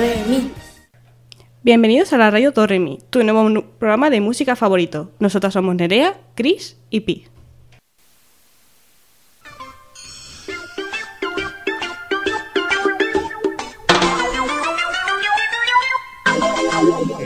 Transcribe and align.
Mi. 0.00 0.50
Bienvenidos 1.62 2.14
a 2.14 2.16
la 2.16 2.30
radio 2.30 2.52
Torremi, 2.52 3.00
tu 3.10 3.22
nuevo 3.22 3.46
nu- 3.50 3.64
programa 3.78 4.08
de 4.08 4.22
música 4.22 4.56
favorito. 4.56 5.10
Nosotras 5.18 5.52
somos 5.52 5.74
Nerea, 5.74 6.18
Chris 6.34 6.78
y 6.88 7.00
Pi. 7.00 7.26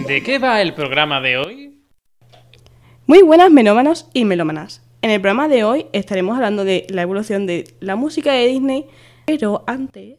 ¿De 0.06 0.22
qué 0.22 0.38
va 0.38 0.60
el 0.60 0.74
programa 0.74 1.20
de 1.20 1.38
hoy? 1.38 1.82
Muy 3.06 3.22
buenas 3.22 3.50
melómanos 3.50 4.08
y 4.12 4.24
melómanas. 4.24 4.82
En 5.02 5.10
el 5.10 5.20
programa 5.20 5.48
de 5.48 5.64
hoy 5.64 5.86
estaremos 5.92 6.36
hablando 6.36 6.64
de 6.64 6.86
la 6.90 7.02
evolución 7.02 7.46
de 7.46 7.74
la 7.80 7.96
música 7.96 8.32
de 8.32 8.46
Disney, 8.48 8.86
pero 9.26 9.64
antes... 9.66 10.18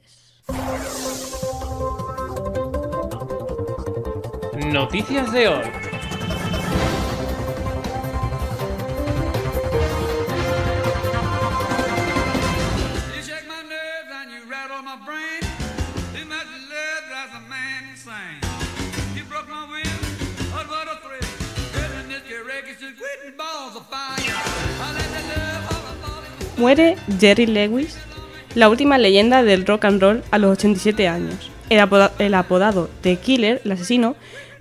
Noticias 4.71 5.31
de 5.31 5.47
hoy. 5.47 5.63
Muere 26.57 26.95
Jerry 27.19 27.45
Lewis, 27.47 27.97
la 28.55 28.69
última 28.69 28.97
leyenda 28.97 29.43
del 29.43 29.65
rock 29.65 29.85
and 29.85 30.01
roll 30.01 30.23
a 30.31 30.37
los 30.37 30.51
87 30.51 31.07
años. 31.07 31.51
El, 31.69 31.79
apoda- 31.79 32.13
el 32.19 32.33
apodado 32.33 32.89
The 33.01 33.17
Killer, 33.17 33.61
el 33.65 33.71
asesino, 33.71 34.15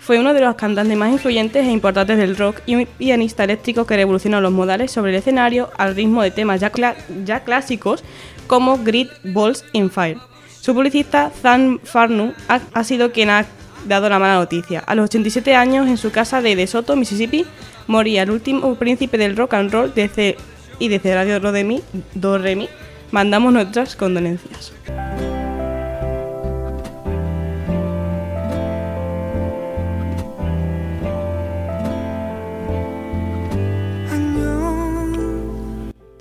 fue 0.05 0.19
uno 0.19 0.35
de 0.35 0.41
los 0.43 0.55
cantantes 0.57 0.99
más 0.99 1.11
influyentes 1.11 1.67
e 1.67 1.71
importantes 1.71 2.19
del 2.19 2.37
rock 2.37 2.61
y 2.67 2.75
un 2.75 2.87
pianista 2.87 3.45
eléctrico 3.45 3.87
que 3.87 3.97
revolucionó 3.97 4.39
los 4.43 4.53
modales 4.53 4.91
sobre 4.91 5.13
el 5.13 5.17
escenario 5.17 5.71
al 5.79 5.97
ritmo 5.97 6.23
de 6.23 6.31
temas 6.31 6.61
ya, 6.61 7.41
clásicos 7.41 8.05
como 8.47 8.77
Great 8.85 9.09
Balls 9.25 9.65
in 9.73 9.91
Fire. 9.91 10.19
Su 10.61 10.75
publicista, 10.75 11.31
Zan 11.31 11.81
Farnu, 11.83 12.35
ha, 12.49 12.85
sido 12.85 13.13
quien 13.13 13.31
ha 13.31 13.47
dado 13.87 14.11
la 14.11 14.19
mala 14.19 14.35
noticia. 14.35 14.81
A 14.81 14.95
los 14.95 15.05
87 15.05 15.55
años, 15.55 15.89
en 15.89 15.97
su 15.97 16.11
casa 16.11 16.43
de 16.43 16.55
DeSoto, 16.55 16.97
Mississippi, 16.97 17.47
moría 17.87 18.25
el 18.25 18.31
último 18.31 18.75
príncipe 18.75 19.17
del 19.17 19.37
rock 19.37 19.55
and 19.55 19.73
roll 19.73 19.95
desde, 19.95 20.37
y 20.79 20.89
desde 20.89 21.15
Radio 21.15 21.41
Do 21.41 21.51
de 21.51 21.65
Mi, 21.65 21.81
Do 22.15 22.37
Re 22.37 22.57
Mi, 22.57 22.69
mandamos 23.11 23.55
nuestras 23.55 23.97
condolencias. 23.97 24.73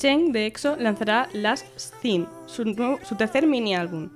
Chen 0.04 0.34
de 0.34 0.48
EXO 0.48 0.76
lanzará 0.76 1.30
Last 1.32 1.66
Scene, 1.78 2.26
su, 2.46 2.66
tercer 3.18 3.48
mini 3.48 3.74
álbum. 3.74 4.10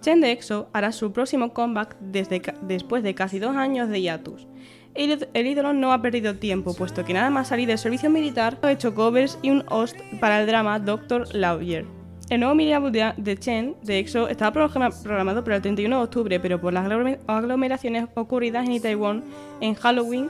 Chen 0.00 0.20
de 0.20 0.32
EXO 0.32 0.68
hará 0.72 0.90
su 0.90 1.12
próximo 1.12 1.52
comeback 1.52 1.96
desde 2.00 2.42
después 2.62 3.04
de 3.04 3.14
casi 3.14 3.38
dos 3.38 3.54
años 3.54 3.88
de 3.88 4.00
hiatus. 4.02 4.48
El, 4.94 5.46
ídolo 5.46 5.72
no 5.72 5.92
ha 5.92 6.02
perdido 6.02 6.34
tiempo, 6.34 6.74
puesto 6.74 7.04
que 7.04 7.14
nada 7.14 7.30
más 7.30 7.46
salir 7.46 7.68
del 7.68 7.78
servicio 7.78 8.10
militar 8.10 8.58
ha 8.62 8.72
hecho 8.72 8.92
covers 8.92 9.38
y 9.40 9.50
un 9.50 9.62
host 9.68 9.96
para 10.18 10.40
el 10.40 10.48
drama 10.48 10.80
Doctor 10.80 11.32
Lawyer. 11.32 11.84
El 12.28 12.40
nuevo 12.40 12.56
mini 12.56 12.72
álbum 12.72 12.90
de, 12.90 13.12
de 13.16 13.36
Chen 13.36 13.76
de 13.84 14.00
EXO 14.00 14.26
estaba 14.26 14.52
programa- 14.52 14.90
programado 14.90 15.44
para 15.44 15.54
el 15.54 15.62
31 15.62 15.96
de 15.96 16.02
octubre, 16.02 16.40
pero 16.40 16.60
por 16.60 16.72
las 16.72 16.84
aglome- 16.84 17.20
aglomeraciones 17.28 18.08
ocurridas 18.16 18.66
en 18.66 18.72
Itaewon 18.72 19.22
en 19.60 19.74
Halloween 19.76 20.28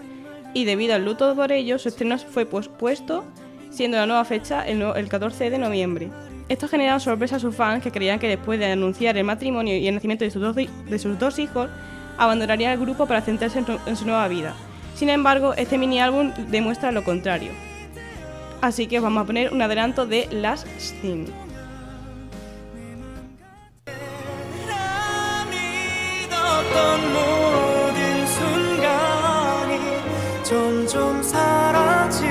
y 0.52 0.66
debido 0.66 0.94
al 0.94 1.06
luto 1.06 1.34
por 1.34 1.52
ello, 1.52 1.78
su 1.78 1.88
estreno 1.88 2.18
fue 2.18 2.44
pospuesto, 2.44 3.24
siendo 3.69 3.97
la 3.97 4.05
nueva 4.05 4.25
fecha 4.25 4.65
el, 4.67 4.79
no- 4.79 4.95
el 4.95 5.07
14 5.09 5.49
de 5.49 5.57
noviembre. 5.57 6.09
Esto 6.47 6.67
ha 6.67 6.69
generado 6.69 6.99
sorpresa 6.99 7.37
a 7.37 7.39
sus 7.39 7.55
fans 7.55 7.81
que 7.83 7.91
creían 7.91 8.19
que 8.19 8.27
después 8.27 8.59
de 8.59 8.71
anunciar 8.71 9.17
el 9.17 9.23
matrimonio 9.23 9.75
y 9.75 9.87
el 9.87 9.95
nacimiento 9.95 10.23
de 10.25 10.31
sus 10.31 10.41
dos, 10.41 10.55
hi- 10.57 10.69
de 10.89 10.99
sus 10.99 11.17
dos 11.17 11.39
hijos, 11.39 11.69
abandonaría 12.17 12.71
el 12.73 12.79
grupo 12.79 13.05
para 13.07 13.21
centrarse 13.21 13.59
en, 13.59 13.65
su- 13.65 13.79
en 13.85 13.95
su 13.95 14.05
nueva 14.05 14.27
vida. 14.27 14.53
Sin 14.95 15.09
embargo, 15.09 15.53
este 15.55 15.77
mini 15.77 15.99
álbum 15.99 16.31
demuestra 16.49 16.91
lo 16.91 17.03
contrario. 17.03 17.51
Así 18.61 18.87
que 18.87 18.97
os 18.99 19.03
vamos 19.03 19.23
a 19.23 19.25
poner 19.25 19.51
un 19.51 19.61
adelanto 19.61 20.05
de 20.05 20.27
Last 20.31 20.67
Scene. 20.77 21.25
믿었던 25.49 27.13
모든 27.13 28.25
순간이 28.27 29.79
점점 30.43 31.21
사라지 31.23 32.25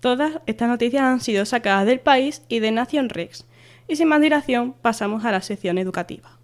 Todas 0.00 0.40
estas 0.46 0.68
noticias 0.68 1.02
han 1.02 1.20
sido 1.20 1.44
sacadas 1.44 1.86
del 1.86 2.00
país 2.00 2.42
y 2.48 2.60
de 2.60 2.70
Nación 2.72 3.10
Rex. 3.10 3.46
Y 3.86 3.96
sin 3.96 4.08
más 4.08 4.20
dilación, 4.20 4.72
pasamos 4.72 5.24
a 5.24 5.30
la 5.30 5.42
sección 5.42 5.76
educativa. 5.76 6.38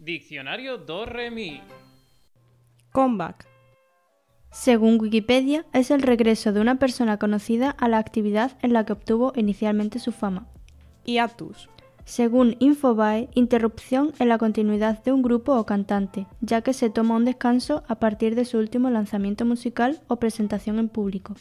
Diccionario 0.00 0.78
do 0.78 1.06
re 1.06 1.30
mi. 1.30 1.62
Comeback. 2.90 3.46
Según 4.50 5.00
Wikipedia, 5.00 5.64
es 5.72 5.92
el 5.92 6.02
regreso 6.02 6.52
de 6.52 6.60
una 6.60 6.80
persona 6.80 7.18
conocida 7.18 7.70
a 7.70 7.86
la 7.86 7.98
actividad 7.98 8.58
en 8.62 8.72
la 8.72 8.84
que 8.84 8.94
obtuvo 8.94 9.32
inicialmente 9.36 10.00
su 10.00 10.10
fama. 10.10 10.48
Hiatus. 11.04 11.68
Según 12.04 12.56
Infobae, 12.58 13.28
interrupción 13.34 14.12
en 14.18 14.28
la 14.28 14.38
continuidad 14.38 15.02
de 15.04 15.12
un 15.12 15.22
grupo 15.22 15.54
o 15.54 15.66
cantante, 15.66 16.26
ya 16.40 16.62
que 16.62 16.72
se 16.72 16.90
toma 16.90 17.16
un 17.16 17.24
descanso 17.24 17.82
a 17.88 17.96
partir 17.96 18.34
de 18.34 18.44
su 18.44 18.58
último 18.58 18.90
lanzamiento 18.90 19.44
musical 19.44 20.00
o 20.08 20.16
presentación 20.16 20.78
en 20.78 20.88
público. 20.88 21.34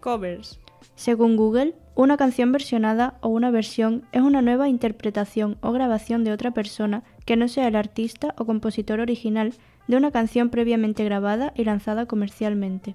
Covers. 0.00 0.58
Según 0.96 1.36
Google, 1.36 1.74
una 1.94 2.16
canción 2.16 2.52
versionada 2.52 3.18
o 3.20 3.28
una 3.28 3.50
versión 3.50 4.04
es 4.12 4.22
una 4.22 4.42
nueva 4.42 4.68
interpretación 4.68 5.56
o 5.60 5.72
grabación 5.72 6.24
de 6.24 6.32
otra 6.32 6.50
persona 6.50 7.04
que 7.24 7.36
no 7.36 7.48
sea 7.48 7.68
el 7.68 7.76
artista 7.76 8.34
o 8.36 8.44
compositor 8.44 9.00
original 9.00 9.54
de 9.88 9.96
una 9.96 10.10
canción 10.10 10.50
previamente 10.50 11.04
grabada 11.04 11.52
y 11.56 11.64
lanzada 11.64 12.06
comercialmente. 12.06 12.94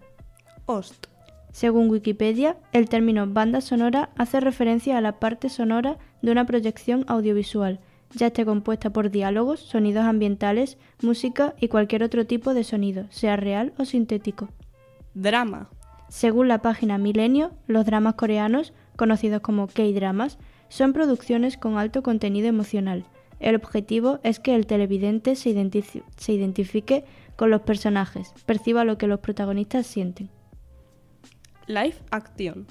Host. 0.66 1.07
Según 1.51 1.90
Wikipedia, 1.90 2.57
el 2.72 2.90
término 2.90 3.25
banda 3.25 3.62
sonora 3.62 4.09
hace 4.16 4.40
referencia 4.40 4.97
a 4.97 5.01
la 5.01 5.19
parte 5.19 5.50
sonora 5.50 5.97
de 6.22 6.31
una 6.31 6.45
proyección 6.45 7.05
audiovisual, 7.07 7.79
ya 8.13 8.28
esté 8.28 8.45
compuesta 8.45 8.89
por 8.89 9.11
diálogos, 9.11 9.59
sonidos 9.59 10.05
ambientales, 10.05 10.78
música 11.01 11.55
y 11.59 11.67
cualquier 11.67 12.03
otro 12.03 12.25
tipo 12.25 12.53
de 12.53 12.63
sonido, 12.63 13.05
sea 13.09 13.35
real 13.35 13.73
o 13.78 13.85
sintético. 13.85 14.50
Drama. 15.13 15.69
Según 16.09 16.47
la 16.47 16.61
página 16.61 16.97
Milenio, 16.97 17.51
los 17.67 17.85
dramas 17.85 18.16
coreanos, 18.16 18.73
conocidos 18.95 19.41
como 19.41 19.67
K-dramas, 19.67 20.38
son 20.69 20.94
producciones 20.94 21.57
con 21.57 21.78
alto 21.78 22.01
contenido 22.01 22.47
emocional. 22.47 23.05
El 23.40 23.55
objetivo 23.55 24.20
es 24.23 24.40
que 24.40 24.55
el 24.55 24.66
televidente 24.66 25.35
se, 25.35 25.53
se 26.17 26.34
identifique 26.34 27.03
con 27.35 27.52
los 27.52 27.61
personajes, 27.61 28.34
perciba 28.46 28.85
lo 28.85 28.97
que 28.97 29.08
los 29.08 29.20
protagonistas 29.20 29.85
sienten. 29.85 30.29
Live 31.67 31.96
Action. 32.09 32.66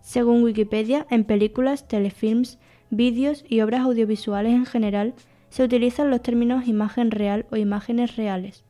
Según 0.00 0.42
Wikipedia, 0.44 1.06
en 1.10 1.24
películas, 1.24 1.88
telefilms, 1.88 2.58
vídeos 2.90 3.44
y 3.48 3.60
obras 3.60 3.82
audiovisuales 3.82 4.52
en 4.52 4.66
general, 4.66 5.14
se 5.50 5.64
utilizan 5.64 6.10
los 6.10 6.22
términos 6.22 6.68
imagen 6.68 7.10
real 7.10 7.46
o 7.50 7.56
imágenes 7.56 8.16
reales, 8.16 8.64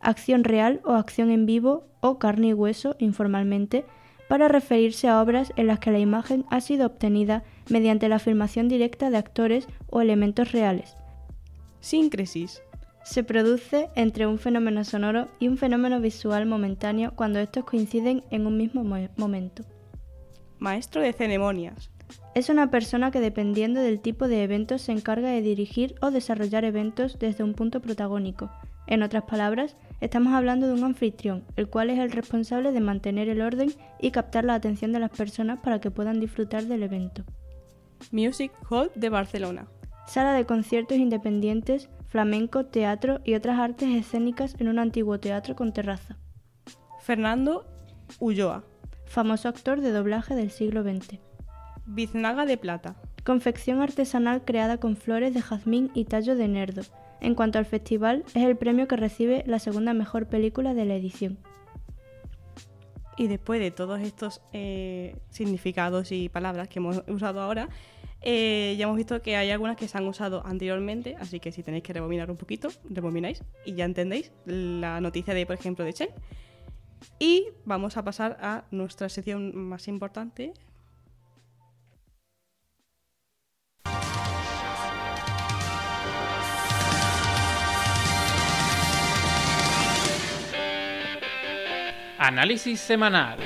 acción 0.00 0.44
real 0.44 0.80
o 0.84 0.92
acción 0.92 1.30
en 1.30 1.46
vivo 1.46 1.84
o 2.00 2.18
carne 2.18 2.48
y 2.48 2.52
hueso 2.54 2.96
informalmente, 2.98 3.84
para 4.28 4.48
referirse 4.48 5.08
a 5.08 5.20
obras 5.20 5.52
en 5.56 5.66
las 5.66 5.78
que 5.78 5.90
la 5.90 5.98
imagen 5.98 6.46
ha 6.48 6.62
sido 6.62 6.86
obtenida 6.86 7.42
mediante 7.68 8.08
la 8.08 8.18
filmación 8.18 8.66
directa 8.68 9.10
de 9.10 9.18
actores 9.18 9.68
o 9.90 10.00
elementos 10.00 10.52
reales. 10.52 10.96
Síncresis. 11.80 12.62
Se 13.04 13.24
produce 13.24 13.90
entre 13.94 14.26
un 14.26 14.38
fenómeno 14.38 14.84
sonoro 14.84 15.28
y 15.38 15.48
un 15.48 15.58
fenómeno 15.58 16.00
visual 16.00 16.46
momentáneo 16.46 17.12
cuando 17.14 17.40
estos 17.40 17.64
coinciden 17.64 18.24
en 18.30 18.46
un 18.46 18.56
mismo 18.56 18.84
mo- 18.84 19.08
momento. 19.16 19.64
Maestro 20.58 21.02
de 21.02 21.12
ceremonias. 21.12 21.90
Es 22.34 22.48
una 22.48 22.70
persona 22.70 23.10
que 23.10 23.20
dependiendo 23.20 23.80
del 23.80 24.00
tipo 24.00 24.28
de 24.28 24.42
evento 24.42 24.78
se 24.78 24.92
encarga 24.92 25.28
de 25.28 25.42
dirigir 25.42 25.94
o 26.00 26.10
desarrollar 26.10 26.64
eventos 26.64 27.18
desde 27.18 27.44
un 27.44 27.54
punto 27.54 27.80
protagónico. 27.80 28.50
En 28.86 29.02
otras 29.02 29.24
palabras, 29.24 29.76
Estamos 30.02 30.32
hablando 30.32 30.66
de 30.66 30.72
un 30.72 30.82
anfitrión, 30.82 31.44
el 31.54 31.68
cual 31.68 31.88
es 31.88 32.00
el 32.00 32.10
responsable 32.10 32.72
de 32.72 32.80
mantener 32.80 33.28
el 33.28 33.40
orden 33.40 33.72
y 34.00 34.10
captar 34.10 34.44
la 34.44 34.54
atención 34.54 34.92
de 34.92 34.98
las 34.98 35.12
personas 35.12 35.60
para 35.60 35.80
que 35.80 35.92
puedan 35.92 36.18
disfrutar 36.18 36.64
del 36.64 36.82
evento. 36.82 37.22
Music 38.10 38.50
Hall 38.68 38.90
de 38.96 39.10
Barcelona. 39.10 39.68
Sala 40.08 40.32
de 40.32 40.44
conciertos 40.44 40.98
independientes, 40.98 41.88
flamenco, 42.08 42.66
teatro 42.66 43.20
y 43.22 43.34
otras 43.34 43.60
artes 43.60 43.90
escénicas 43.90 44.56
en 44.58 44.66
un 44.66 44.80
antiguo 44.80 45.20
teatro 45.20 45.54
con 45.54 45.72
terraza. 45.72 46.18
Fernando 47.00 47.64
Ulloa. 48.18 48.64
Famoso 49.06 49.48
actor 49.48 49.82
de 49.82 49.92
doblaje 49.92 50.34
del 50.34 50.50
siglo 50.50 50.82
XX. 50.82 51.20
Biznaga 51.86 52.46
de 52.46 52.56
Plata. 52.56 52.96
Confección 53.24 53.80
artesanal 53.80 54.44
creada 54.44 54.78
con 54.78 54.96
flores 54.96 55.34
de 55.34 55.42
jazmín 55.42 55.90
y 55.94 56.04
tallo 56.04 56.36
de 56.36 56.48
nerdo. 56.48 56.82
En 57.20 57.34
cuanto 57.34 57.58
al 57.58 57.66
festival, 57.66 58.24
es 58.34 58.44
el 58.44 58.56
premio 58.56 58.88
que 58.88 58.96
recibe 58.96 59.44
la 59.46 59.58
segunda 59.58 59.94
mejor 59.94 60.26
película 60.26 60.74
de 60.74 60.84
la 60.84 60.94
edición. 60.94 61.38
Y 63.16 63.28
después 63.28 63.60
de 63.60 63.70
todos 63.70 64.00
estos 64.00 64.40
eh, 64.52 65.16
significados 65.30 66.12
y 66.12 66.28
palabras 66.28 66.68
que 66.68 66.78
hemos 66.78 67.02
usado 67.08 67.40
ahora, 67.40 67.68
eh, 68.22 68.74
ya 68.78 68.84
hemos 68.84 68.96
visto 68.96 69.20
que 69.20 69.36
hay 69.36 69.50
algunas 69.50 69.76
que 69.76 69.88
se 69.88 69.98
han 69.98 70.06
usado 70.06 70.44
anteriormente, 70.46 71.16
así 71.20 71.40
que 71.40 71.52
si 71.52 71.62
tenéis 71.62 71.82
que 71.82 71.92
rebobinar 71.92 72.30
un 72.30 72.36
poquito, 72.36 72.68
rebobináis 72.88 73.42
y 73.64 73.74
ya 73.74 73.84
entendéis 73.84 74.32
la 74.46 75.00
noticia 75.00 75.34
de, 75.34 75.44
por 75.44 75.56
ejemplo, 75.56 75.84
de 75.84 75.92
Chen. 75.92 76.08
Y 77.18 77.48
vamos 77.64 77.96
a 77.96 78.04
pasar 78.04 78.38
a 78.40 78.64
nuestra 78.70 79.08
sección 79.08 79.54
más 79.56 79.88
importante. 79.88 80.52
Análisis 92.24 92.78
semanal. 92.78 93.36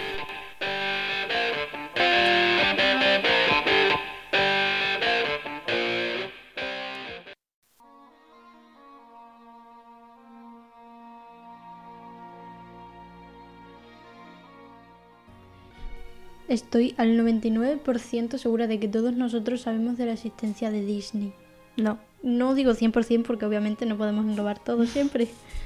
Estoy 16.49 16.95
al 16.99 17.19
99% 17.19 18.37
segura 18.37 18.67
de 18.67 18.79
que 18.79 18.89
todos 18.89 19.15
nosotros 19.15 19.63
sabemos 19.63 19.97
de 19.97 20.05
la 20.05 20.13
existencia 20.13 20.71
de 20.71 20.85
Disney. 20.85 21.33
No, 21.79 21.99
no 22.23 22.55
digo 22.55 22.73
100% 22.73 23.23
porque 23.23 23.47
obviamente 23.47 23.87
no 23.87 23.97
podemos 23.97 24.27
englobar 24.27 24.63
todo 24.63 24.85
siempre, 24.85 25.29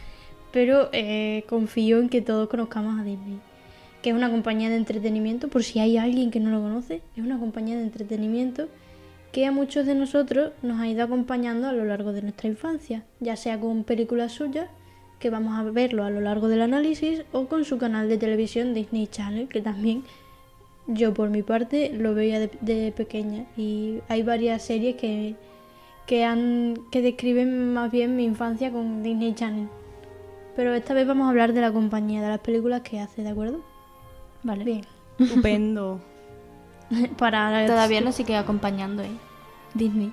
pero 0.52 0.88
eh, 0.92 1.44
confío 1.48 1.98
en 1.98 2.08
que 2.08 2.22
todos 2.22 2.48
conozcamos 2.48 2.98
a 3.00 3.04
Disney, 3.04 3.38
que 4.02 4.10
es 4.10 4.16
una 4.16 4.30
compañía 4.30 4.70
de 4.70 4.76
entretenimiento, 4.76 5.48
por 5.48 5.62
si 5.62 5.78
hay 5.78 5.96
alguien 5.96 6.30
que 6.30 6.40
no 6.40 6.50
lo 6.50 6.60
conoce, 6.60 7.02
es 7.16 7.24
una 7.24 7.38
compañía 7.38 7.76
de 7.76 7.82
entretenimiento 7.82 8.68
que 9.32 9.46
a 9.46 9.52
muchos 9.52 9.86
de 9.86 9.94
nosotros 9.94 10.52
nos 10.62 10.80
ha 10.80 10.88
ido 10.88 11.04
acompañando 11.04 11.68
a 11.68 11.72
lo 11.72 11.84
largo 11.84 12.12
de 12.12 12.22
nuestra 12.22 12.48
infancia, 12.48 13.04
ya 13.20 13.36
sea 13.36 13.60
con 13.60 13.84
películas 13.84 14.32
suyas, 14.32 14.68
que 15.20 15.30
vamos 15.30 15.58
a 15.58 15.62
verlo 15.62 16.04
a 16.04 16.10
lo 16.10 16.20
largo 16.20 16.48
del 16.48 16.62
análisis, 16.62 17.22
o 17.32 17.46
con 17.46 17.64
su 17.64 17.78
canal 17.78 18.08
de 18.08 18.18
televisión 18.18 18.74
Disney 18.74 19.06
Channel, 19.06 19.48
que 19.48 19.60
también 19.60 20.02
yo 20.86 21.14
por 21.14 21.30
mi 21.30 21.42
parte 21.42 21.92
lo 21.94 22.14
veía 22.14 22.40
de, 22.40 22.92
pequeña 22.96 23.44
y 23.56 24.00
hay 24.08 24.22
varias 24.22 24.62
series 24.62 24.96
que, 24.96 25.36
que, 26.06 26.24
han, 26.24 26.74
que 26.90 27.02
describen 27.02 27.72
más 27.72 27.92
bien 27.92 28.16
mi 28.16 28.24
infancia 28.24 28.72
con 28.72 29.02
Disney 29.02 29.34
Channel. 29.34 29.68
Pero 30.60 30.74
esta 30.74 30.92
vez 30.92 31.06
vamos 31.06 31.24
a 31.24 31.30
hablar 31.30 31.54
de 31.54 31.62
la 31.62 31.72
compañía, 31.72 32.20
de 32.20 32.28
las 32.28 32.40
películas 32.40 32.82
que 32.82 33.00
hace, 33.00 33.22
¿de 33.22 33.30
acuerdo? 33.30 33.62
Vale. 34.42 34.62
Bien. 34.62 34.84
Estupendo. 35.18 36.02
Para 37.16 37.66
Todavía 37.66 38.02
nos 38.02 38.14
sigue 38.14 38.36
acompañando, 38.36 39.02
¿eh? 39.02 39.08
Disney. 39.72 40.12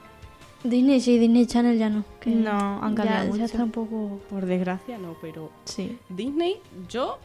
Disney 0.64 1.02
sí, 1.02 1.20
Disney 1.20 1.48
Channel 1.48 1.78
ya 1.78 1.90
no. 1.90 2.06
que 2.22 2.30
No, 2.30 2.82
han 2.82 2.96
cambiado 2.96 3.24
ya, 3.24 3.26
mucho. 3.26 3.40
Ya 3.40 3.44
está 3.44 3.62
un 3.62 3.72
poco... 3.72 4.22
Por 4.30 4.46
desgracia, 4.46 4.98
no, 4.98 5.18
pero 5.22 5.52
Sí. 5.66 6.00
Disney, 6.08 6.62
yo 6.88 7.18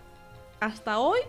hasta 0.59 0.99
hoy 0.99 1.21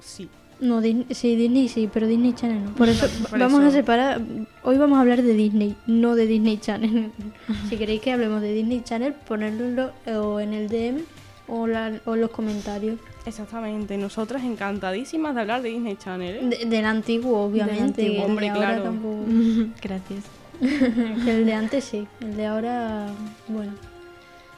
sí. 0.00 0.28
No, 0.60 0.82
Disney, 0.82 1.06
sí, 1.14 1.34
Disney 1.34 1.68
sí, 1.68 1.88
pero 1.90 2.06
Disney 2.08 2.34
Channel 2.34 2.62
no. 2.62 2.74
Por 2.74 2.90
eso 2.90 3.06
por 3.30 3.38
vamos 3.38 3.60
eso. 3.60 3.68
a 3.68 3.70
separar. 3.70 4.20
Hoy 4.64 4.76
vamos 4.76 4.98
a 4.98 5.00
hablar 5.00 5.22
de 5.22 5.32
Disney, 5.32 5.76
no 5.86 6.14
de 6.14 6.26
Disney 6.26 6.58
Channel. 6.58 7.10
si 7.70 7.78
queréis 7.78 8.02
que 8.02 8.12
hablemos 8.12 8.42
de 8.42 8.52
Disney 8.52 8.82
Channel, 8.84 9.14
ponedlo 9.14 9.92
o 10.14 10.38
en 10.38 10.52
el 10.52 10.68
DM 10.68 11.21
o, 11.54 11.66
la- 11.66 12.00
o 12.06 12.14
en 12.14 12.20
los 12.22 12.30
comentarios. 12.30 12.98
Exactamente, 13.26 13.96
nosotras 13.98 14.42
encantadísimas 14.42 15.34
de 15.34 15.40
hablar 15.42 15.60
de 15.62 15.68
Disney 15.70 15.96
Channel. 15.96 16.36
¿eh? 16.52 16.56
De- 16.58 16.66
del 16.66 16.84
antiguo, 16.86 17.42
obviamente. 17.44 17.82
antiguo, 17.82 18.10
el 18.12 18.16
de 18.16 18.24
hombre, 18.24 18.48
ahora 18.48 18.60
claro. 18.68 18.82
tampoco. 18.84 19.24
Gracias. 19.82 20.24
El 20.62 21.44
de 21.44 21.54
antes 21.54 21.82
sí, 21.84 22.06
el 22.20 22.36
de 22.36 22.46
ahora, 22.46 23.08
bueno. 23.48 23.72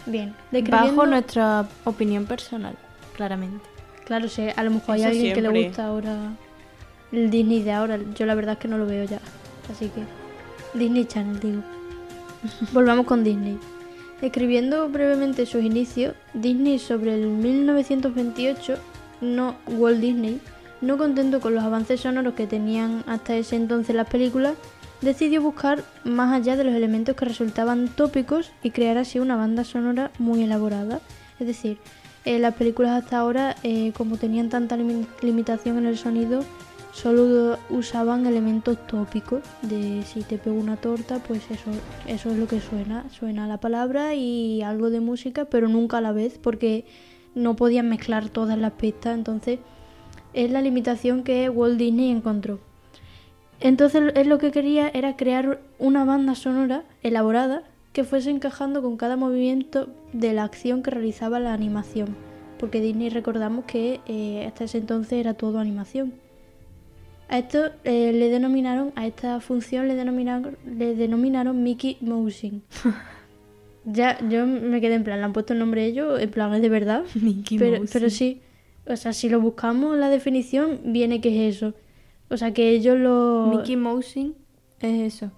Bien, 0.05 0.35
describiendo- 0.53 0.97
Bajo 0.97 1.07
nuestra 1.07 1.67
opinión 1.85 2.27
personal, 2.27 2.77
claramente. 3.17 3.65
Claro, 4.05 4.29
sí, 4.29 4.49
a 4.55 4.63
lo 4.65 4.71
mejor 4.71 4.97
hay 4.97 5.05
alguien 5.05 5.33
que 5.35 5.41
le 5.41 5.49
gusta 5.65 5.87
ahora 5.87 6.33
el 7.11 7.31
Disney 7.31 7.63
de 7.63 7.73
ahora. 7.73 7.99
Yo 8.15 8.27
la 8.27 8.35
verdad 8.35 8.53
es 8.55 8.59
que 8.59 8.69
no 8.69 8.77
lo 8.77 8.85
veo 8.87 9.05
ya. 9.05 9.19
Así 9.71 9.89
que 9.89 10.03
Disney 10.79 11.07
Channel, 11.07 11.41
digo. 11.41 11.63
Volvamos 12.73 13.07
con 13.07 13.25
Disney. 13.25 13.59
Escribiendo 14.25 14.89
brevemente 14.89 15.45
sus 15.45 15.63
inicios, 15.63 16.15
Disney 16.33 16.79
sobre 16.79 17.13
el 17.15 17.27
1928, 17.27 18.79
no 19.21 19.55
Walt 19.67 20.01
Disney, 20.01 20.41
no 20.81 20.97
contento 20.97 21.41
con 21.41 21.55
los 21.55 21.63
avances 21.63 22.01
sonoros 22.01 22.33
que 22.33 22.47
tenían 22.47 23.05
hasta 23.07 23.37
ese 23.37 23.57
entonces 23.57 23.95
las 23.95 24.09
películas, 24.09 24.55
decidió 25.03 25.43
buscar 25.43 25.85
más 26.05 26.33
allá 26.33 26.57
de 26.57 26.65
los 26.65 26.73
elementos 26.75 27.15
que 27.15 27.27
resultaban 27.27 27.89
tópicos 27.89 28.51
y 28.63 28.71
crear 28.71 28.97
así 28.97 29.19
una 29.19 29.37
banda 29.37 29.63
sonora 29.63 30.11
muy 30.19 30.43
elaborada. 30.43 31.01
Es 31.39 31.47
decir, 31.47 31.77
eh, 32.25 32.39
las 32.39 32.55
películas 32.55 33.03
hasta 33.05 33.19
ahora, 33.19 33.57
eh, 33.63 33.93
como 33.95 34.17
tenían 34.17 34.49
tanta 34.49 34.79
limi- 34.79 35.05
limitación 35.21 35.77
en 35.77 35.85
el 35.85 35.99
sonido, 35.99 36.43
solo 36.95 37.59
usaban 37.71 38.25
elementos 38.25 38.79
tópicos 38.87 39.43
de 39.63 40.03
si 40.05 40.23
te 40.23 40.39
pego 40.39 40.57
una 40.57 40.77
torta, 40.77 41.19
pues 41.19 41.51
eso, 41.51 41.71
eso 42.07 42.31
es 42.31 42.39
lo 42.39 42.47
que 42.47 42.61
suena, 42.61 43.05
suena 43.11 43.49
la 43.49 43.59
palabra 43.59 44.15
y 44.15 44.63
algo 44.63 44.91
de 44.91 45.01
música, 45.01 45.45
pero 45.47 45.69
nunca 45.69 45.99
a 45.99 46.01
la 46.01 46.13
vez, 46.13 46.39
porque 46.39 46.87
no 47.35 47.57
podían 47.57 47.89
mezclar 47.89 48.29
todas 48.29 48.57
las 48.57 48.73
pistas, 48.75 49.17
entonces 49.17 49.59
es 50.35 50.53
la 50.53 50.63
limitación 50.63 51.25
que 51.25 51.51
Walt 51.51 51.79
Disney 51.79 52.11
encontró. 52.11 52.61
Entonces 53.59 54.13
él 54.15 54.29
lo 54.29 54.39
que 54.39 54.53
quería 54.53 54.89
era 54.89 55.17
crear 55.17 55.61
una 55.81 56.05
banda 56.05 56.37
sonora 56.37 56.85
elaborada 57.03 57.65
que 57.93 58.05
fuese 58.05 58.31
encajando 58.31 58.83
con 58.83 58.97
cada 58.97 59.17
movimiento 59.17 59.89
de 60.13 60.33
la 60.33 60.45
acción 60.45 60.83
que 60.85 60.93
realizaba 60.93 61.41
la 61.41 61.55
animación, 61.55 62.15
porque 62.61 62.81
Disney 62.81 63.09
recordamos 63.09 63.65
que 63.65 64.01
eh, 64.07 64.45
hasta 64.47 64.65
ese 64.65 64.79
entonces 64.79 65.15
era 65.15 65.35
todo 65.35 65.59
animación. 65.59 66.24
A 67.29 67.39
esto 67.39 67.71
eh, 67.85 68.13
le 68.13 68.29
denominaron, 68.29 68.93
a 68.97 69.07
esta 69.07 69.41
función 69.41 69.89
le 69.89 69.95
denominaron, 69.95 70.57
le 70.67 70.95
denominaron 70.95 71.63
Mickey 71.63 71.97
Mousing. 72.01 72.63
ya, 73.85 74.19
yo 74.29 74.47
me 74.47 74.81
quedé 74.81 74.95
en 74.95 75.05
plan, 75.05 75.19
le 75.19 75.25
han 75.25 75.33
puesto 75.33 75.53
el 75.53 75.59
nombre 75.59 75.85
ellos, 75.87 76.21
en 76.21 76.31
plan, 76.31 76.53
es 76.55 76.63
de 76.63 76.69
verdad. 76.69 77.03
Mickey 77.15 77.59
pero, 77.59 77.79
Mouse. 77.79 77.91
pero 77.93 78.11
sí, 78.11 78.43
o 78.87 78.97
sea, 78.97 79.13
si 79.13 79.29
lo 79.29 79.41
buscamos 79.41 79.97
la 79.97 80.11
definición, 80.11 80.81
viene 80.85 81.21
que 81.21 81.49
es 81.49 81.57
eso. 81.57 81.75
O 82.31 82.37
sea, 82.37 82.53
que 82.53 82.71
ellos 82.71 82.99
lo... 82.99 83.53
Mickey 83.57 83.77
Mousing 83.77 84.35
es 84.81 85.15
eso. 85.15 85.31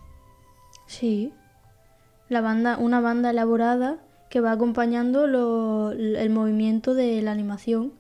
Sí. 0.87 1.33
La 2.29 2.41
banda, 2.41 2.79
una 2.79 3.01
banda 3.01 3.31
elaborada 3.31 3.99
que 4.31 4.41
va 4.41 4.53
acompañando 4.53 5.27
lo- 5.27 5.93
el 5.93 6.31
movimiento 6.31 6.95
de 6.95 7.23
la 7.23 7.33
animación. 7.33 7.93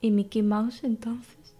¿Y 0.00 0.10
Mickey 0.10 0.42
Mouse 0.42 0.82
entonces? 0.84 1.54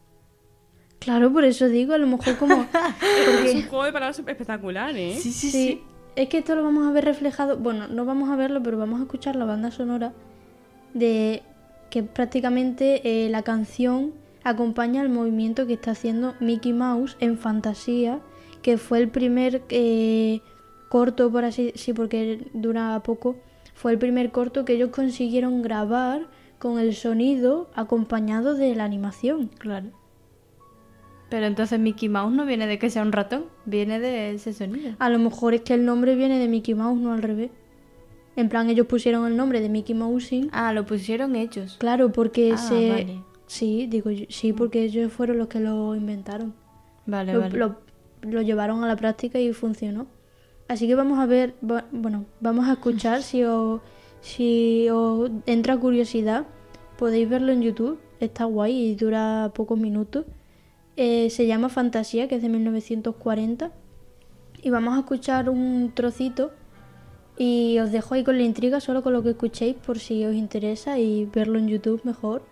Claro, 1.03 1.33
por 1.33 1.45
eso 1.45 1.69
digo, 1.69 1.95
a 1.95 1.99
lo 1.99 2.07
mejor 2.07 2.37
como... 2.37 2.55
Es 3.45 3.55
un 3.55 3.63
juego 3.63 3.85
de 3.85 3.93
palabras 3.93 4.19
espectacular, 4.19 4.97
¿eh? 4.97 5.17
sí, 5.19 5.33
Sí, 5.33 5.83
es 6.15 6.29
que 6.29 6.39
esto 6.39 6.55
lo 6.55 6.63
vamos 6.63 6.87
a 6.87 6.93
ver 6.93 7.05
reflejado, 7.05 7.57
bueno, 7.57 7.89
no 7.89 8.05
vamos 8.05 8.31
a 8.31 8.37
verlo, 8.37 8.63
pero 8.63 8.79
vamos 8.79 9.01
a 9.01 9.05
escuchar 9.05 9.35
la 9.35 9.45
banda 9.45 9.71
sonora 9.71 10.13
de 10.95 11.43
que 11.91 12.03
prácticamente 12.03 13.03
eh, 13.05 13.31
la 13.31 13.43
canción 13.43 14.13
acompaña 14.45 15.03
el 15.03 15.09
movimiento 15.09 15.67
que 15.67 15.75
está 15.75 15.93
haciendo 15.93 16.35
Mickey 16.41 16.73
Mouse 16.73 17.17
en 17.21 17.39
Fantasía, 17.39 18.21
que 18.63 18.79
fue 18.79 18.99
el 18.99 19.09
primer 19.09 19.63
eh, 19.71 20.41
corto, 20.89 21.31
por 21.31 21.45
así 21.45 21.73
sí, 21.75 21.93
porque 21.93 22.47
dura 22.53 23.01
poco, 23.05 23.37
fue 23.75 23.93
el 23.93 23.99
primer 23.99 24.31
corto 24.31 24.65
que 24.65 24.75
ellos 24.75 24.91
consiguieron 24.91 25.63
grabar 25.63 26.27
con 26.59 26.79
el 26.79 26.95
sonido 26.95 27.71
acompañado 27.75 28.55
de 28.55 28.75
la 28.77 28.85
animación. 28.85 29.49
Claro. 29.59 29.91
Pero 31.33 31.47
entonces 31.47 31.81
Mickey 31.81 32.11
Mouse 32.11 32.31
no 32.35 32.45
viene 32.45 32.67
de 32.67 32.79
que 32.79 32.91
sea 32.91 33.01
un 33.01 33.11
ratón, 33.11 33.47
viene 33.65 33.99
de 33.99 34.33
ese 34.35 34.53
sonido. 34.53 34.93
A 34.99 35.09
lo 35.09 35.19
mejor 35.19 35.55
es 35.55 35.63
que 35.63 35.73
el 35.73 35.87
nombre 35.87 36.15
viene 36.15 36.39
de 36.39 36.47
Mickey 36.47 36.75
Mouse, 36.75 37.01
no 37.01 37.13
al 37.15 37.23
revés. 37.23 37.51
En 38.37 38.51
plan, 38.51 38.69
ellos 38.69 38.87
pusieron 38.87 39.27
el 39.27 39.35
nombre 39.35 39.61
de 39.63 39.71
Mickey 39.71 39.95
Mousing. 39.95 40.51
Ah, 40.53 40.75
lo 40.75 40.85
pusieron 40.85 41.35
ellos. 41.35 41.77
Claro, 41.79 42.13
porque 42.13 42.53
Ah, 42.53 42.57
se... 42.59 42.89
vale. 42.91 43.23
Sí, 43.47 43.87
digo 43.89 44.11
yo, 44.11 44.27
sí, 44.29 44.53
porque 44.53 44.83
ellos 44.85 45.11
fueron 45.11 45.39
los 45.39 45.49
que 45.49 45.61
lo 45.61 45.95
inventaron. 45.95 46.55
Vale, 47.07 47.33
lo, 47.33 47.41
vale. 47.41 47.59
lo- 47.59 47.77
lo 48.23 48.43
llevaron 48.43 48.85
a 48.85 48.87
la 48.89 48.97
práctica 48.97 49.39
y 49.41 49.53
funcionó. 49.55 50.07
Así 50.69 50.87
que 50.87 50.95
vamos 50.95 51.19
a 51.19 51.25
ver, 51.27 51.55
bu- 51.63 51.85
bueno, 51.93 52.27
vamos 52.41 52.69
a 52.69 52.73
escuchar 52.73 53.23
si 53.31 53.43
os, 53.45 53.81
si 54.21 54.87
os 54.91 55.31
entra 55.47 55.77
curiosidad, 55.79 56.45
podéis 56.99 57.27
verlo 57.29 57.53
en 57.53 57.63
YouTube, 57.63 57.99
está 58.21 58.45
guay 58.45 58.91
y 58.91 58.95
dura 58.97 59.51
pocos 59.55 59.79
minutos. 59.79 60.27
Eh, 60.97 61.31
se 61.31 61.47
llama 61.47 61.69
Fantasía, 61.69 62.29
que 62.29 62.37
es 62.37 62.43
de 62.43 62.49
1940. 62.49 63.73
Y 64.63 64.71
vamos 64.71 64.95
a 64.95 65.01
escuchar 65.01 65.49
un 65.49 65.93
trocito 65.95 66.53
y 67.37 67.79
os 67.79 67.91
dejo 67.91 68.15
ahí 68.15 68.25
con 68.25 68.37
la 68.37 68.45
intriga, 68.45 68.81
solo 68.81 69.03
con 69.03 69.13
lo 69.13 69.23
que 69.23 69.31
escuchéis 69.31 69.75
por 69.75 69.99
si 69.99 70.25
os 70.25 70.35
interesa 70.35 70.99
y 70.99 71.25
verlo 71.25 71.59
en 71.59 71.69
YouTube 71.69 72.03
mejor. 72.05 72.43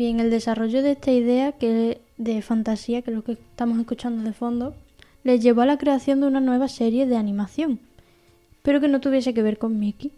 Bien, 0.00 0.18
el 0.18 0.30
desarrollo 0.30 0.82
de 0.82 0.92
esta 0.92 1.12
idea 1.12 1.52
que 1.52 2.00
de 2.16 2.40
fantasía, 2.40 3.02
que 3.02 3.10
es 3.10 3.14
lo 3.14 3.22
que 3.22 3.32
estamos 3.32 3.78
escuchando 3.78 4.22
de 4.22 4.32
fondo, 4.32 4.74
les 5.24 5.42
llevó 5.42 5.60
a 5.60 5.66
la 5.66 5.76
creación 5.76 6.22
de 6.22 6.26
una 6.26 6.40
nueva 6.40 6.68
serie 6.68 7.04
de 7.04 7.18
animación, 7.18 7.80
pero 8.62 8.80
que 8.80 8.88
no 8.88 9.02
tuviese 9.02 9.34
que 9.34 9.42
ver 9.42 9.58
con 9.58 9.78
Mickey. 9.78 10.10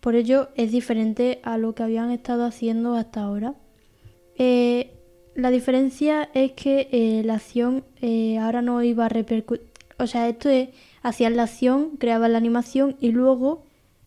Por 0.00 0.14
ello 0.14 0.48
es 0.54 0.72
diferente 0.72 1.40
a 1.42 1.58
lo 1.58 1.74
que 1.74 1.82
habían 1.82 2.10
estado 2.10 2.46
haciendo 2.46 2.94
hasta 2.94 3.20
ahora. 3.20 3.54
Eh, 4.38 4.94
la 5.34 5.50
diferencia 5.50 6.30
es 6.32 6.52
que 6.52 6.88
eh, 6.90 7.22
la 7.22 7.34
acción 7.34 7.84
eh, 8.00 8.38
ahora 8.38 8.62
no 8.62 8.82
iba 8.82 9.04
a 9.04 9.10
repercutir. 9.10 9.66
O 9.98 10.06
sea, 10.06 10.26
esto 10.26 10.48
es, 10.48 10.70
hacían 11.02 11.36
la 11.36 11.42
acción, 11.42 11.98
creaban 11.98 12.32
la 12.32 12.38
animación 12.38 12.96
y 12.98 13.10
luego 13.10 13.62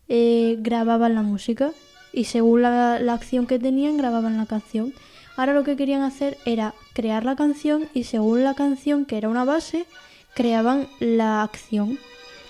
grababan 0.07 1.13
la 1.13 1.21
música. 1.21 1.74
Y 2.15 2.24
según 2.24 2.62
la, 2.62 3.00
la 3.00 3.13
acción 3.13 3.45
que 3.45 3.60
tenían, 3.60 3.98
grababan 3.98 4.38
la 4.38 4.45
canción. 4.45 4.93
Ahora 5.36 5.53
lo 5.53 5.63
que 5.63 5.75
querían 5.75 6.01
hacer 6.01 6.38
era 6.45 6.74
crear 6.93 7.25
la 7.25 7.36
canción 7.36 7.89
y 7.93 8.05
según 8.05 8.43
la 8.43 8.53
canción, 8.53 9.05
que 9.05 9.17
era 9.17 9.27
una 9.29 9.43
base, 9.43 9.86
creaban 10.34 10.88
la 11.00 11.43
acción. 11.43 12.00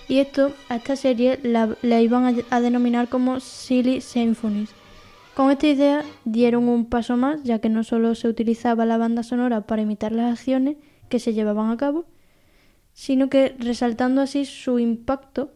Y 0.08 0.18
esto, 0.18 0.52
a 0.68 0.76
esta 0.76 0.94
serie 0.94 1.40
la, 1.42 1.76
la 1.82 2.00
iban 2.00 2.26
a, 2.26 2.56
a 2.56 2.60
denominar 2.60 3.08
como 3.08 3.40
Silly 3.40 4.00
Symphonies. 4.00 4.70
Con 5.34 5.50
esta 5.50 5.66
idea 5.66 6.04
dieron 6.24 6.68
un 6.68 6.86
paso 6.86 7.16
más, 7.16 7.42
ya 7.42 7.58
que 7.58 7.68
no 7.68 7.82
solo 7.82 8.14
se 8.14 8.28
utilizaba 8.28 8.86
la 8.86 8.98
banda 8.98 9.22
sonora 9.22 9.62
para 9.62 9.82
imitar 9.82 10.12
las 10.12 10.32
acciones 10.32 10.76
que 11.08 11.18
se 11.18 11.34
llevaban 11.34 11.70
a 11.70 11.76
cabo, 11.76 12.06
sino 12.92 13.28
que 13.28 13.54
resaltando 13.58 14.22
así 14.22 14.46
su 14.46 14.78
impacto, 14.78 15.50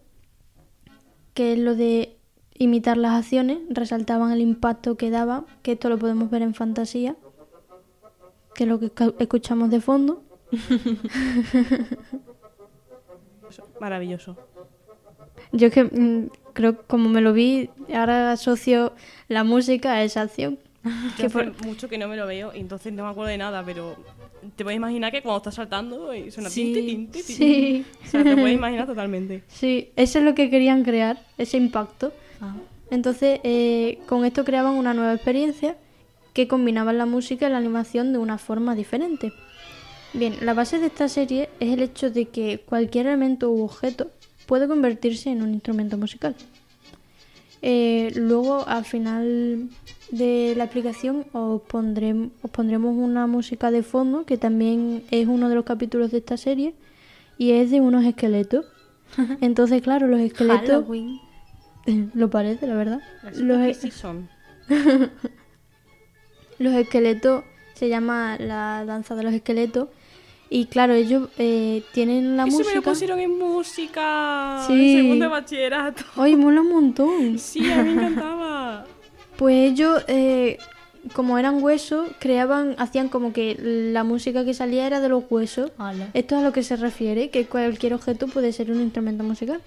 que 1.32 1.52
es 1.52 1.58
lo 1.58 1.76
de 1.76 2.19
imitar 2.60 2.96
las 2.96 3.12
acciones, 3.18 3.58
resaltaban 3.70 4.30
el 4.32 4.40
impacto 4.40 4.96
que 4.96 5.10
daba, 5.10 5.44
que 5.62 5.72
esto 5.72 5.88
lo 5.88 5.98
podemos 5.98 6.30
ver 6.30 6.42
en 6.42 6.54
fantasía, 6.54 7.16
que 8.54 8.64
es 8.64 8.68
lo 8.68 8.78
que 8.78 8.94
escu- 8.94 9.14
escuchamos 9.18 9.70
de 9.70 9.80
fondo. 9.80 10.22
Maravilloso. 13.80 14.36
Yo 15.52 15.68
es 15.68 15.72
que 15.72 15.84
mm, 15.84 16.28
creo 16.52 16.76
que 16.78 16.84
como 16.86 17.08
me 17.08 17.20
lo 17.20 17.32
vi, 17.32 17.70
ahora 17.92 18.32
asocio 18.32 18.92
la 19.28 19.42
música 19.44 19.92
a 19.94 20.04
esa 20.04 20.22
acción. 20.22 20.58
Que 21.16 21.26
hace 21.26 21.52
mucho 21.66 21.88
que 21.88 21.98
no 21.98 22.08
me 22.08 22.16
lo 22.16 22.26
veo, 22.26 22.52
y 22.54 22.60
entonces 22.60 22.92
no 22.92 23.04
me 23.04 23.10
acuerdo 23.10 23.30
de 23.30 23.38
nada, 23.38 23.62
pero 23.64 23.96
te 24.56 24.64
puedes 24.64 24.76
imaginar 24.76 25.12
que 25.12 25.22
cuando 25.22 25.38
estás 25.38 25.54
saltando 25.56 26.14
y 26.14 26.30
suena 26.30 26.48
Sí, 26.48 27.08
Sí, 27.12 27.84
O 28.06 28.06
sea, 28.08 28.22
te 28.24 28.34
puedes 28.34 28.54
imaginar 28.54 28.86
totalmente. 28.86 29.42
sí, 29.48 29.90
eso 29.96 30.18
es 30.18 30.24
lo 30.24 30.34
que 30.34 30.48
querían 30.50 30.84
crear, 30.84 31.18
ese 31.38 31.56
impacto. 31.56 32.12
Ah. 32.40 32.54
Entonces, 32.90 33.40
eh, 33.44 33.98
con 34.06 34.24
esto 34.24 34.44
creaban 34.44 34.74
una 34.74 34.94
nueva 34.94 35.14
experiencia 35.14 35.76
que 36.32 36.48
combinaban 36.48 36.98
la 36.98 37.06
música 37.06 37.46
y 37.46 37.50
la 37.50 37.58
animación 37.58 38.12
de 38.12 38.18
una 38.18 38.38
forma 38.38 38.74
diferente. 38.74 39.32
Bien, 40.12 40.34
la 40.40 40.54
base 40.54 40.78
de 40.78 40.86
esta 40.86 41.08
serie 41.08 41.48
es 41.60 41.72
el 41.72 41.82
hecho 41.82 42.10
de 42.10 42.26
que 42.26 42.58
cualquier 42.58 43.06
elemento 43.06 43.50
u 43.50 43.62
objeto 43.62 44.10
puede 44.46 44.66
convertirse 44.66 45.30
en 45.30 45.42
un 45.42 45.54
instrumento 45.54 45.96
musical. 45.96 46.34
Eh, 47.62 48.10
luego, 48.16 48.66
al 48.66 48.84
final 48.84 49.68
de 50.10 50.54
la 50.56 50.64
aplicación, 50.64 51.26
os, 51.32 51.62
os 51.62 52.50
pondremos 52.50 52.96
una 52.96 53.26
música 53.26 53.70
de 53.70 53.82
fondo 53.82 54.24
que 54.24 54.38
también 54.38 55.04
es 55.10 55.28
uno 55.28 55.48
de 55.48 55.54
los 55.54 55.64
capítulos 55.64 56.10
de 56.10 56.18
esta 56.18 56.36
serie 56.36 56.74
y 57.38 57.52
es 57.52 57.70
de 57.70 57.80
unos 57.80 58.04
esqueletos. 58.04 58.66
Entonces, 59.40 59.82
claro, 59.82 60.08
los 60.08 60.20
esqueletos... 60.20 60.84
Halloween. 60.84 61.20
Lo 62.14 62.30
parece, 62.30 62.66
la 62.66 62.74
verdad. 62.74 63.00
Los, 63.36 63.58
que 63.58 63.70
e- 63.70 63.74
sí 63.74 63.90
son. 63.90 64.28
los 66.58 66.74
esqueletos 66.74 67.44
se 67.74 67.88
llama 67.88 68.36
la 68.38 68.84
danza 68.86 69.14
de 69.14 69.22
los 69.22 69.32
esqueletos. 69.32 69.88
Y 70.52 70.66
claro, 70.66 70.94
ellos 70.94 71.28
eh, 71.38 71.84
tienen 71.92 72.36
la 72.36 72.44
Eso 72.44 72.58
me 72.58 72.64
lo 72.64 72.68
música. 72.70 72.90
pusieron 72.90 73.20
en 73.20 73.38
música. 73.38 74.64
Sí. 74.66 74.92
En 74.92 74.96
segundo 74.98 75.24
de 75.26 75.30
bachillerato. 75.30 76.02
¡Ay, 76.16 76.34
mola 76.36 76.60
un 76.60 76.70
montón! 76.70 77.38
Sí, 77.38 77.70
a 77.70 77.82
mí 77.82 77.94
me 77.94 78.02
encantaba. 78.06 78.84
Pues 79.36 79.70
ellos, 79.72 80.04
eh, 80.08 80.58
como 81.14 81.38
eran 81.38 81.62
huesos, 81.62 82.08
creaban, 82.18 82.74
hacían 82.78 83.08
como 83.08 83.32
que 83.32 83.56
la 83.92 84.02
música 84.02 84.44
que 84.44 84.52
salía 84.52 84.86
era 84.88 85.00
de 85.00 85.08
los 85.08 85.22
huesos. 85.30 85.70
Ala. 85.78 86.08
Esto 86.14 86.34
es 86.34 86.40
a 86.42 86.44
lo 86.44 86.52
que 86.52 86.64
se 86.64 86.74
refiere, 86.76 87.30
que 87.30 87.46
cualquier 87.46 87.94
objeto 87.94 88.26
puede 88.26 88.52
ser 88.52 88.72
un 88.72 88.80
instrumento 88.80 89.22
musical. 89.22 89.62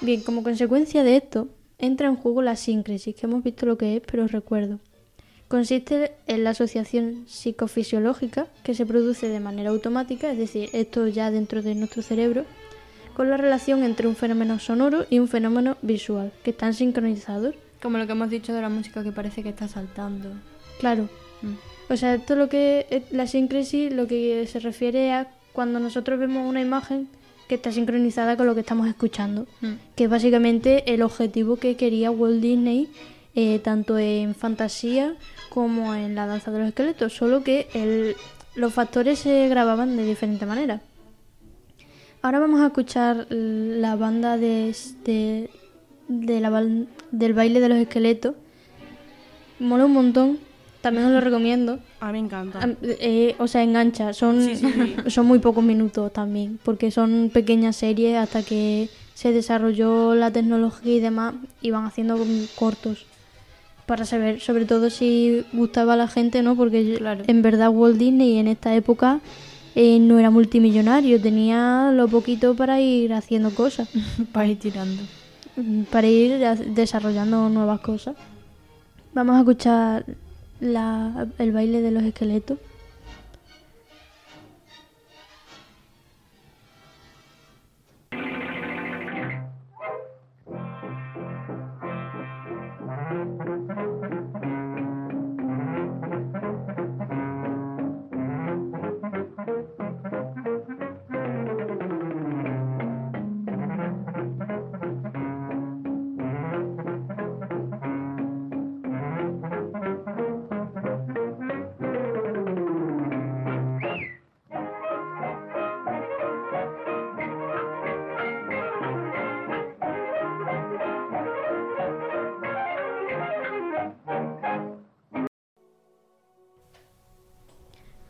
Bien, 0.00 0.22
como 0.22 0.42
consecuencia 0.42 1.02
de 1.02 1.16
esto, 1.16 1.48
entra 1.78 2.08
en 2.08 2.16
juego 2.16 2.42
la 2.42 2.56
síncresis, 2.56 3.14
que 3.14 3.26
hemos 3.26 3.42
visto 3.42 3.66
lo 3.66 3.76
que 3.78 3.96
es, 3.96 4.02
pero 4.08 4.24
os 4.24 4.32
recuerdo. 4.32 4.78
Consiste 5.48 6.12
en 6.26 6.44
la 6.44 6.50
asociación 6.50 7.24
psicofisiológica 7.26 8.46
que 8.62 8.74
se 8.74 8.86
produce 8.86 9.28
de 9.28 9.40
manera 9.40 9.70
automática, 9.70 10.30
es 10.30 10.38
decir, 10.38 10.68
esto 10.72 11.08
ya 11.08 11.30
dentro 11.30 11.62
de 11.62 11.74
nuestro 11.74 12.02
cerebro, 12.02 12.44
con 13.14 13.30
la 13.30 13.36
relación 13.36 13.82
entre 13.82 14.06
un 14.06 14.14
fenómeno 14.14 14.58
sonoro 14.58 15.06
y 15.10 15.18
un 15.18 15.26
fenómeno 15.26 15.76
visual, 15.82 16.32
que 16.44 16.50
están 16.50 16.74
sincronizados. 16.74 17.54
Como 17.82 17.98
lo 17.98 18.06
que 18.06 18.12
hemos 18.12 18.30
dicho 18.30 18.52
de 18.52 18.60
la 18.60 18.68
música 18.68 19.02
que 19.02 19.10
parece 19.12 19.42
que 19.42 19.48
está 19.48 19.66
saltando. 19.68 20.28
Claro. 20.78 21.08
Mm. 21.42 21.54
O 21.92 21.96
sea, 21.96 22.14
esto 22.14 22.36
lo 22.36 22.48
que 22.48 22.86
es- 22.90 23.10
la 23.10 23.26
síncresis 23.26 23.92
lo 23.92 24.06
que 24.06 24.46
se 24.46 24.60
refiere 24.60 25.12
a 25.12 25.28
cuando 25.52 25.80
nosotros 25.80 26.20
vemos 26.20 26.46
una 26.48 26.60
imagen 26.60 27.08
que 27.48 27.54
está 27.56 27.72
sincronizada 27.72 28.36
con 28.36 28.46
lo 28.46 28.54
que 28.54 28.60
estamos 28.60 28.86
escuchando, 28.86 29.46
Mm. 29.60 29.72
que 29.96 30.04
es 30.04 30.10
básicamente 30.10 30.92
el 30.94 31.02
objetivo 31.02 31.56
que 31.56 31.76
quería 31.76 32.10
Walt 32.10 32.40
Disney 32.40 32.88
eh, 33.34 33.58
tanto 33.60 33.98
en 33.98 34.34
fantasía 34.34 35.14
como 35.48 35.94
en 35.94 36.14
la 36.14 36.26
danza 36.26 36.50
de 36.50 36.58
los 36.58 36.68
esqueletos, 36.68 37.12
solo 37.14 37.42
que 37.44 37.68
el- 37.74 38.16
los 38.56 38.72
factores 38.74 39.20
se 39.20 39.48
grababan 39.48 39.96
de 39.96 40.04
diferente 40.04 40.44
manera. 40.44 40.80
Ahora 42.20 42.40
vamos 42.40 42.60
a 42.60 42.66
escuchar 42.66 43.26
la 43.30 43.94
banda 43.96 44.36
de, 44.36 44.74
de 45.04 45.50
de 46.08 46.40
la 46.40 46.50
del 47.12 47.34
baile 47.34 47.60
de 47.60 47.68
los 47.68 47.78
esqueletos. 47.78 48.34
Mola 49.60 49.84
un 49.84 49.92
montón. 49.92 50.38
También 50.88 51.06
os 51.06 51.12
lo 51.12 51.20
recomiendo. 51.20 51.78
A 52.00 52.06
mí 52.06 52.12
me 52.12 52.18
encanta. 52.26 52.68
Eh, 52.82 53.34
o 53.38 53.46
sea, 53.46 53.62
engancha. 53.62 54.12
Son, 54.12 54.40
Sí, 54.42 54.56
sí, 54.56 54.66
sí. 54.72 54.96
son 55.10 55.26
muy 55.26 55.38
pocos 55.38 55.62
minutos 55.64 56.12
también, 56.12 56.58
porque 56.64 56.90
son 56.90 57.30
pequeñas 57.32 57.76
series 57.76 58.16
hasta 58.16 58.42
que 58.42 58.88
se 59.14 59.32
desarrolló 59.32 60.14
la 60.14 60.30
tecnología 60.30 60.94
y 60.94 61.00
demás, 61.00 61.34
iban 61.60 61.84
haciendo 61.86 62.16
como 62.18 62.32
cortos 62.54 63.06
para 63.86 64.04
saber, 64.04 64.40
sobre 64.40 64.64
todo 64.66 64.90
si 64.90 65.44
gustaba 65.52 65.94
a 65.94 65.96
la 65.96 66.08
gente, 66.08 66.42
¿no? 66.42 66.54
Porque 66.56 66.94
Claro. 66.98 67.24
en 67.26 67.42
verdad 67.42 67.70
Walt 67.70 67.96
Disney 67.96 68.36
en 68.38 68.46
esta 68.46 68.74
época 68.74 69.20
eh, 69.74 69.98
no 69.98 70.18
era 70.18 70.30
multimillonario, 70.30 71.20
tenía 71.20 71.90
lo 71.94 72.06
poquito 72.06 72.54
para 72.54 72.80
ir 72.80 73.12
haciendo 73.14 73.50
cosas, 73.54 73.88
Para 74.32 74.46
ir 74.48 74.58
tirando. 74.58 75.02
mm, 75.56 75.82
para 75.90 76.06
ir 76.06 76.38
desarrollando 76.74 77.48
nuevas 77.48 77.80
cosas. 77.80 78.14
Vamos 79.14 79.36
a 79.36 79.38
escuchar 79.40 80.04
la- 80.60 81.26
el 81.38 81.52
baile 81.52 81.80
de 81.82 81.90
los 81.90 82.02
esqueletos. 82.02 82.58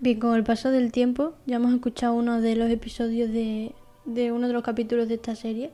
Bien, 0.08 0.20
con 0.20 0.34
el 0.34 0.42
paso 0.42 0.70
del 0.70 0.90
tiempo 0.90 1.34
ya 1.44 1.56
hemos 1.56 1.74
escuchado 1.74 2.14
uno 2.14 2.40
de 2.40 2.56
los 2.56 2.70
episodios 2.70 3.30
de, 3.30 3.74
uno 4.32 4.46
de 4.46 4.54
los 4.54 4.62
capítulos 4.62 5.06
de 5.06 5.16
esta 5.16 5.36
serie. 5.36 5.70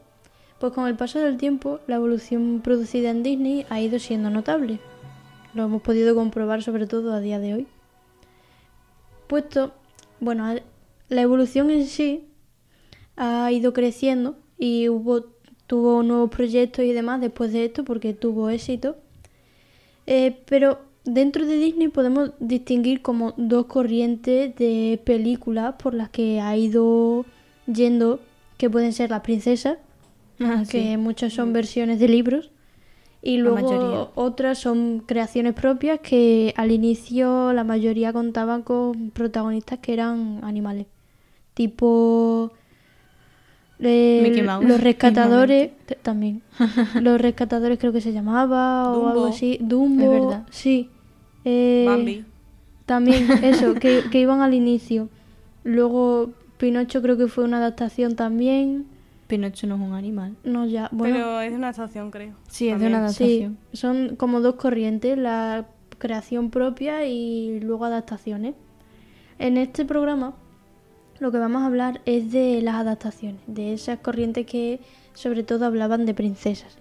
Pues 0.59 0.73
con 0.73 0.89
el 0.89 0.97
paso 0.97 1.21
del 1.21 1.37
tiempo 1.37 1.79
la 1.87 1.95
evolución 1.95 2.61
producida 2.61 3.11
en 3.11 3.23
Disney 3.23 3.65
ha 3.71 3.81
ido 3.81 4.01
siendo 4.01 4.31
notable. 4.31 4.81
Lo 5.55 5.67
hemos 5.67 5.83
podido 5.83 6.17
comprobar 6.17 6.65
sobre 6.65 6.89
todo 6.89 7.13
a 7.13 7.21
día 7.21 7.39
de 7.39 7.55
hoy. 7.55 7.67
Puesto, 9.29 9.73
bueno, 10.19 10.53
la 11.09 11.23
evolución 11.23 11.71
en 11.71 11.87
sí 11.87 12.27
ha 13.15 13.53
ido 13.53 13.73
creciendo 13.73 14.37
y 14.59 14.89
hubo, 14.89 15.27
tuvo 15.69 16.03
nuevos 16.03 16.31
proyectos 16.31 16.85
y 16.85 16.93
demás 16.93 17.21
después 17.21 17.53
de 17.53 17.67
esto 17.67 17.85
porque 17.85 18.15
tuvo 18.15 18.51
éxito. 18.51 18.97
Eh, 20.09 20.43
pero 20.47 20.81
dentro 21.05 21.47
de 21.47 21.57
Disney 21.59 21.89
podemos 21.89 22.33
distinguir 22.41 23.03
como 23.03 23.35
dos 23.37 23.67
corrientes 23.67 24.55
de 24.57 25.01
películas 25.05 25.75
por 25.83 25.95
las 25.95 26.09
que 26.09 26.41
ha 26.41 26.57
ido 26.57 27.25
yendo, 27.67 28.21
que 28.57 28.71
pueden 28.71 28.93
ser 28.93 29.11
las 29.11 29.21
princesas, 29.21 29.79
Ah, 30.41 30.65
que 30.69 30.97
muchas 30.97 31.33
son 31.33 31.53
versiones 31.53 32.01
de 32.01 32.09
libros, 32.09 32.51
y 33.23 33.37
luego 33.37 34.11
otras 34.17 34.59
son 34.59 35.05
creaciones 35.07 35.55
propias 35.55 36.01
que 36.01 36.53
al 36.57 36.73
inicio 36.73 37.53
la 37.53 37.63
mayoría 37.63 38.13
contaban 38.13 38.63
con 38.63 39.11
protagonistas 39.11 39.79
que 39.79 39.93
eran 39.93 40.41
animales, 40.43 40.87
tipo 41.55 42.51
eh, 43.79 44.43
Mouse, 44.45 44.67
los 44.67 44.81
rescatadores 44.81 45.71
también, 46.03 46.43
los 47.01 47.21
rescatadores 47.21 47.79
creo 47.79 47.93
que 47.93 48.01
se 48.01 48.13
llamaba 48.13 48.91
o 48.93 49.09
algo 49.09 49.27
así, 49.27 49.59
Dumbo, 49.61 50.03
Es 50.03 50.11
verdad. 50.11 50.47
sí, 50.51 50.91
Eh, 51.45 51.85
Bambi. 51.87 52.25
también 52.87 53.31
eso, 53.45 53.75
que, 53.75 54.05
que 54.11 54.21
iban 54.21 54.41
al 54.41 54.55
inicio. 54.55 55.09
Luego 55.63 56.31
Pinocho 56.59 57.03
creo 57.03 57.17
que 57.17 57.29
fue 57.29 57.45
una 57.45 57.59
adaptación 57.59 58.17
también. 58.17 58.87
Pinocho 59.27 59.67
no 59.67 59.77
es 59.77 59.81
un 59.81 59.95
animal. 59.95 60.37
No, 60.45 60.67
ya, 60.67 60.89
bueno, 60.93 61.15
Pero 61.15 61.41
es 61.41 61.51
de 61.51 61.57
una 61.57 61.71
estación, 61.71 62.11
creo. 62.11 62.35
Sí, 62.49 62.69
es 62.69 62.79
de 62.79 62.87
una 62.87 63.09
sí, 63.09 63.25
adaptación. 63.25 63.59
son 63.73 64.17
como 64.17 64.41
dos 64.41 64.57
corrientes, 64.57 65.17
la 65.17 65.67
creación 65.99 66.51
propia 66.51 67.07
y 67.07 67.61
luego 67.61 67.87
adaptaciones. 67.87 68.55
En 69.39 69.57
este 69.57 69.85
programa 69.85 70.35
lo 71.21 71.31
que 71.33 71.39
vamos 71.39 71.63
a 71.63 71.67
hablar 71.67 72.01
es 72.07 72.33
de 72.33 72.61
las 72.63 72.75
adaptaciones, 72.77 73.41
de 73.47 73.73
esas 73.73 73.99
corrientes 74.01 74.47
que 74.47 74.81
sobre 75.15 75.43
todo 75.43 75.65
hablaban 75.65 76.07
de 76.07 76.15
princesas. 76.15 76.77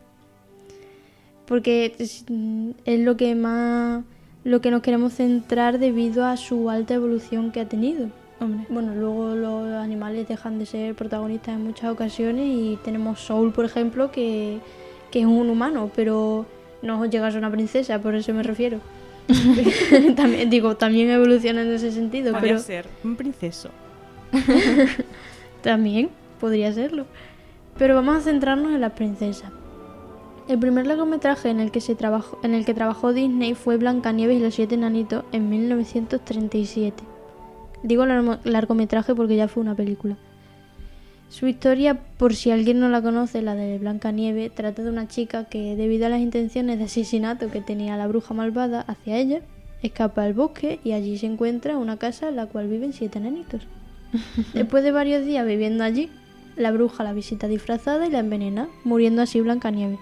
Porque 1.45 1.95
es, 1.99 2.25
mm, 2.29 2.71
es 2.85 2.99
lo 2.99 3.15
que 3.17 3.35
más 3.35 4.03
lo 4.43 4.61
que 4.61 4.71
nos 4.71 4.81
queremos 4.81 5.13
centrar 5.13 5.79
debido 5.79 6.25
a 6.25 6.37
su 6.37 6.69
alta 6.69 6.93
evolución 6.93 7.51
que 7.51 7.61
ha 7.61 7.69
tenido. 7.69 8.09
Hombre. 8.39 8.65
Bueno, 8.69 8.93
luego 8.93 9.35
los 9.35 9.73
animales 9.73 10.27
dejan 10.27 10.59
de 10.59 10.65
ser 10.65 10.95
protagonistas 10.95 11.55
en 11.55 11.63
muchas 11.63 11.91
ocasiones 11.91 12.45
y 12.47 12.77
tenemos 12.83 13.19
Soul, 13.19 13.53
por 13.53 13.63
ejemplo, 13.65 14.11
que, 14.11 14.59
que 15.11 15.21
es 15.21 15.25
un 15.25 15.49
humano, 15.49 15.91
pero 15.95 16.45
no 16.81 17.05
llega 17.05 17.27
a 17.27 17.31
ser 17.31 17.39
una 17.39 17.51
princesa, 17.51 17.99
por 17.99 18.15
eso 18.15 18.33
me 18.33 18.43
refiero. 18.43 18.79
también, 20.15 20.49
digo, 20.49 20.75
también 20.75 21.09
evoluciona 21.09 21.61
en 21.61 21.71
ese 21.71 21.91
sentido, 21.91 22.33
Podría 22.33 22.53
pero 22.53 22.59
ser 22.59 22.87
un 23.03 23.15
princeso. 23.15 23.69
también 25.61 26.09
podría 26.39 26.73
serlo. 26.73 27.05
Pero 27.77 27.95
vamos 27.95 28.17
a 28.17 28.21
centrarnos 28.21 28.73
en 28.73 28.81
las 28.81 28.91
princesas. 28.91 29.51
El 30.47 30.59
primer 30.59 30.85
largometraje 30.87 31.49
en 31.49 31.59
el 31.59 31.71
que 31.71 31.79
se 31.81 31.95
trabajó, 31.95 32.37
en 32.43 32.53
el 32.53 32.65
que 32.65 32.73
trabajó 32.73 33.13
Disney 33.13 33.53
fue 33.55 33.77
Blancanieves 33.77 34.37
y 34.37 34.41
los 34.43 34.53
siete 34.55 34.75
enanitos 34.75 35.23
en 35.31 35.49
1937. 35.49 37.03
Digo 37.81 38.05
largo- 38.05 38.39
largometraje 38.43 39.15
porque 39.15 39.35
ya 39.37 39.47
fue 39.47 39.61
una 39.63 39.75
película. 39.75 40.17
Su 41.29 41.47
historia, 41.47 41.99
por 42.17 42.35
si 42.35 42.51
alguien 42.51 42.79
no 42.79 42.89
la 42.89 43.01
conoce, 43.01 43.41
la 43.41 43.55
de 43.55 43.79
Blancanieves, 43.79 44.53
trata 44.53 44.83
de 44.83 44.89
una 44.89 45.07
chica 45.07 45.45
que, 45.45 45.75
debido 45.75 46.05
a 46.05 46.09
las 46.09 46.19
intenciones 46.19 46.77
de 46.77 46.83
asesinato 46.85 47.49
que 47.49 47.61
tenía 47.61 47.97
la 47.97 48.07
bruja 48.07 48.33
malvada 48.33 48.81
hacia 48.81 49.17
ella, 49.17 49.41
escapa 49.81 50.23
al 50.23 50.33
bosque 50.33 50.79
y 50.83 50.91
allí 50.91 51.17
se 51.17 51.25
encuentra 51.25 51.77
una 51.77 51.97
casa 51.97 52.29
en 52.29 52.35
la 52.35 52.45
cual 52.47 52.67
viven 52.67 52.93
siete 52.93 53.17
enanitos. 53.17 53.65
Después 54.53 54.83
de 54.83 54.91
varios 54.91 55.25
días 55.25 55.47
viviendo 55.47 55.83
allí, 55.83 56.11
la 56.55 56.71
bruja 56.71 57.03
la 57.03 57.13
visita 57.13 57.47
disfrazada 57.47 58.05
y 58.05 58.11
la 58.11 58.19
envenena, 58.19 58.67
muriendo 58.83 59.21
así 59.23 59.41
Blancanieves. 59.41 59.99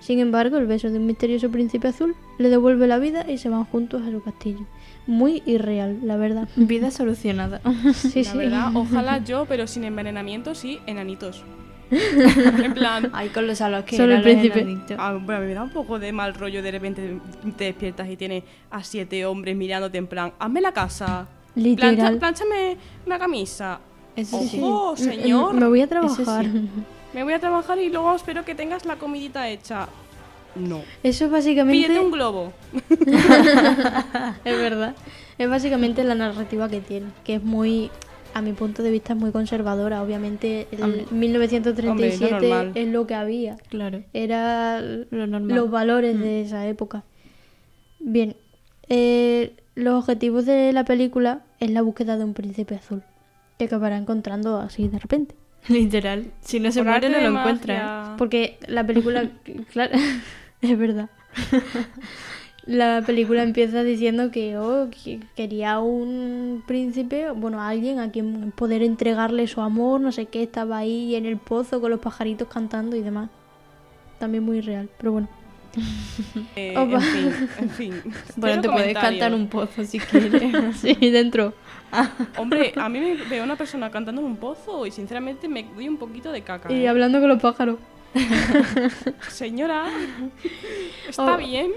Sin 0.00 0.18
embargo, 0.18 0.56
el 0.56 0.66
beso 0.66 0.90
de 0.90 0.98
un 0.98 1.06
misterioso 1.06 1.50
príncipe 1.50 1.88
azul 1.88 2.14
le 2.38 2.48
devuelve 2.48 2.86
la 2.86 2.98
vida 2.98 3.30
y 3.30 3.38
se 3.38 3.48
van 3.48 3.64
juntos 3.64 4.02
a 4.06 4.10
su 4.10 4.22
castillo. 4.22 4.66
Muy 5.06 5.42
irreal, 5.46 5.98
la 6.02 6.16
verdad. 6.16 6.48
Vida 6.56 6.90
solucionada. 6.90 7.60
Sí, 7.94 8.24
la 8.24 8.32
sí. 8.32 8.38
verdad, 8.38 8.70
ojalá 8.74 9.22
yo, 9.24 9.46
pero 9.46 9.66
sin 9.66 9.84
envenenamiento, 9.84 10.54
sí, 10.54 10.78
enanitos. 10.86 11.44
en 11.90 12.72
plan, 12.72 13.10
Ay, 13.12 13.30
con 13.30 13.48
los 13.48 13.60
alos 13.60 13.82
que 13.84 13.96
Solo 13.96 14.14
el 14.14 14.22
príncipe. 14.22 14.64
ah, 14.96 15.18
bueno, 15.20 15.40
me 15.44 15.52
da 15.54 15.64
un 15.64 15.70
poco 15.70 15.98
de 15.98 16.12
mal 16.12 16.34
rollo 16.34 16.62
de 16.62 16.70
repente 16.70 17.18
te 17.56 17.64
despiertas 17.64 18.08
y 18.08 18.16
tienes 18.16 18.44
a 18.70 18.84
siete 18.84 19.26
hombres 19.26 19.56
mirándote 19.56 19.98
en 19.98 20.06
plan, 20.06 20.32
hazme 20.38 20.60
la 20.60 20.72
casa. 20.72 21.26
Literal. 21.56 21.96
Plancha, 21.96 22.18
plánchame 22.20 22.76
una 23.06 23.18
camisa. 23.18 23.80
Eso. 24.14 24.36
Ojo, 24.36 24.96
Sí, 24.96 25.02
sí. 25.04 25.10
señor. 25.10 25.52
Me 25.54 25.66
voy 25.66 25.80
a 25.80 25.84
Eso 25.84 25.90
trabajar. 25.90 26.46
Me 27.12 27.24
voy 27.24 27.32
a 27.32 27.40
trabajar 27.40 27.78
y 27.78 27.88
luego 27.90 28.14
espero 28.14 28.44
que 28.44 28.54
tengas 28.54 28.84
la 28.86 28.96
comidita 28.96 29.48
hecha. 29.48 29.88
No. 30.54 30.80
Eso 31.02 31.26
es 31.26 31.30
básicamente. 31.30 31.86
Pídete 31.86 32.00
un 32.04 32.10
globo. 32.12 32.52
Es 34.44 34.58
verdad. 34.58 34.94
Es 35.38 35.48
básicamente 35.48 36.04
la 36.04 36.14
narrativa 36.14 36.68
que 36.68 36.80
tiene, 36.80 37.06
que 37.24 37.36
es 37.36 37.42
muy, 37.42 37.90
a 38.34 38.42
mi 38.42 38.52
punto 38.52 38.82
de 38.82 38.90
vista, 38.90 39.12
es 39.14 39.18
muy 39.18 39.30
conservadora. 39.32 40.02
Obviamente, 40.02 40.66
el 40.72 40.82
Hombre. 40.82 41.06
1937 41.10 41.90
Hombre, 41.90 42.08
es 42.08 42.20
lo 42.20 42.30
normal. 42.30 42.72
es 42.74 42.88
lo 42.88 43.06
que 43.06 43.14
había. 43.14 43.56
Claro. 43.68 44.02
Era 44.12 44.80
Lo 44.80 45.26
normal. 45.26 45.56
los 45.56 45.70
valores 45.70 46.18
de 46.18 46.42
esa 46.42 46.66
época. 46.66 47.04
Bien, 48.00 48.34
eh, 48.88 49.54
los 49.74 49.98
objetivos 50.00 50.46
de 50.46 50.72
la 50.72 50.84
película 50.84 51.42
es 51.60 51.70
la 51.70 51.82
búsqueda 51.82 52.16
de 52.18 52.24
un 52.24 52.34
príncipe 52.34 52.74
azul, 52.74 53.02
que 53.58 53.66
acabará 53.66 53.96
encontrando 53.96 54.58
así 54.58 54.88
de 54.88 54.98
repente. 54.98 55.34
Literal. 55.68 56.30
Si 56.40 56.60
no 56.60 56.72
se 56.72 56.82
muere, 56.82 57.08
no 57.08 57.20
lo 57.20 57.38
encuentra. 57.38 58.14
Porque 58.18 58.58
la 58.66 58.86
película, 58.86 59.30
claro, 59.72 59.92
es 60.60 60.78
verdad. 60.78 61.10
La 62.66 63.02
película 63.06 63.42
empieza 63.42 63.82
diciendo 63.82 64.30
que, 64.30 64.56
oh, 64.58 64.88
que 64.90 65.20
quería 65.34 65.80
un 65.80 66.62
príncipe, 66.66 67.30
bueno, 67.30 67.62
alguien 67.62 67.98
a 67.98 68.10
quien 68.10 68.52
poder 68.52 68.82
entregarle 68.82 69.46
su 69.46 69.60
amor, 69.60 70.00
no 70.00 70.12
sé 70.12 70.26
qué, 70.26 70.42
estaba 70.42 70.78
ahí 70.78 71.14
en 71.14 71.24
el 71.26 71.38
pozo 71.38 71.80
con 71.80 71.90
los 71.90 72.00
pajaritos 72.00 72.48
cantando 72.48 72.96
y 72.96 73.02
demás. 73.02 73.30
también 74.18 74.44
muy 74.44 74.60
real, 74.60 74.88
pero 74.98 75.12
bueno. 75.12 75.39
Eh, 76.56 76.74
en 76.76 77.00
fin, 77.00 77.48
en 77.58 77.70
fin. 77.70 78.02
Bueno, 78.36 78.62
te 78.62 78.68
puedes 78.68 78.94
cantar 78.94 79.34
un 79.34 79.48
pozo 79.48 79.84
si 79.84 79.98
quieres. 79.98 80.76
sí, 80.80 80.94
dentro. 81.10 81.54
Hombre, 82.36 82.72
a 82.76 82.88
mí 82.88 83.00
me 83.00 83.14
veo 83.14 83.44
una 83.44 83.56
persona 83.56 83.90
cantando 83.90 84.20
en 84.20 84.26
un 84.26 84.36
pozo 84.36 84.86
y 84.86 84.90
sinceramente 84.90 85.48
me 85.48 85.64
doy 85.64 85.88
un 85.88 85.96
poquito 85.96 86.30
de 86.32 86.42
caca. 86.42 86.72
Y 86.72 86.82
¿eh? 86.84 86.88
hablando 86.88 87.20
con 87.20 87.28
los 87.28 87.40
pájaros. 87.40 87.78
Señora, 89.28 89.86
está 91.08 91.34
Oh. 91.34 91.38
bien. 91.38 91.70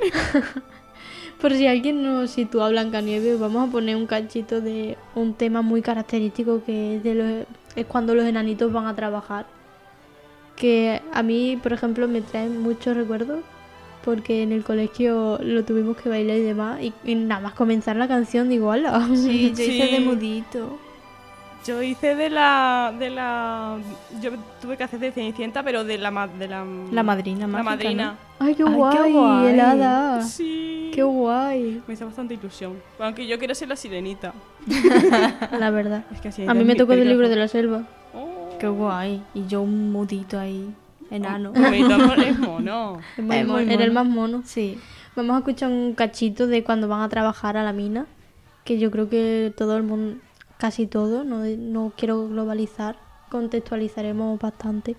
Por 1.39 1.53
si 1.53 1.67
alguien 1.67 2.03
no 2.03 2.27
sitúa 2.27 2.67
a 2.67 2.69
Blancanieves, 2.69 3.39
vamos 3.39 3.67
a 3.67 3.71
poner 3.71 3.95
un 3.95 4.07
cachito 4.07 4.61
de 4.61 4.97
un 5.13 5.33
tema 5.33 5.61
muy 5.61 5.81
característico 5.81 6.63
que 6.63 6.97
es, 6.97 7.03
de 7.03 7.15
los, 7.15 7.47
es 7.75 7.85
cuando 7.85 8.15
los 8.15 8.25
enanitos 8.25 8.71
van 8.71 8.87
a 8.87 8.95
trabajar. 8.95 9.45
Que 10.55 11.01
a 11.11 11.23
mí, 11.23 11.59
por 11.61 11.73
ejemplo, 11.73 12.07
me 12.07 12.21
traen 12.21 12.61
muchos 12.61 12.95
recuerdos 12.95 13.43
porque 14.03 14.43
en 14.43 14.51
el 14.51 14.63
colegio 14.63 15.39
lo 15.41 15.63
tuvimos 15.63 15.97
que 15.97 16.09
bailar 16.09 16.37
y 16.37 16.41
demás. 16.41 16.81
Y, 16.81 16.93
y 17.03 17.15
nada 17.15 17.41
más 17.41 17.53
comenzar 17.53 17.95
la 17.95 18.07
canción, 18.07 18.49
digo, 18.49 18.67
hola. 18.69 19.07
Sí, 19.15 19.53
yo 19.57 19.63
hice 19.63 19.87
Sí. 19.87 19.91
de 19.93 19.99
mudito. 20.01 20.77
Yo 21.65 21.81
hice 21.81 22.13
de 22.15 22.29
la, 22.29 22.93
de 22.99 23.09
la, 23.09 23.77
yo 24.21 24.31
tuve 24.61 24.75
que 24.75 24.83
hacer 24.83 24.99
de 24.99 25.13
Cenicienta, 25.13 25.63
pero 25.63 25.85
de 25.85 25.97
la, 25.97 26.11
ma- 26.11 26.27
de 26.27 26.49
la, 26.49 26.65
La 26.91 27.03
madrina 27.03 27.41
la 27.41 27.47
mágica, 27.47 27.63
madrina. 27.71 28.15
Ay, 28.37 28.53
qué 28.53 28.63
Ay, 28.63 28.69
qué 28.69 28.75
guay, 28.75 29.11
guay. 29.13 29.47
helada. 29.47 30.21
Sí. 30.23 30.91
Qué 30.93 31.03
guay. 31.03 31.81
Me 31.87 31.93
hizo 31.93 32.05
bastante 32.05 32.33
ilusión. 32.33 32.73
Aunque 32.99 33.25
yo 33.25 33.39
quiero 33.39 33.55
ser 33.55 33.69
la 33.69 33.77
sirenita. 33.77 34.33
La 35.57 35.69
verdad. 35.69 36.03
Es 36.13 36.19
que 36.19 36.27
así 36.27 36.45
A 36.45 36.53
mí 36.53 36.65
me 36.65 36.75
tocó 36.75 36.97
del 36.97 37.07
libro 37.07 37.29
de 37.29 37.35
la 37.37 37.47
selva. 37.47 37.83
Oh. 38.13 38.57
Qué 38.59 38.67
guay. 38.67 39.23
Y 39.33 39.47
yo 39.47 39.61
un 39.61 39.91
mudito 39.93 40.37
ahí, 40.37 40.69
enano. 41.15 41.53
Es 41.53 41.61
mono. 42.39 42.99
Es 43.17 43.23
muy 43.23 43.37
Es 43.37 43.47
mono, 43.47 43.59
Era 43.59 43.83
el 43.83 43.91
más 43.91 44.05
mono. 44.05 44.41
Sí. 44.45 44.79
Vamos 45.15 45.35
a 45.35 45.39
escuchar 45.39 45.71
un 45.71 45.93
cachito 45.93 46.47
de 46.47 46.63
cuando 46.63 46.87
van 46.87 47.01
a 47.01 47.09
trabajar 47.09 47.55
a 47.55 47.63
la 47.63 47.71
mina, 47.71 48.07
que 48.63 48.79
yo 48.79 48.89
creo 48.89 49.09
que 49.09 49.53
todo 49.55 49.77
el 49.77 49.83
mundo, 49.83 50.19
casi 50.57 50.87
todo, 50.87 51.23
no, 51.23 51.43
no 51.45 51.93
quiero 51.95 52.27
globalizar, 52.27 52.97
contextualizaremos 53.29 54.39
bastante. 54.39 54.95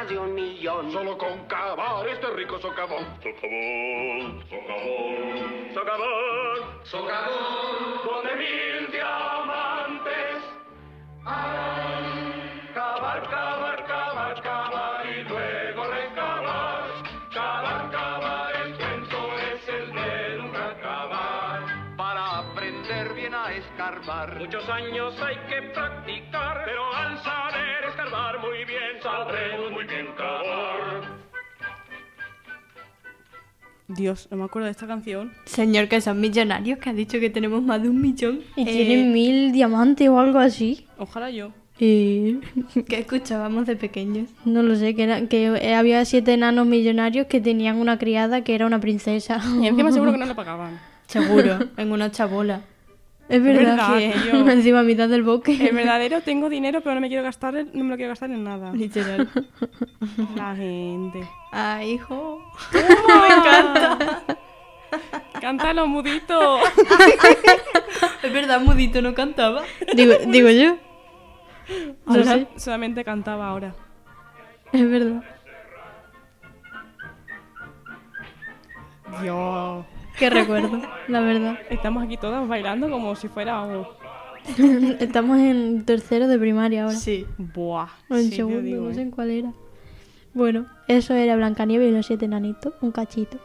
Más 0.00 0.08
de 0.08 0.18
un 0.18 0.34
millón. 0.34 0.92
Solo 0.92 1.16
con 1.18 1.46
cavar 1.46 2.08
este 2.08 2.26
rico 2.30 2.58
socavón. 2.58 3.04
Socavón, 3.22 4.44
socavón, 4.48 5.74
socavón, 5.74 6.84
socavón, 6.84 8.00
donde 8.04 8.36
mil 8.36 8.92
diamantes. 8.92 10.36
Cavar, 12.74 13.22
cavar, 13.28 13.86
cavar, 13.86 14.42
cavar 14.42 15.06
y 15.06 15.22
luego 15.24 15.84
recabar. 15.84 16.84
Cavar, 17.34 17.90
cavar, 17.90 18.56
el 18.56 18.76
cuento 18.76 19.18
es 19.52 19.68
el 19.68 19.92
de 19.92 20.36
nunca 20.38 20.70
acabar. 20.70 21.96
Para 21.96 22.38
aprender 22.38 23.12
bien 23.14 23.34
a 23.34 23.52
escarbar. 23.52 24.38
Muchos 24.38 24.68
años 24.68 25.20
hay 25.20 25.36
que 25.48 25.49
Dios, 33.96 34.28
no 34.30 34.36
me 34.36 34.44
acuerdo 34.44 34.66
de 34.66 34.70
esta 34.72 34.86
canción. 34.86 35.32
Señor, 35.46 35.88
que 35.88 36.00
son 36.00 36.20
millonarios, 36.20 36.78
que 36.78 36.90
ha 36.90 36.92
dicho 36.92 37.18
que 37.20 37.28
tenemos 37.30 37.62
más 37.62 37.82
de 37.82 37.88
un 37.88 38.00
millón. 38.00 38.40
Y 38.56 38.62
Eh, 38.62 38.66
tienen 38.66 39.12
mil 39.12 39.52
diamantes 39.52 40.08
o 40.08 40.18
algo 40.20 40.38
así. 40.38 40.86
Ojalá 40.98 41.30
yo. 41.30 41.50
Y 41.78 42.38
que 42.88 42.98
escuchábamos 43.00 43.66
de 43.66 43.74
pequeños. 43.76 44.28
no 44.44 44.62
lo 44.62 44.76
sé, 44.76 44.94
que, 44.94 45.02
era- 45.04 45.26
que 45.26 45.74
había 45.74 46.04
siete 46.04 46.34
enanos 46.34 46.66
millonarios 46.66 47.26
que 47.26 47.40
tenían 47.40 47.76
una 47.78 47.98
criada 47.98 48.42
que 48.44 48.54
era 48.54 48.66
una 48.66 48.80
princesa. 48.80 49.40
Y 49.60 49.66
encima 49.66 49.90
seguro 49.90 50.12
que 50.12 50.18
no 50.18 50.26
le 50.26 50.34
pagaban. 50.42 50.78
Seguro, 51.06 51.58
en 51.76 51.90
una 51.92 52.10
chabola. 52.10 52.62
Es 53.30 53.42
verdad, 53.42 53.76
verdad, 53.76 53.98
que 53.98 54.12
tío. 54.30 54.50
encima 54.50 54.80
a 54.80 54.82
mitad 54.82 55.08
del 55.08 55.22
bosque. 55.22 55.68
El 55.68 55.74
verdadero 55.74 56.20
tengo 56.20 56.48
dinero, 56.48 56.80
pero 56.80 56.96
no 56.96 57.00
me 57.00 57.08
quiero 57.08 57.22
gastar, 57.22 57.56
en- 57.56 57.70
no 57.72 57.84
me 57.84 57.90
lo 57.90 57.96
quiero 57.96 58.10
gastar 58.10 58.30
en 58.30 58.42
nada. 58.44 58.72
Literal. 58.72 59.28
La 60.36 60.54
gente. 60.56 61.28
Ay, 61.52 61.92
hijo. 61.92 62.44
me 62.72 62.80
encanta. 63.36 64.22
Cántalo, 65.40 65.86
mudito. 65.86 66.58
Es 68.22 68.32
verdad, 68.32 68.60
Mudito 68.60 69.00
no 69.00 69.14
cantaba. 69.14 69.62
digo, 69.94 70.14
digo 70.26 70.50
yo. 70.50 70.76
No 72.06 72.14
Sola- 72.14 72.24
sé, 72.34 72.48
Solamente 72.56 73.04
cantaba 73.04 73.48
ahora. 73.48 73.74
es 74.72 74.90
verdad. 74.90 75.22
Dios. 79.22 79.84
Qué 80.20 80.28
recuerdo, 80.28 80.82
la 81.08 81.20
verdad. 81.20 81.58
Estamos 81.70 82.04
aquí 82.04 82.18
todas 82.18 82.46
bailando 82.46 82.90
como 82.90 83.16
si 83.16 83.28
fuera. 83.28 83.66
Estamos 85.00 85.38
en 85.38 85.86
tercero 85.86 86.28
de 86.28 86.38
primaria 86.38 86.84
ahora. 86.84 86.94
Sí. 86.94 87.26
Buah. 87.38 87.88
O 88.10 88.16
en 88.16 88.24
sí 88.24 88.36
segundo, 88.36 88.60
digo, 88.60 88.84
no 88.84 88.90
eh. 88.90 88.94
sé 88.94 89.00
en 89.00 89.10
cuál 89.10 89.30
era. 89.30 89.52
Bueno, 90.34 90.66
eso 90.88 91.14
era 91.14 91.36
Blancanieves 91.36 91.90
y 91.90 91.96
los 91.96 92.06
siete 92.06 92.26
enanitos, 92.26 92.74
un 92.82 92.92
cachito. 92.92 93.38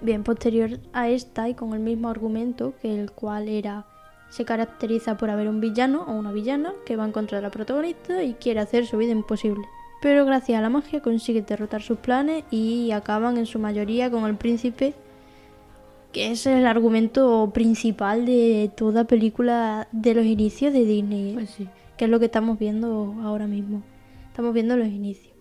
Bien, 0.00 0.22
posterior 0.22 0.78
a 0.92 1.08
esta 1.08 1.48
y 1.48 1.54
con 1.54 1.74
el 1.74 1.80
mismo 1.80 2.08
argumento, 2.08 2.74
que 2.80 3.00
el 3.00 3.10
cual 3.10 3.48
era 3.48 3.84
se 4.30 4.44
caracteriza 4.44 5.16
por 5.18 5.30
haber 5.30 5.48
un 5.48 5.60
villano 5.60 6.04
o 6.08 6.12
una 6.12 6.30
villana 6.32 6.72
que 6.86 6.96
va 6.96 7.04
en 7.04 7.12
contra 7.12 7.38
de 7.38 7.42
la 7.42 7.50
protagonista 7.50 8.22
y 8.22 8.34
quiere 8.34 8.60
hacer 8.60 8.86
su 8.86 8.98
vida 8.98 9.10
imposible. 9.10 9.66
Pero 10.00 10.24
gracias 10.24 10.58
a 10.58 10.62
la 10.62 10.70
magia 10.70 11.02
consigue 11.02 11.42
derrotar 11.42 11.82
sus 11.82 11.98
planes 11.98 12.44
y 12.50 12.92
acaban 12.92 13.36
en 13.36 13.46
su 13.46 13.58
mayoría 13.58 14.10
con 14.10 14.24
el 14.24 14.36
príncipe, 14.36 14.94
que 16.12 16.30
es 16.30 16.46
el 16.46 16.66
argumento 16.66 17.50
principal 17.54 18.26
de 18.26 18.70
toda 18.76 19.04
película 19.04 19.88
de 19.92 20.14
los 20.14 20.26
inicios 20.26 20.72
de 20.72 20.84
Disney. 20.84 21.30
¿eh? 21.30 21.34
Pues 21.34 21.50
sí. 21.50 21.68
que 21.96 22.04
es 22.04 22.10
lo 22.10 22.18
que 22.18 22.26
estamos 22.26 22.58
viendo 22.58 23.14
ahora 23.22 23.46
mismo. 23.46 23.82
Estamos 24.28 24.52
viendo 24.54 24.76
los 24.76 24.88
inicios. 24.88 25.32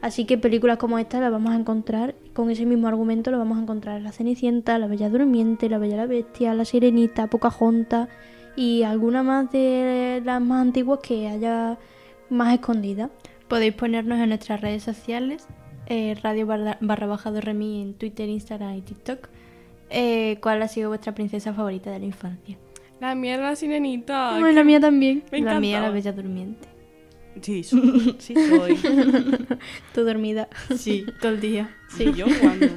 Así 0.00 0.24
que 0.24 0.38
películas 0.38 0.78
como 0.78 0.98
esta 0.98 1.20
las 1.20 1.30
vamos 1.30 1.52
a 1.52 1.56
encontrar, 1.56 2.14
con 2.32 2.50
ese 2.50 2.64
mismo 2.64 2.88
argumento 2.88 3.30
lo 3.30 3.38
vamos 3.38 3.58
a 3.58 3.62
encontrar 3.62 3.98
en 3.98 4.04
La 4.04 4.12
Cenicienta, 4.12 4.78
La 4.78 4.86
Bella 4.86 5.10
Durmiente, 5.10 5.68
La 5.68 5.78
Bella 5.78 5.96
la 5.96 6.06
Bestia, 6.06 6.54
La 6.54 6.64
Sirenita, 6.64 7.26
Pocahontas 7.26 8.08
y 8.56 8.82
alguna 8.82 9.22
más 9.22 9.52
de 9.52 10.22
las 10.24 10.40
más 10.40 10.62
antiguas 10.62 11.00
que 11.02 11.28
haya 11.28 11.78
más 12.30 12.54
escondidas. 12.54 13.10
Podéis 13.46 13.74
ponernos 13.74 14.18
en 14.20 14.30
nuestras 14.30 14.60
redes 14.62 14.82
sociales, 14.82 15.46
eh, 15.86 16.16
radio 16.22 16.46
barra, 16.46 16.78
barra 16.80 17.06
baja 17.06 17.30
de 17.30 17.42
Remi 17.42 17.82
en 17.82 17.94
Twitter, 17.94 18.28
Instagram 18.28 18.76
y 18.76 18.80
TikTok. 18.80 19.28
Eh, 19.90 20.38
¿Cuál 20.40 20.62
ha 20.62 20.68
sido 20.68 20.88
vuestra 20.88 21.14
princesa 21.14 21.52
favorita 21.52 21.90
de 21.90 21.98
la 21.98 22.04
infancia? 22.06 22.56
La 23.00 23.14
mía 23.14 23.34
era 23.34 23.44
la 23.44 23.56
sirenita. 23.56 24.36
Ay, 24.36 24.52
la 24.52 24.62
mía 24.64 24.78
también. 24.80 25.24
Me 25.32 25.40
la 25.40 25.58
mía, 25.58 25.80
la. 25.80 25.90
Bella 25.90 26.12
Durmiente. 26.12 26.68
Sí, 27.40 27.62
soy. 27.64 28.16
sí 28.18 28.34
soy. 28.34 28.76
Tú 29.94 30.04
dormida. 30.04 30.48
Sí, 30.76 31.06
todo 31.20 31.32
el 31.32 31.40
día. 31.40 31.76
Sí, 31.96 32.12
yo 32.12 32.26
jugando. 32.26 32.68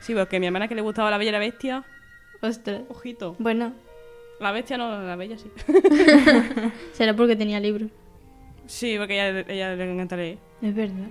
Sí, 0.00 0.14
porque 0.14 0.36
a 0.36 0.40
mi 0.40 0.46
hermana 0.46 0.68
que 0.68 0.74
le 0.74 0.82
gustaba 0.82 1.10
la 1.10 1.16
bella 1.16 1.30
y 1.30 1.32
la 1.32 1.38
bestia. 1.38 1.84
Ostras. 2.42 2.82
Ojito. 2.90 3.34
Bueno, 3.38 3.72
La 4.40 4.52
bestia 4.52 4.76
no, 4.76 5.00
la 5.02 5.16
bella 5.16 5.38
sí. 5.38 5.50
Será 6.92 7.14
porque 7.16 7.34
tenía 7.34 7.60
libros. 7.60 7.90
Sí, 8.66 8.96
porque 8.98 9.14
ella 9.48 9.74
le 9.74 9.92
encanta 9.92 10.16
leer. 10.16 10.38
es 10.60 10.74
verdad. 10.74 11.08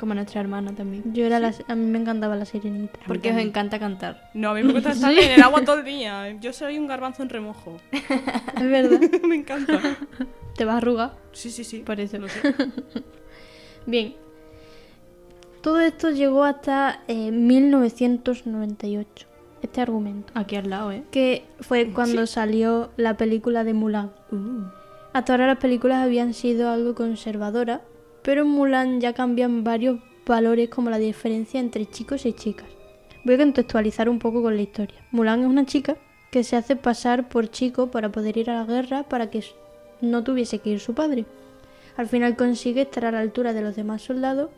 Como 0.00 0.14
nuestra 0.14 0.40
hermana 0.40 0.74
también. 0.74 1.12
Yo 1.12 1.26
era 1.26 1.38
la, 1.38 1.52
a 1.68 1.74
mí 1.74 1.84
me 1.84 1.98
encantaba 1.98 2.34
la 2.34 2.46
sirenita. 2.46 2.98
Porque 3.06 3.32
os 3.32 3.36
encanta 3.36 3.78
cantar. 3.78 4.30
No, 4.32 4.48
a 4.48 4.54
mí 4.54 4.62
me 4.62 4.72
gusta 4.72 4.92
estar 4.92 5.12
en 5.12 5.32
el 5.32 5.42
agua 5.42 5.62
todo 5.62 5.80
el 5.80 5.84
día. 5.84 6.32
Yo 6.40 6.54
soy 6.54 6.78
un 6.78 6.86
garbanzo 6.86 7.22
en 7.22 7.28
remojo. 7.28 7.76
Es 7.92 8.70
verdad. 8.70 8.98
me 9.28 9.34
encanta. 9.34 9.78
Te 10.56 10.64
vas 10.64 10.76
a 10.76 10.78
arrugar. 10.78 11.12
Sí, 11.32 11.50
sí, 11.50 11.64
sí. 11.64 11.80
Por 11.80 12.00
eso. 12.00 12.16
Lo 12.16 12.30
sé. 12.30 12.40
Bien. 13.84 14.16
Todo 15.60 15.80
esto 15.80 16.08
llegó 16.08 16.44
hasta 16.44 17.02
eh, 17.06 17.30
1998. 17.30 19.26
Este 19.60 19.82
argumento. 19.82 20.32
Aquí 20.34 20.56
al 20.56 20.70
lado, 20.70 20.92
¿eh? 20.92 21.02
Que 21.10 21.44
fue 21.60 21.90
cuando 21.92 22.26
salió 22.26 22.90
la 22.96 23.18
película 23.18 23.64
de 23.64 23.74
Mulan. 23.74 24.12
Uh. 24.32 24.62
Hasta 25.12 25.34
ahora 25.34 25.46
las 25.46 25.58
películas 25.58 25.98
habían 25.98 26.32
sido 26.32 26.70
algo 26.70 26.94
conservadoras, 26.94 27.82
pero 28.22 28.42
en 28.42 28.48
Mulan 28.48 29.00
ya 29.00 29.12
cambian 29.12 29.64
varios 29.64 30.00
valores 30.26 30.68
como 30.68 30.90
la 30.90 30.98
diferencia 30.98 31.60
entre 31.60 31.86
chicos 31.86 32.26
y 32.26 32.32
chicas. 32.32 32.68
Voy 33.24 33.34
a 33.34 33.38
contextualizar 33.38 34.08
un 34.08 34.18
poco 34.18 34.42
con 34.42 34.56
la 34.56 34.62
historia. 34.62 34.98
Mulan 35.10 35.40
es 35.40 35.46
una 35.46 35.66
chica 35.66 35.96
que 36.30 36.44
se 36.44 36.56
hace 36.56 36.76
pasar 36.76 37.28
por 37.28 37.50
chico 37.50 37.90
para 37.90 38.10
poder 38.10 38.36
ir 38.36 38.50
a 38.50 38.54
la 38.54 38.64
guerra 38.64 39.02
para 39.02 39.30
que 39.30 39.44
no 40.00 40.24
tuviese 40.24 40.60
que 40.60 40.70
ir 40.70 40.80
su 40.80 40.94
padre. 40.94 41.24
al 41.96 42.06
final 42.06 42.36
consigue 42.36 42.82
estar 42.82 43.04
a 43.04 43.10
la 43.10 43.20
altura 43.20 43.52
de 43.52 43.60
los 43.60 43.76
demás 43.76 44.00
soldados 44.00 44.48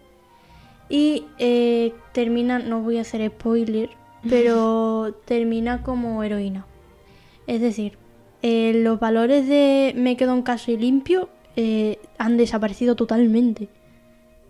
y 0.89 1.25
eh, 1.39 1.93
termina, 2.13 2.59
no 2.59 2.83
voy 2.83 2.99
a 2.99 3.01
hacer 3.01 3.27
spoiler, 3.31 3.91
pero 4.29 5.15
termina 5.25 5.83
como 5.83 6.23
heroína. 6.23 6.67
Es 7.47 7.61
decir, 7.61 7.99
eh, 8.43 8.73
los 8.75 9.01
valores 9.01 9.49
de 9.49 9.95
me 9.97 10.17
quedo 10.17 10.35
en 10.35 10.43
casa 10.43 10.71
y 10.71 10.77
limpio 10.77 11.31
eh, 11.57 11.99
han 12.19 12.37
desaparecido 12.37 12.95
totalmente. 12.97 13.69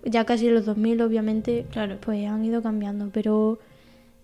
Ya 0.05 0.25
casi 0.25 0.49
en 0.49 0.55
los 0.55 0.65
2000 0.67 1.01
obviamente 1.03 1.67
Claro. 1.71 1.97
pues 2.01 2.27
han 2.27 2.45
ido 2.45 2.63
cambiando, 2.63 3.11
pero 3.13 3.59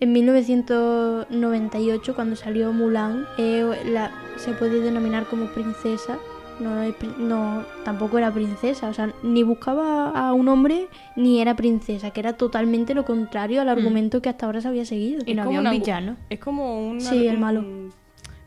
en 0.01 0.13
1998 0.13 2.15
cuando 2.15 2.37
salió 2.37 2.73
Mulan 2.73 3.27
eh, 3.39 3.65
la, 3.87 4.11
se 4.37 4.53
puede 4.53 4.81
denominar 4.81 5.27
como 5.27 5.47
princesa. 5.47 6.19
No, 6.61 6.75
no, 7.19 7.65
tampoco 7.85 8.19
era 8.19 8.33
princesa, 8.35 8.89
o 8.89 8.95
sea, 8.95 9.13
ni 9.23 9.45
buscaba 9.45 10.11
a 10.11 10.33
un 10.33 10.49
hombre 10.49 10.89
ni 11.15 11.41
era 11.41 11.55
princesa, 11.55 12.11
que 12.11 12.19
era 12.19 12.33
totalmente 12.33 12.95
lo 12.95 13.05
contrario 13.05 13.61
al 13.61 13.69
argumento 13.69 14.21
que 14.21 14.29
hasta 14.29 14.47
ahora 14.47 14.61
se 14.61 14.67
había 14.67 14.85
seguido. 14.85 15.23
Y 15.25 15.35
no 15.35 15.45
como 15.45 15.51
había 15.59 15.61
un 15.61 15.67
una- 15.69 15.79
villano. 15.79 16.17
Es 16.31 16.41
como 16.41 16.85
un... 16.89 17.01
Sí, 17.01 17.29
el 17.29 17.39
malo. 17.39 17.65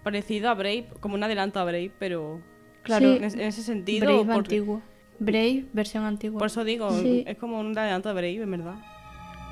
Parecido 0.04 0.50
a 0.50 0.56
Brave, 0.56 0.88
como 1.00 1.16
un 1.16 1.24
adelanto 1.24 1.62
a 1.62 1.64
Brave, 1.64 1.90
pero... 2.00 2.42
Claro. 2.84 3.14
en, 3.14 3.24
es- 3.24 3.34
en 3.36 3.42
ese 3.42 3.64
sentido... 3.64 4.06
Brave 4.06 4.26
por, 4.26 4.34
antigua. 4.36 4.82
Brave, 5.20 5.66
versión 5.74 6.04
antigua. 6.04 6.40
por 6.40 6.48
eso 6.48 6.64
digo, 6.64 6.90
Sí. 7.00 7.24
es 7.28 7.38
como 7.38 7.60
un 7.60 7.78
adelanto 7.78 8.10
a 8.10 8.14
Brave, 8.14 8.42
en 8.42 8.52
verdad. 8.52 8.76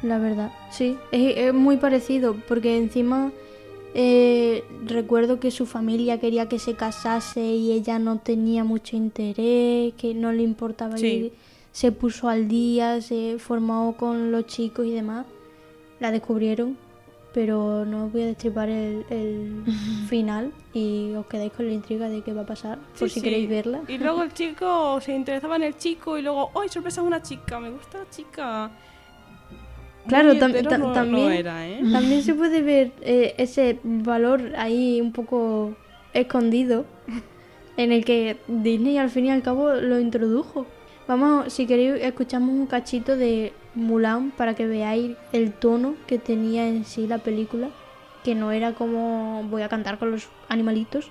La 0.01 0.17
verdad, 0.17 0.51
sí, 0.71 0.97
es, 1.11 1.37
es 1.37 1.53
muy 1.53 1.77
parecido, 1.77 2.35
porque 2.47 2.77
encima 2.77 3.31
eh, 3.93 4.63
recuerdo 4.85 5.39
que 5.39 5.51
su 5.51 5.65
familia 5.65 6.19
quería 6.19 6.47
que 6.47 6.57
se 6.59 6.75
casase 6.75 7.41
y 7.41 7.71
ella 7.71 7.99
no 7.99 8.19
tenía 8.19 8.63
mucho 8.63 8.95
interés, 8.95 9.93
que 9.95 10.13
no 10.15 10.31
le 10.31 10.43
importaba 10.43 10.97
Sí. 10.97 11.07
ir, 11.07 11.33
se 11.71 11.91
puso 11.91 12.29
al 12.29 12.47
día, 12.47 13.01
se 13.01 13.37
formó 13.39 13.95
con 13.97 14.31
los 14.31 14.45
chicos 14.45 14.85
y 14.85 14.91
demás, 14.91 15.25
la 15.99 16.11
descubrieron, 16.11 16.77
pero 17.33 17.85
no 17.85 18.05
os 18.05 18.11
voy 18.11 18.23
a 18.23 18.25
destripar 18.27 18.69
el, 18.69 19.05
el 19.09 19.63
final 20.09 20.51
y 20.73 21.13
os 21.15 21.25
quedáis 21.27 21.51
con 21.53 21.67
la 21.67 21.73
intriga 21.73 22.09
de 22.09 22.21
qué 22.21 22.33
va 22.33 22.41
a 22.41 22.45
pasar, 22.45 22.79
por 22.97 23.09
si 23.09 23.19
sí. 23.19 23.21
queréis 23.21 23.49
verla. 23.49 23.81
Y 23.87 23.97
luego 23.97 24.23
el 24.23 24.33
chico 24.33 24.99
se 25.01 25.13
interesaba 25.15 25.55
en 25.57 25.63
el 25.63 25.77
chico 25.77 26.17
y 26.17 26.21
luego, 26.21 26.51
¡ay, 26.59 26.69
sorpresa, 26.69 27.01
una 27.01 27.21
chica! 27.21 27.59
Me 27.59 27.69
gusta 27.69 27.99
la 27.99 28.09
chica. 28.09 28.71
Claro, 30.07 30.33
tam- 30.33 30.79
no- 30.79 30.91
también- 30.93 31.31
era, 31.31 31.67
¿eh? 31.67 31.81
También 31.91 32.23
se 32.23 32.33
puede 32.33 32.61
ver 32.61 32.91
eh, 33.01 33.35
ese 33.37 33.79
valor 33.83 34.53
ahí 34.57 34.99
un 35.01 35.11
poco 35.11 35.75
escondido 36.13 36.85
en 37.77 37.91
el 37.91 38.03
que 38.03 38.37
Disney 38.47 38.97
al 38.97 39.09
fin 39.11 39.27
y 39.27 39.31
al 39.31 39.43
cabo 39.43 39.73
lo 39.75 39.99
introdujo. 39.99 40.65
Vamos, 41.09 41.51
si 41.51 41.65
queréis, 41.65 42.03
escuchamos 42.03 42.51
un 42.51 42.67
cachito 42.67 43.17
de 43.17 43.51
Mulan 43.73 44.29
para 44.29 44.53
que 44.53 44.67
veáis 44.67 45.17
el 45.33 45.53
tono 45.53 45.95
que 46.05 46.19
tenía 46.19 46.67
en 46.67 46.85
sí 46.85 47.07
la 47.07 47.17
película, 47.17 47.69
que 48.23 48.35
no 48.35 48.51
era 48.51 48.75
como 48.75 49.43
voy 49.49 49.63
a 49.63 49.69
cantar 49.69 49.97
con 49.97 50.11
los 50.11 50.29
animalitos. 50.49 51.09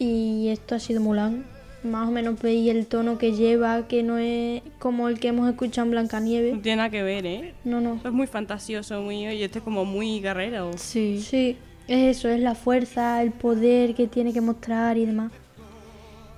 Y 0.00 0.48
esto 0.48 0.74
ha 0.74 0.78
sido 0.78 1.02
Mulan. 1.02 1.44
Más 1.84 2.08
o 2.08 2.10
menos 2.10 2.40
veis 2.40 2.70
el 2.70 2.86
tono 2.86 3.18
que 3.18 3.32
lleva, 3.32 3.86
que 3.86 4.02
no 4.02 4.16
es 4.16 4.62
como 4.78 5.08
el 5.08 5.20
que 5.20 5.28
hemos 5.28 5.48
escuchado 5.48 5.84
en 5.84 5.90
No 5.90 6.00
Blancanieves. 6.00 6.62
tiene 6.62 6.76
nada 6.76 6.88
que 6.90 7.02
ver, 7.02 7.26
¿eh? 7.26 7.54
No, 7.64 7.82
no. 7.82 8.00
Es 8.02 8.10
muy 8.10 8.26
fantasioso, 8.26 9.02
muy... 9.02 9.26
Y 9.28 9.42
este 9.42 9.58
es 9.58 9.64
como 9.64 9.84
muy 9.84 10.20
guerrero. 10.20 10.70
Sí. 10.76 11.20
Sí, 11.20 11.56
es 11.86 12.16
eso, 12.16 12.28
es 12.30 12.40
la 12.40 12.54
fuerza, 12.54 13.22
el 13.22 13.30
poder 13.32 13.94
que 13.94 14.06
tiene 14.06 14.32
que 14.32 14.40
mostrar 14.40 14.96
y 14.96 15.04
demás. 15.04 15.32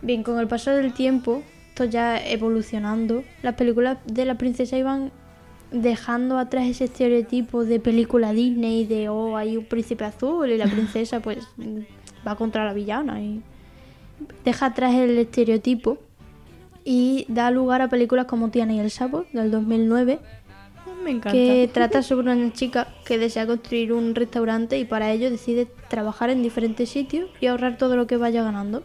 Bien, 0.01 0.25
con 0.25 0.41
el 0.41 0.49
paso 0.49 0.73
del 0.73 0.93
tiempo, 0.93 1.43
esto 1.69 1.85
ya 1.85 2.19
evolucionando, 2.19 3.23
las 3.43 3.55
películas 3.55 3.99
de 4.07 4.25
la 4.25 4.37
princesa 4.37 4.77
iban 4.77 5.13
dejando 5.71 6.37
atrás 6.37 6.67
ese 6.67 6.85
estereotipo 6.85 7.65
de 7.65 7.79
película 7.79 8.33
Disney 8.33 8.87
de, 8.87 9.09
oh, 9.09 9.37
hay 9.37 9.57
un 9.57 9.65
príncipe 9.65 10.05
azul 10.05 10.51
y 10.51 10.59
la 10.59 10.67
princesa 10.71 11.21
pues 11.21 11.39
va 12.27 12.37
contra 12.37 12.65
la 12.65 12.73
villana 12.75 13.21
y 13.21 13.43
deja 14.45 14.67
atrás 14.67 14.95
el 14.95 15.19
estereotipo 15.19 15.99
y 16.85 17.25
da 17.29 17.51
lugar 17.51 17.81
a 17.83 17.89
películas 17.89 18.27
como 18.27 18.51
Tiana 18.51 18.75
y 18.75 18.81
el 18.81 18.91
sapo 18.91 19.25
del 19.33 19.51
2009 19.51 20.19
Me 21.05 21.11
encanta. 21.13 21.31
que 21.33 21.71
trata 21.73 22.03
sobre 22.03 22.33
una 22.33 22.53
chica 22.53 22.89
que 23.05 23.19
desea 23.19 23.47
construir 23.47 23.93
un 23.93 24.15
restaurante 24.15 24.79
y 24.79 24.85
para 24.85 25.13
ello 25.13 25.31
decide 25.31 25.67
trabajar 25.89 26.31
en 26.31 26.43
diferentes 26.43 26.89
sitios 26.89 27.31
y 27.41 27.47
ahorrar 27.47 27.77
todo 27.79 27.97
lo 27.97 28.07
que 28.07 28.17
vaya 28.17 28.43
ganando. 28.43 28.83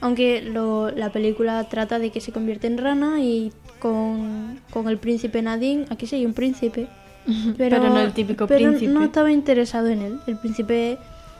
Aunque 0.00 0.42
lo- 0.42 0.90
la 0.90 1.10
película 1.12 1.62
trata 1.68 1.98
de 1.98 2.10
que 2.10 2.20
se 2.20 2.32
convierte 2.32 2.66
en 2.66 2.76
rana 2.78 3.20
y 3.22 3.52
con, 3.78 4.58
con 4.70 4.88
el 4.88 4.98
príncipe 4.98 5.40
Nadine, 5.42 5.86
aquí 5.90 6.06
sí 6.06 6.16
hay 6.16 6.26
un 6.26 6.34
príncipe, 6.34 6.88
pero, 7.56 7.76
Pero 7.80 7.88
no 7.88 8.00
el 8.00 8.12
típico 8.12 8.46
pero 8.48 8.68
príncipe. 8.70 8.92
no 8.92 9.04
estaba 9.04 9.30
interesado 9.30 9.86
en 9.88 10.02
él. 10.02 10.18
El 10.26 10.36
príncipe 10.38 10.98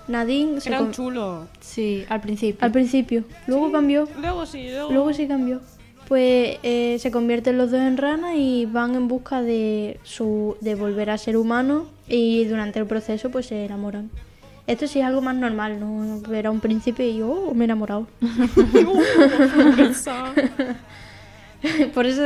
Nadine 0.08 0.60
se 0.60 0.68
Era 0.68 0.78
con- 0.78 0.88
un 0.88 0.92
chulo. 0.92 1.46
Sí, 1.60 2.04
al 2.08 2.20
principio. 2.20 2.64
al 2.64 2.72
principio, 2.72 3.24
luego 3.46 3.70
cambió. 3.72 4.08
Luego 4.20 4.46
sí, 4.46 4.68
luego... 4.70 4.92
Luego 4.92 5.12
sí 5.12 5.26
cambió. 5.28 5.60
Pues 6.08 6.58
eh, 6.62 6.96
se 6.98 7.10
convierten 7.10 7.56
los 7.56 7.70
dos 7.70 7.80
en 7.80 7.96
ranas 7.96 8.34
y 8.36 8.66
van 8.66 8.94
en 8.94 9.08
busca 9.08 9.40
de 9.40 9.98
su 10.02 10.56
de 10.60 10.74
volver 10.74 11.08
a 11.10 11.16
ser 11.18 11.36
humano 11.36 11.86
y 12.08 12.44
durante 12.44 12.78
el 12.80 12.86
proceso 12.86 13.30
pues 13.30 13.46
se 13.46 13.64
enamoran. 13.64 14.10
Esto 14.66 14.86
sí 14.86 15.00
es 15.00 15.04
algo 15.06 15.22
más 15.22 15.34
normal, 15.36 15.80
no 15.80 16.20
ver 16.28 16.46
a 16.46 16.50
un 16.50 16.60
príncipe 16.60 17.08
y 17.08 17.22
oh, 17.22 17.52
me 17.54 17.64
he 17.64 17.66
enamorado. 17.66 18.06
Por 21.94 22.06
eso, 22.06 22.22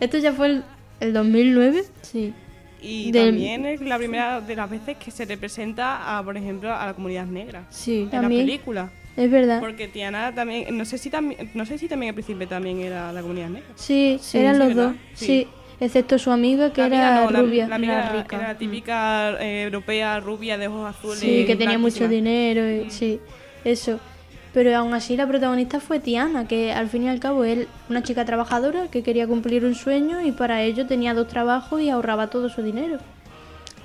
esto 0.00 0.18
ya 0.18 0.32
fue 0.32 0.46
el, 0.46 0.64
el 1.00 1.12
2009. 1.12 1.84
Sí. 2.02 2.32
Y 2.80 3.10
Del- 3.10 3.30
también 3.30 3.66
es 3.66 3.80
la 3.80 3.98
primera 3.98 4.40
de 4.40 4.54
las 4.56 4.70
veces 4.70 4.96
que 4.96 5.10
se 5.10 5.24
representa, 5.24 6.18
a, 6.18 6.22
por 6.22 6.36
ejemplo, 6.36 6.72
a 6.74 6.86
la 6.86 6.94
comunidad 6.94 7.26
negra. 7.26 7.64
Sí. 7.70 8.02
En 8.02 8.10
También. 8.10 8.40
la 8.42 8.46
película. 8.46 8.90
Es 9.16 9.30
verdad. 9.30 9.58
Porque 9.60 9.88
Tiana 9.88 10.32
también, 10.32 10.76
no 10.78 10.84
sé 10.84 10.96
si 10.96 11.10
también, 11.10 11.50
no 11.54 11.66
sé 11.66 11.76
si 11.76 11.88
también 11.88 12.10
el 12.10 12.14
príncipe 12.14 12.46
también 12.46 12.80
era 12.80 13.12
la 13.12 13.20
comunidad 13.20 13.48
negra. 13.48 13.68
Sí, 13.74 14.18
Sí, 14.22 14.38
eran 14.38 14.54
sí, 14.54 14.58
los 14.60 14.68
¿verdad? 14.68 14.84
dos. 14.90 14.96
Sí. 15.14 15.26
Sí. 15.26 15.48
excepto 15.80 16.18
su 16.18 16.30
amiga 16.30 16.72
que 16.72 16.80
La 16.82 16.86
amiga 16.86 17.02
era 17.16 17.24
no, 17.24 17.30
la- 17.30 17.40
rubia. 17.40 17.68
La, 17.68 17.74
amiga 17.76 17.92
Era 17.94 18.10
era, 18.10 18.22
rica. 18.22 18.36
era 18.36 18.48
la 18.48 18.58
típica 18.58 19.30
eh, 19.44 19.62
europea 19.64 20.20
rubia 20.20 20.56
de 20.58 20.68
ojos 20.68 20.88
azules. 20.96 21.18
Sí, 21.18 21.44
que 21.46 21.56
tenía 21.56 21.78
mucho 21.78 22.06
dinero 22.08 22.68
y 22.70 22.90
sí, 22.90 23.20
eso. 23.64 23.98
Pero 24.54 24.74
aún 24.76 24.94
así 24.94 25.16
la 25.16 25.26
protagonista 25.26 25.78
fue 25.78 26.00
Tiana, 26.00 26.48
que 26.48 26.72
al 26.72 26.88
fin 26.88 27.04
y 27.04 27.08
al 27.08 27.20
cabo 27.20 27.44
es 27.44 27.66
una 27.90 28.02
chica 28.02 28.24
trabajadora 28.24 28.88
que 28.90 29.02
quería 29.02 29.26
cumplir 29.26 29.64
un 29.64 29.74
sueño 29.74 30.20
y 30.24 30.32
para 30.32 30.62
ello 30.62 30.86
tenía 30.86 31.12
dos 31.14 31.28
trabajos 31.28 31.80
y 31.82 31.90
ahorraba 31.90 32.28
todo 32.30 32.48
su 32.48 32.62
dinero. 32.62 32.98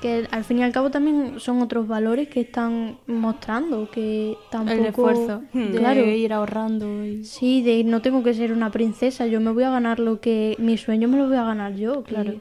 Que 0.01 0.27
al 0.31 0.43
fin 0.43 0.59
y 0.59 0.63
al 0.63 0.73
cabo 0.73 0.89
también 0.89 1.35
son 1.39 1.61
otros 1.61 1.87
valores 1.87 2.27
que 2.27 2.41
están 2.41 2.97
mostrando, 3.07 3.89
que 3.89 4.35
tampoco... 4.51 4.77
El 4.79 4.85
esfuerzo 4.87 5.41
de 5.53 5.77
Claro. 5.77 6.05
ir 6.05 6.33
ahorrando. 6.33 7.05
Y... 7.05 7.23
Sí, 7.23 7.61
de 7.61 7.83
no 7.85 8.01
tengo 8.01 8.21
que 8.21 8.33
ser 8.33 8.51
una 8.51 8.69
princesa, 8.69 9.27
yo 9.27 9.39
me 9.39 9.51
voy 9.51 9.63
a 9.63 9.69
ganar 9.69 9.99
lo 9.99 10.19
que... 10.19 10.55
Mi 10.59 10.77
sueño 10.77 11.07
me 11.07 11.17
lo 11.17 11.27
voy 11.27 11.37
a 11.37 11.43
ganar 11.43 11.75
yo, 11.75 12.03
claro. 12.03 12.33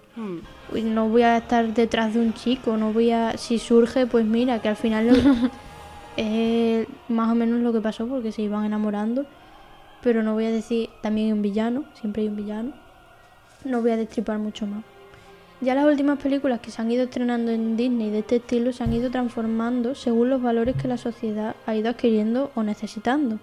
No 0.72 1.08
voy 1.08 1.22
a 1.22 1.36
estar 1.36 1.72
detrás 1.74 2.14
de 2.14 2.20
un 2.20 2.34
chico, 2.34 2.76
no 2.76 2.92
voy 2.92 3.10
a... 3.12 3.36
Si 3.38 3.58
surge, 3.58 4.06
pues 4.06 4.24
mira, 4.24 4.60
que 4.60 4.68
al 4.68 4.76
final 4.76 5.06
lo- 5.08 5.14
es 6.16 6.86
más 7.08 7.30
o 7.30 7.34
menos 7.34 7.60
lo 7.60 7.72
que 7.72 7.80
pasó 7.80 8.06
porque 8.06 8.32
se 8.32 8.42
iban 8.42 8.64
enamorando. 8.64 9.26
pero 10.02 10.22
no 10.22 10.34
voy 10.34 10.46
a 10.46 10.50
decir, 10.50 10.90
también 11.00 11.28
hay 11.28 11.32
un 11.32 11.42
villano, 11.42 11.84
siempre 11.94 12.22
hay 12.22 12.28
un 12.28 12.36
villano. 12.36 12.72
No 13.64 13.80
voy 13.80 13.92
a 13.92 13.96
destripar 13.96 14.38
mucho 14.38 14.66
más. 14.66 14.82
Ya 15.60 15.76
las 15.76 15.84
últimas 15.84 16.18
películas 16.18 16.58
que 16.58 16.72
se 16.72 16.82
han 16.82 16.90
ido 16.90 17.04
estrenando 17.04 17.52
en 17.52 17.76
Disney 17.76 18.10
de 18.10 18.18
este 18.18 18.36
estilo 18.36 18.72
se 18.72 18.82
han 18.82 18.92
ido 18.92 19.12
transformando 19.12 19.94
según 19.94 20.28
los 20.28 20.42
valores 20.42 20.74
que 20.74 20.88
la 20.88 20.96
sociedad 20.96 21.54
ha 21.66 21.76
ido 21.76 21.88
adquiriendo 21.88 22.50
o 22.56 22.64
necesitando. 22.64 23.38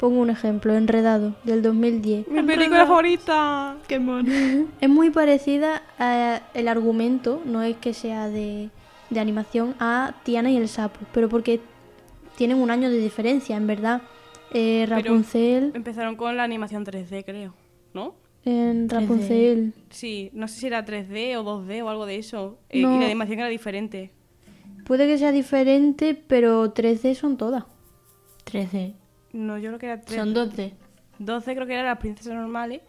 Pongo 0.00 0.20
un 0.20 0.30
ejemplo, 0.30 0.74
Enredado, 0.74 1.34
del 1.44 1.60
2010. 1.60 2.26
Mi 2.28 2.42
película 2.42 2.86
favorita. 2.86 3.76
Qué 3.86 3.98
mono. 3.98 4.32
Es 4.80 4.88
muy 4.88 5.10
parecida 5.10 5.82
a 5.98 6.40
el 6.54 6.68
argumento, 6.68 7.42
no 7.44 7.62
es 7.62 7.76
que 7.76 7.92
sea 7.92 8.30
de, 8.30 8.70
de 9.10 9.20
animación, 9.20 9.74
a 9.78 10.14
Tiana 10.22 10.50
y 10.50 10.56
el 10.56 10.68
sapo, 10.68 11.00
pero 11.12 11.28
porque 11.28 11.60
tienen 12.42 12.58
un 12.58 12.72
año 12.72 12.90
de 12.90 12.98
diferencia, 12.98 13.56
en 13.56 13.68
verdad. 13.68 14.02
Eh, 14.52 14.84
Pero- 14.88 14.96
Rapunzel, 15.00 15.70
Empezaron 15.76 16.16
con 16.16 16.36
la 16.36 16.42
animación 16.42 16.84
3D, 16.84 17.24
creo, 17.24 17.54
¿no? 17.94 18.16
en 18.44 18.88
Rapunzel, 18.88 19.72
Sí, 19.90 20.28
no 20.32 20.48
sé 20.48 20.58
si 20.58 20.66
era 20.66 20.84
3D 20.84 21.36
o 21.36 21.44
2D 21.44 21.80
o 21.84 21.88
algo 21.88 22.04
de 22.04 22.16
eso. 22.16 22.58
Eh, 22.68 22.82
No. 22.82 22.96
Y 22.96 22.98
la 22.98 23.06
animación 23.06 23.38
era 23.38 23.48
diferente. 23.48 24.10
puede 24.84 25.06
que 25.06 25.18
sea 25.18 25.30
diferente, 25.30 26.20
pero 26.26 26.74
3D 26.74 27.14
son 27.14 27.36
todas. 27.36 27.62
13. 28.42 28.94
No, 29.32 29.56
yo 29.58 29.68
creo 29.68 29.78
que 29.78 29.86
era 29.86 30.00
3D. 30.02 30.16
Son 30.16 30.34
12. 30.34 30.72
12 31.20 31.54
creo 31.54 31.66
que 31.68 31.74
eran 31.74 31.86
las 31.86 31.98
princesas 31.98 32.34
normales. 32.34 32.80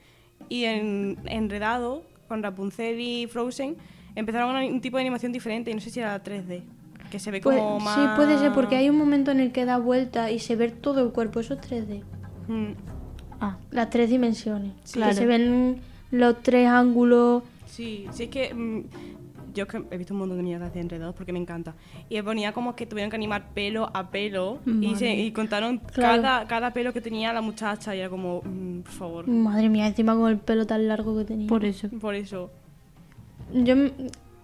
Y 0.50 0.64
en 0.64 1.20
Enredado, 1.28 2.02
con 2.28 2.42
Rapunzel 2.42 3.00
y 3.00 3.28
Frozen, 3.28 3.78
empezaron 4.16 4.52
con 4.52 4.64
un 4.74 4.82
tipo 4.82 4.98
de 4.98 5.02
animación 5.02 5.32
diferente. 5.32 5.70
Y 5.70 5.76
no 5.76 5.80
sé 5.82 5.92
si 5.92 6.00
era 6.00 6.18
3D. 6.24 6.64
Que 7.14 7.20
se 7.20 7.30
ve 7.30 7.42
Puede- 7.42 7.60
como 7.60 7.80
más... 7.80 7.94
Sí, 7.94 8.02
puede 8.16 8.40
ser, 8.40 8.54
porque 8.54 8.76
hay 8.76 8.90
un 8.90 8.98
momento 8.98 9.30
en 9.30 9.40
el 9.40 9.52
que 9.52 9.66
da 9.66 9.78
vuelta 9.78 10.32
y 10.32 10.40
se 10.40 10.56
ve 10.56 10.70
todo 10.70 11.06
el 11.06 11.12
cuerpo, 11.12 11.40
eso 11.42 11.54
es 11.54 11.62
3D. 11.62 12.02
Mm, 12.48 12.74
Ah, 13.40 13.58
Las 13.70 13.92
tres 13.92 14.10
dimensiones. 14.10 14.72
Sí. 14.84 14.94
Que 14.94 15.00
Claro. 15.02 15.14
se 15.14 15.26
ven 15.28 15.78
los 16.10 16.42
tres 16.42 16.68
ángulos. 16.68 17.44
Sí, 17.68 18.08
sí 18.14 18.24
es 18.24 18.30
que... 18.30 18.52
mm, 18.52 18.84
yo 19.54 19.66
es 19.66 19.70
que 19.70 19.84
he 19.92 19.98
visto 20.00 20.16
un 20.16 20.22
montón 20.22 20.38
de 20.38 20.44
mierdas 20.44 20.74
de 20.74 20.80
enredados 20.80 21.14
porque 21.14 21.32
me 21.34 21.38
encanta. 21.38 21.76
Y 22.10 22.20
ponía 22.24 22.52
como 22.52 22.76
que 22.76 22.88
tuvieron 22.88 23.12
que 23.12 23.16
animar 23.18 23.50
pelo 23.54 23.92
a 23.94 24.10
pelo 24.10 24.58
y, 24.66 24.96
se- 24.96 25.14
y 25.14 25.32
contaron 25.32 25.78
Claro. 25.94 26.24
cada, 26.24 26.48
cada 26.48 26.74
pelo 26.74 26.94
que 26.94 27.02
tenía 27.02 27.32
la 27.32 27.42
muchacha 27.42 27.96
y 27.96 28.00
era 28.00 28.10
como, 28.10 28.42
mm, 28.44 28.80
por 28.80 28.92
favor. 28.92 29.28
Madre 29.28 29.70
mía, 29.70 29.86
encima 29.86 30.16
con 30.16 30.32
el 30.32 30.40
pelo 30.40 30.66
tan 30.66 30.88
largo 30.88 31.16
que 31.20 31.26
tenía. 31.26 31.48
por 31.48 31.64
eso. 31.64 31.90
Por 32.02 32.16
eso, 32.16 32.50
Yo 33.54 33.76
mm, 33.76 33.92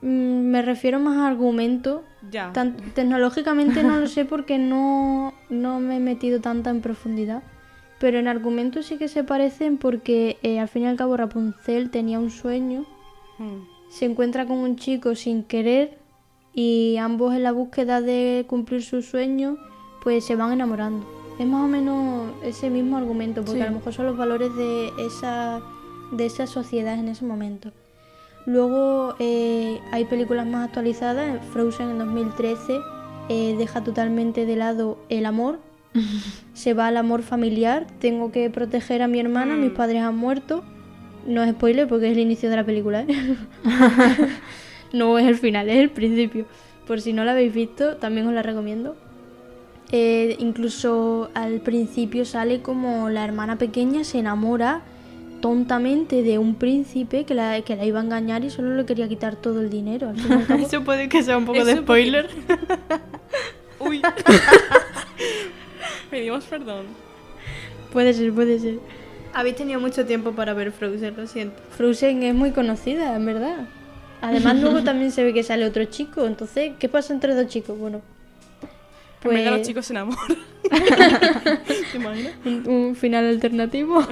mm, 0.04 0.08
me 0.52 0.62
refiero 0.62 1.00
más 1.00 1.18
a 1.18 1.28
argumento. 1.28 2.04
Ya. 2.32 2.52
Tan- 2.54 2.76
tecnológicamente 2.94 3.84
no 3.84 4.00
lo 4.00 4.08
sé 4.08 4.26
porque 4.26 4.58
no, 4.58 5.34
no 5.50 5.80
me 5.80 5.98
he 5.98 6.00
metido 6.00 6.40
tanta 6.42 6.70
en 6.70 6.82
profundidad. 6.82 7.44
Pero 8.00 8.18
en 8.20 8.28
argumento 8.30 8.82
sí 8.82 8.98
que 8.98 9.08
se 9.10 9.24
parecen 9.26 9.78
porque 9.78 10.38
eh, 10.42 10.60
al 10.60 10.68
fin 10.70 10.84
y 10.84 10.88
al 10.88 10.96
cabo 10.96 11.18
Rapunzel 11.18 11.90
tenía 11.92 12.20
un 12.20 12.30
sueño, 12.32 12.86
Mm. 13.40 13.64
se 13.90 14.04
encuentra 14.06 14.46
con 14.46 14.58
un 14.58 14.76
chico 14.76 15.16
sin 15.16 15.44
querer 15.44 15.98
y 16.54 16.98
ambos 16.98 17.34
en 17.34 17.44
la 17.44 17.54
búsqueda 17.54 18.02
de 18.02 18.44
cumplir 18.50 18.84
su 18.84 19.02
sueño 19.02 19.58
pues 20.04 20.26
se 20.26 20.36
van 20.36 20.52
enamorando. 20.52 21.06
Es 21.40 21.48
más 21.48 21.64
o 21.64 21.68
menos 21.70 22.32
ese 22.44 22.70
mismo 22.70 22.98
argumento 22.98 23.42
porque 23.44 23.60
Sí. 23.62 23.66
a 23.66 23.70
lo 23.70 23.78
mejor 23.78 23.94
son 23.94 24.08
los 24.08 24.18
valores 24.18 24.54
de 24.56 24.92
esa, 25.06 25.62
de 26.12 26.26
esa 26.26 26.48
sociedad 26.48 26.96
en 27.00 27.08
ese 27.08 27.24
momento. 27.26 27.72
Luego 28.46 29.16
eh, 29.20 29.80
hay 29.92 30.06
películas 30.06 30.48
más 30.48 30.68
actualizadas. 30.68 31.44
Frozen 31.54 31.92
en 31.92 32.00
2013 32.00 32.80
eh, 33.30 33.56
deja 33.58 33.84
totalmente 33.84 34.46
de 34.46 34.56
lado 34.56 34.98
el 35.10 35.26
amor. 35.26 35.60
Se 36.54 36.74
va 36.74 36.88
al 36.88 36.98
amor 36.98 37.22
familiar. 37.22 37.88
Tengo 38.00 38.32
que 38.32 38.50
proteger 38.50 39.02
a 39.02 39.08
mi 39.08 39.20
hermana. 39.20 39.56
Mis 39.56 39.72
padres 39.72 40.02
han 40.02 40.16
muerto. 40.16 40.64
No 41.28 41.44
es 41.44 41.52
spoiler 41.52 41.88
porque 41.88 42.08
es 42.08 42.14
el 42.14 42.20
inicio 42.20 42.50
de 42.50 42.56
la 42.56 42.66
película. 42.66 43.02
¿eh? 43.02 43.38
no 44.94 45.18
es 45.20 45.28
el 45.28 45.36
final, 45.36 45.70
es 45.70 45.78
el 45.78 45.90
principio. 45.90 46.46
Por 46.88 47.02
si 47.02 47.14
no 47.14 47.24
la 47.24 47.34
habéis 47.34 47.54
visto, 47.54 47.98
también 47.98 48.28
os 48.28 48.34
la 48.34 48.42
recomiendo. 48.42 48.96
Eh, 49.92 50.36
incluso 50.40 51.32
al 51.34 51.62
principio 51.62 52.24
sale 52.24 52.62
como 52.62 53.10
la 53.10 53.26
hermana 53.26 53.58
pequeña 53.58 54.04
se 54.04 54.20
enamora 54.20 54.84
tontamente 55.42 56.24
de 56.24 56.38
un 56.38 56.56
príncipe 56.56 57.26
que 57.26 57.34
la, 57.34 57.62
que 57.62 57.76
la 57.76 57.86
iba 57.86 58.00
a 58.00 58.04
engañar 58.04 58.44
y 58.44 58.50
solo 58.50 58.76
le 58.76 58.86
quería 58.86 59.08
quitar 59.08 59.36
todo 59.36 59.62
el 59.62 59.70
dinero. 59.70 60.10
Al 60.10 60.18
fin 60.20 60.32
y 60.32 60.34
al 60.34 60.46
cabo, 60.48 60.60
Eso 60.66 60.84
puede 60.84 61.10
que 61.10 61.24
sea 61.24 61.38
un 61.38 61.46
poco 61.46 61.64
de 61.66 61.78
spoiler. 61.78 62.30
Uy. 63.80 64.02
Pedimos 66.10 66.46
perdón. 66.46 66.86
puede 67.94 68.14
ser, 68.14 68.32
puede 68.34 68.60
ser. 68.60 68.80
Habéis 69.34 69.56
tenido 69.56 69.80
mucho 69.80 70.06
tiempo 70.06 70.32
para 70.32 70.54
ver 70.54 70.72
Frozen, 70.72 71.16
lo 71.16 71.28
siento. 71.28 71.62
Frozen 71.78 72.24
es 72.24 72.34
muy 72.34 72.52
conocida, 72.52 73.16
en 73.16 73.26
verdad. 73.26 73.68
Además, 74.22 74.60
luego 74.60 74.84
también 74.84 75.12
se 75.12 75.24
ve 75.24 75.34
que 75.34 75.44
sale 75.44 75.66
otro 75.66 75.86
chico. 75.86 76.26
Entonces, 76.26 76.74
¿qué 76.80 76.90
pasa 76.90 77.14
entre 77.14 77.36
dos 77.36 77.48
chicos? 77.48 77.78
Bueno, 77.78 78.02
Pues... 79.22 79.42
pues 79.42 79.52
los 79.52 79.62
chicos 79.68 79.86
se 79.86 79.94
enamoran. 79.94 80.20
¿Te 81.92 81.98
imaginas? 81.98 82.34
un, 82.44 82.68
un 82.68 82.96
final 82.96 83.28
alternativo. 83.28 84.04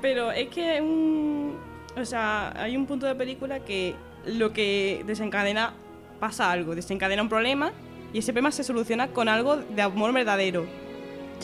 Pero 0.00 0.32
es 0.32 0.48
que 0.48 0.80
un... 0.80 1.54
O 1.96 2.04
sea, 2.04 2.52
hay 2.60 2.76
un 2.76 2.86
punto 2.86 3.06
de 3.06 3.14
película 3.14 3.60
que 3.60 3.94
lo 4.26 4.52
que 4.52 5.02
desencadena 5.06 5.72
pasa 6.20 6.50
algo, 6.52 6.74
desencadena 6.74 7.22
un 7.22 7.28
problema 7.28 7.72
y 8.12 8.18
ese 8.18 8.32
problema 8.32 8.52
se 8.52 8.62
soluciona 8.64 9.08
con 9.08 9.28
algo 9.28 9.56
de 9.56 9.82
amor 9.82 10.12
verdadero. 10.12 10.66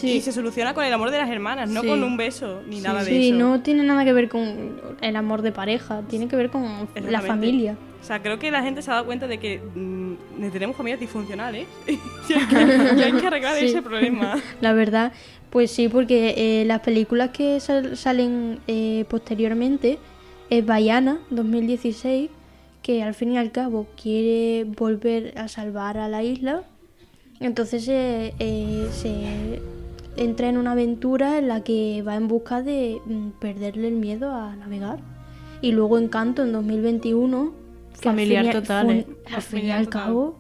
Y 0.03 0.21
se 0.21 0.31
soluciona 0.31 0.75
con 0.75 0.85
el 0.85 0.93
amor 0.93 1.11
de 1.11 1.17
las 1.17 1.31
hermanas, 1.31 1.71
no 1.71 1.81
Sí. 1.81 1.89
con 1.89 2.05
un 2.05 2.19
beso 2.19 2.61
ni 2.69 2.81
nada 2.81 3.03
de 3.03 3.11
Sí, 3.11 3.29
eso. 3.31 3.39
no 3.39 3.63
tiene 3.63 3.83
nada 3.83 4.05
que 4.05 4.13
ver 4.13 4.29
con 4.29 4.79
el 5.01 5.17
amor 5.17 5.41
de 5.41 5.53
pareja, 5.53 6.03
tiene 6.09 6.29
que 6.29 6.37
ver 6.37 6.51
con 6.51 6.87
la 7.09 7.23
familia. 7.23 7.79
O 8.03 8.05
sea, 8.05 8.21
creo 8.23 8.39
que 8.39 8.51
la 8.51 8.63
gente 8.63 8.83
se 8.83 8.91
ha 8.91 8.95
dado 8.95 9.07
cuenta 9.07 9.27
de 9.27 9.39
que 9.39 9.59
mm, 9.59 10.51
tenemos 10.53 10.77
familias 10.77 11.01
disfuncionales 11.01 11.67
y 11.89 12.33
hay 12.35 12.47
que, 12.47 12.95
y 12.99 13.03
hay 13.03 13.13
que 13.13 13.27
arreglar 13.27 13.57
Sí. 13.57 13.65
ese 13.67 13.81
problema. 13.81 14.35
La 14.61 14.75
verdad, 14.75 15.13
pues 15.57 15.71
sí, 15.71 15.89
porque 15.89 16.35
eh, 16.37 16.67
las 16.67 16.81
películas 16.81 17.31
que 17.31 17.59
sal- 17.61 17.97
salen 17.97 18.59
eh, 18.69 19.07
posteriormente 19.09 19.99
es 20.51 20.67
Bayana 20.67 21.19
2016, 21.31 22.29
que 22.83 23.03
al 23.03 23.15
fin 23.15 23.33
y 23.33 23.39
al 23.39 23.53
cabo 23.53 23.87
quiere 24.01 24.65
volver 24.65 25.33
a 25.39 25.49
salvar 25.49 25.97
a 25.97 26.11
la 26.11 26.23
isla. 26.23 26.65
Entonces 27.41 27.89
eh, 27.89 28.35
eh, 28.39 28.87
se 28.93 29.63
entra 30.23 30.51
en 30.51 30.59
una 30.59 30.73
aventura 30.73 31.39
en 31.39 31.49
la 31.49 31.63
que 31.65 32.03
va 32.07 32.17
en 32.17 32.29
busca 32.29 32.61
de 32.61 33.01
mm, 33.07 33.29
perderle 33.41 33.89
el 33.89 33.95
miedo 33.95 34.33
a 34.33 34.55
navegar. 34.57 34.99
Y 35.63 35.73
luego 35.73 35.97
Encanto 35.97 36.43
en 36.43 36.53
2021. 36.53 37.53
que 37.99 38.09
al 38.11 38.15
Familiar 38.15 38.43
fin 38.45 38.51
y- 38.51 38.53
total, 38.53 38.91
¿eh? 38.91 39.07
Al 39.35 39.41
fin 39.41 39.65
y 39.65 39.71
al 39.71 39.87
total. 39.87 40.03
cabo, 40.05 40.37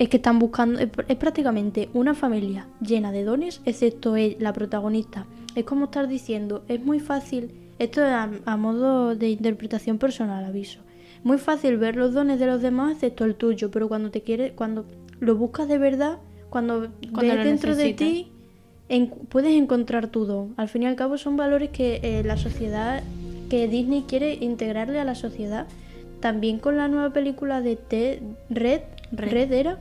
es 0.00 0.08
que 0.08 0.16
están 0.16 0.38
buscando, 0.38 0.80
es, 0.80 0.90
pr- 0.90 1.04
es 1.08 1.16
prácticamente 1.16 1.90
una 1.94 2.14
familia 2.14 2.66
llena 2.80 3.12
de 3.12 3.22
dones, 3.22 3.60
excepto 3.66 4.16
él, 4.16 4.36
la 4.40 4.52
protagonista. 4.52 5.26
Es 5.54 5.64
como 5.64 5.84
estar 5.84 6.08
diciendo, 6.08 6.64
es 6.68 6.82
muy 6.82 7.00
fácil, 7.00 7.50
esto 7.78 8.00
es 8.02 8.08
a, 8.10 8.30
a 8.46 8.56
modo 8.56 9.14
de 9.14 9.28
interpretación 9.30 9.98
personal, 9.98 10.44
aviso. 10.44 10.80
Muy 11.22 11.36
fácil 11.38 11.76
ver 11.76 11.96
los 11.96 12.14
dones 12.14 12.40
de 12.40 12.46
los 12.46 12.62
demás 12.62 12.92
excepto 12.94 13.24
el 13.26 13.34
tuyo, 13.34 13.70
pero 13.70 13.88
cuando 13.88 14.10
te 14.10 14.22
quieres, 14.22 14.52
cuando 14.52 14.86
lo 15.20 15.36
buscas 15.36 15.68
de 15.68 15.76
verdad, 15.78 16.16
cuando, 16.48 16.88
Cuando 17.12 17.34
ves 17.34 17.44
dentro 17.44 17.76
de 17.76 17.92
ti, 17.92 18.32
en- 18.88 19.10
puedes 19.10 19.54
encontrar 19.54 20.08
tu 20.08 20.24
don. 20.24 20.54
Al 20.56 20.68
fin 20.68 20.82
y 20.82 20.86
al 20.86 20.96
cabo 20.96 21.18
son 21.18 21.36
valores 21.36 21.68
que 21.70 22.00
eh, 22.02 22.22
la 22.24 22.38
sociedad, 22.38 23.02
que 23.50 23.68
Disney 23.68 24.04
quiere 24.08 24.34
integrarle 24.34 24.98
a 24.98 25.04
la 25.04 25.14
sociedad. 25.14 25.66
También 26.20 26.58
con 26.58 26.76
la 26.76 26.88
nueva 26.88 27.12
película 27.12 27.60
de 27.60 27.76
Ted, 27.76 28.20
Red, 28.48 28.80
Red. 29.12 29.30
Red 29.32 29.52
era, 29.52 29.78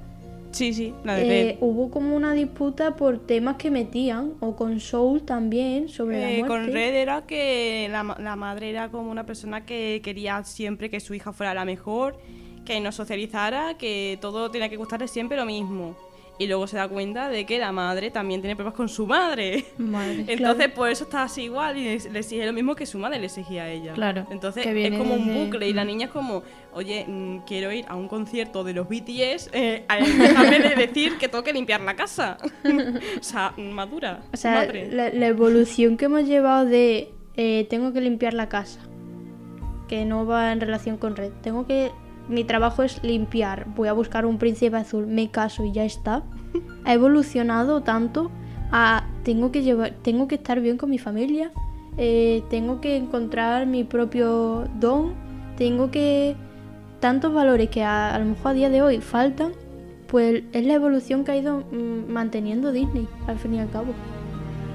Sí, 0.52 0.74
sí, 0.74 0.94
la 1.04 1.16
de 1.16 1.50
eh, 1.52 1.58
hubo 1.62 1.92
como 1.92 2.16
una 2.16 2.34
disputa 2.34 2.96
por 2.96 3.20
temas 3.20 3.58
que 3.58 3.70
metían, 3.70 4.34
o 4.40 4.56
con 4.56 4.80
Soul 4.80 5.22
también, 5.24 5.90
sobre 5.90 6.38
Eh, 6.38 6.42
la 6.42 6.48
con 6.48 6.62
muerte. 6.62 6.74
Red 6.74 6.96
era 6.96 7.26
que 7.28 7.88
la, 7.92 8.16
la 8.20 8.36
madre 8.36 8.72
era 8.72 8.90
como 8.90 9.12
una 9.12 9.26
persona 9.26 9.66
que 9.66 10.02
quería 10.04 10.44
siempre 10.44 10.90
que 10.90 11.00
su 11.00 11.14
hija 11.14 11.34
fuera 11.34 11.54
la 11.54 11.66
mejor, 11.66 12.20
que 12.66 12.80
no 12.80 12.92
socializara, 12.92 13.78
que 13.78 14.18
todo 14.22 14.50
tenía 14.50 14.70
que 14.70 14.78
gustarle 14.78 15.08
siempre 15.08 15.38
lo 15.38 15.46
mismo. 15.46 15.96
Y 16.40 16.48
luego 16.48 16.66
se 16.68 16.78
da 16.78 16.88
cuenta 16.88 17.28
de 17.28 17.46
que 17.46 17.60
la 17.60 17.72
madre 17.74 18.12
también 18.12 18.40
tiene 18.42 18.56
problemas 18.56 18.78
con 18.78 18.88
su 18.90 19.06
madre. 19.06 19.66
Madre. 19.78 20.24
Entonces, 20.28 20.70
por 20.72 20.90
eso 20.90 21.04
está 21.04 21.24
así 21.24 21.44
igual 21.44 21.78
y 21.78 21.84
le, 21.84 21.94
exige 22.20 22.46
lo 22.46 22.54
mismo 22.54 22.76
que 22.76 22.86
su 22.86 22.98
madre 22.98 23.20
le 23.20 23.26
exigía 23.26 23.64
a 23.64 23.70
ella. 23.70 23.94
Claro, 23.94 24.26
Entonces, 24.32 24.66
es 24.66 24.98
como 24.98 25.16
un 25.16 25.34
bucle 25.34 25.68
y 25.68 25.74
la 25.74 25.84
Mm. 25.84 25.88
niña 25.88 26.06
es 26.06 26.12
como, 26.14 26.42
oye, 26.74 27.04
mm, 27.06 27.40
quiero 27.46 27.74
ir 27.74 27.84
a 27.90 27.96
un 27.96 28.08
concierto 28.08 28.64
de 28.64 28.74
los 28.74 28.88
BTS, 28.88 29.50
eh, 29.52 29.84
a- 29.90 29.98
déjame 29.98 30.60
de 30.60 30.76
decir 30.76 31.18
que 31.18 31.28
tengo 31.28 31.44
que 31.44 31.52
limpiar 31.52 31.82
la 31.82 31.98
casa. 31.98 32.38
o 33.20 33.24
sea, 33.24 33.54
madura. 33.58 34.22
O 34.34 34.38
sea, 34.38 34.54
madre. 34.56 34.90
la, 34.90 35.10
la 35.10 35.28
evolución 35.28 35.98
que 35.98 36.06
hemos 36.06 36.24
llevado 36.26 36.64
de 36.66 37.12
eh, 37.36 37.68
tengo 37.70 37.92
que 37.92 38.00
limpiar 38.00 38.34
la 38.34 38.48
casa, 38.48 38.80
que 39.90 40.06
no 40.06 40.26
va 40.26 40.52
en 40.54 40.62
relación 40.62 40.98
con 40.98 41.16
red. 41.18 41.32
Tengo 41.42 41.68
que. 41.68 41.92
Mi 42.30 42.46
trabajo 42.46 42.84
es 42.84 43.04
limpiar. 43.04 43.66
Voy 43.76 43.90
a 43.90 43.94
buscar 43.94 44.26
un 44.26 44.38
príncipe 44.38 44.78
azul, 44.78 45.08
me 45.08 45.30
caso 45.30 45.66
y 45.66 45.74
ya 45.74 45.84
está. 45.84 46.24
Ha 46.86 46.94
evolucionado 46.94 47.82
tanto 47.82 48.32
tengo 49.24 49.52
que 49.52 49.64
llevar, 49.64 49.94
tengo 50.02 50.28
que 50.28 50.36
estar 50.36 50.60
bien 50.62 50.78
con 50.78 50.90
mi 50.90 51.00
familia, 51.00 51.52
eh, 51.98 52.44
tengo 52.50 52.82
que 52.82 52.98
encontrar 52.98 53.66
mi 53.66 53.84
propio 53.84 54.66
don, 54.80 55.14
tengo 55.58 55.92
que 55.92 56.36
tantos 57.00 57.34
valores 57.34 57.70
que 57.70 57.84
a, 57.84 58.14
a 58.14 58.20
lo 58.20 58.26
mejor 58.26 58.52
a 58.52 58.54
día 58.54 58.70
de 58.70 58.82
hoy 58.82 59.02
faltan, 59.02 59.54
pues 60.08 60.44
es 60.54 60.66
la 60.66 60.74
evolución 60.74 61.24
que 61.24 61.32
ha 61.32 61.38
ido 61.38 61.64
mm, 61.72 62.12
manteniendo 62.12 62.72
Disney 62.72 63.08
al 63.28 63.38
fin 63.38 63.56
y 63.56 63.60
al 63.60 63.70
cabo. 63.70 63.94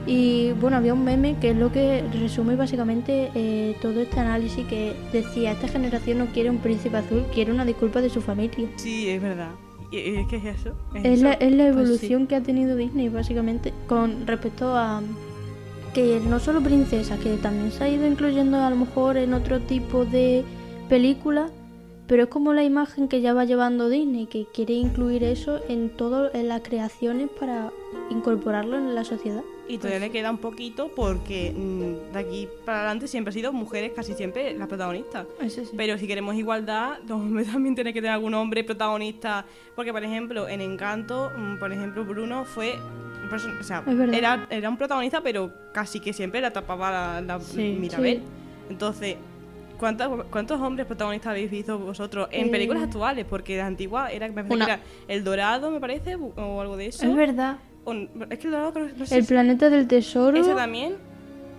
Y 0.06 0.52
bueno, 0.52 0.76
había 0.76 0.92
un 0.94 1.02
meme 1.04 1.38
que 1.40 1.50
es 1.50 1.56
lo 1.56 1.72
que 1.72 2.02
resume 2.12 2.56
básicamente 2.56 3.30
eh, 3.34 3.76
todo 3.80 4.00
este 4.00 4.20
análisis 4.20 4.66
que 4.66 4.94
decía, 5.12 5.52
esta 5.52 5.68
generación 5.68 6.18
no 6.18 6.26
quiere 6.26 6.50
un 6.50 6.58
príncipe 6.58 6.96
azul, 6.98 7.24
quiere 7.32 7.52
una 7.52 7.64
disculpa 7.64 8.00
de 8.02 8.10
su 8.10 8.20
familia. 8.20 8.68
Sí, 8.76 9.08
es 9.08 9.22
verdad. 9.22 9.52
¿Y, 9.90 9.98
y 9.98 10.26
qué 10.26 10.36
es 10.36 10.44
eso? 10.60 10.74
Es 10.94 11.20
la, 11.22 11.32
eso? 11.32 11.40
es 11.40 11.52
la 11.52 11.72
Pues 11.72 12.00
sí. 12.00 12.10
evolución 12.10 12.26
que 12.26 12.36
ha 12.36 12.42
tenido 12.42 12.76
Disney 12.76 13.08
básicamente 13.08 13.72
con 13.86 14.26
respecto 14.26 14.76
a 14.76 15.02
que 15.94 16.20
no 16.20 16.40
solo 16.40 16.60
princesa, 16.60 17.18
que 17.18 17.36
también 17.36 17.70
se 17.70 17.84
ha 17.84 17.88
ido 17.88 18.06
incluyendo 18.06 18.58
a 18.58 18.68
lo 18.70 18.76
mejor 18.76 19.16
en 19.16 19.32
otro 19.32 19.60
tipo 19.60 20.04
de 20.04 20.44
películas, 20.88 21.52
pero 22.06 22.24
es 22.24 22.28
como 22.28 22.52
la 22.52 22.64
imagen 22.64 23.08
que 23.08 23.20
ya 23.20 23.32
va 23.32 23.44
llevando 23.44 23.88
Disney, 23.88 24.26
que 24.26 24.46
quiere 24.52 24.74
incluir 24.74 25.22
eso 25.24 25.60
en 25.68 25.90
todo 25.90 26.34
en 26.34 26.48
las 26.48 26.62
creaciones 26.62 27.30
para 27.38 27.72
incorporarlo 28.10 28.76
en 28.76 28.94
la 28.94 29.04
sociedad. 29.04 29.44
Y 29.66 29.78
todavía 29.78 29.98
le 30.00 30.10
queda 30.10 30.30
un 30.30 30.36
poquito 30.38 30.90
porque 30.94 31.52
mm, 31.56 32.12
de 32.12 32.18
aquí 32.18 32.48
para 32.66 32.80
adelante 32.80 33.08
siempre 33.08 33.30
ha 33.30 33.32
sido 33.32 33.52
mujeres 33.52 33.92
casi 33.96 34.12
siempre 34.14 34.52
las 34.52 34.68
protagonistas. 34.68 35.26
Eso 35.40 35.64
sí. 35.64 35.70
Pero 35.76 35.96
si 35.96 36.06
queremos 36.06 36.34
igualdad, 36.34 36.98
los 37.08 37.12
hombres 37.20 37.50
también 37.50 37.74
tienen 37.74 37.94
que 37.94 38.00
tener 38.00 38.12
algún 38.14 38.34
hombre 38.34 38.62
protagonista. 38.62 39.46
Porque, 39.74 39.92
por 39.92 40.04
ejemplo, 40.04 40.48
en 40.48 40.60
Encanto, 40.60 41.30
mm, 41.36 41.56
por 41.58 41.72
ejemplo, 41.72 42.04
Bruno 42.04 42.44
fue. 42.44 42.74
O 43.60 43.62
sea, 43.64 43.82
era, 44.12 44.46
era 44.50 44.68
un 44.68 44.76
protagonista, 44.76 45.20
pero 45.22 45.50
casi 45.72 45.98
que 45.98 46.12
siempre 46.12 46.40
la 46.42 46.52
tapaba 46.52 46.90
la, 46.90 47.20
la 47.22 47.40
Sí. 47.40 47.76
Mirabel. 47.80 48.18
Sí. 48.18 48.22
Entonces, 48.70 49.16
¿cuántos, 49.78 50.24
¿cuántos 50.30 50.60
hombres 50.60 50.86
protagonistas 50.86 51.30
habéis 51.30 51.50
visto 51.50 51.78
vosotros 51.78 52.28
en 52.30 52.48
Eh, 52.48 52.50
películas 52.50 52.82
actuales? 52.82 53.24
Porque 53.28 53.56
la 53.56 53.66
antigua 53.66 54.12
era, 54.12 54.28
me 54.28 54.42
una. 54.42 54.64
era 54.66 54.80
El 55.08 55.24
Dorado, 55.24 55.70
me 55.70 55.80
parece, 55.80 56.16
o 56.16 56.60
algo 56.60 56.76
de 56.76 56.86
eso. 56.88 57.06
Es 57.06 57.16
verdad. 57.16 57.56
O- 57.84 57.92
es 58.30 58.38
que 58.38 58.46
El 58.46 58.52
Dorado 58.52 58.72
creo 58.72 58.86
que 58.86 58.92
no 58.94 59.06
sé 59.06 59.16
El 59.16 59.22
si- 59.22 59.28
planeta 59.28 59.70
del 59.70 59.86
tesoro, 59.88 60.36
ese 60.38 60.54
también. 60.54 60.94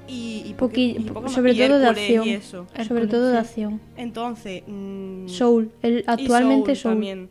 Y, 0.08 0.44
y, 0.46 0.54
poqui- 0.58 0.96
y 1.00 1.04
poco 1.06 1.22
más. 1.22 1.32
sobre 1.32 1.54
Y 1.54 1.58
todo 1.58 1.80
de 1.80 1.88
acción. 1.88 2.28
Y 2.28 2.34
eso. 2.34 2.68
Sobre 2.88 3.08
todo 3.08 3.30
de 3.32 3.38
acción. 3.40 3.82
Entonces. 3.98 4.64
mm, 4.68 5.28
Soul, 5.28 5.72
el, 5.82 6.00
y 6.00 6.04
actualmente 6.06 6.76
Soul 6.76 6.78
Soul. 6.78 6.92
también. 6.94 7.30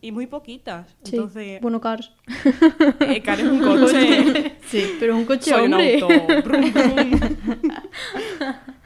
Y 0.00 0.12
muy 0.12 0.28
poquitas. 0.28 0.94
Sí. 1.02 1.16
Entonces. 1.16 1.60
Bueno, 1.60 1.80
Cars. 1.80 2.12
eh, 3.00 3.20
Car 3.20 3.40
es 3.40 3.46
un 3.46 3.58
coche. 3.60 4.52
Sí, 4.68 4.84
pero 5.00 5.16
un 5.16 5.24
coche 5.24 5.50
Soy 5.50 5.66
un 5.66 5.72
hombre. 5.74 6.00
auto. 6.00 6.42
Brum, 6.44 6.72
brum. 6.72 7.20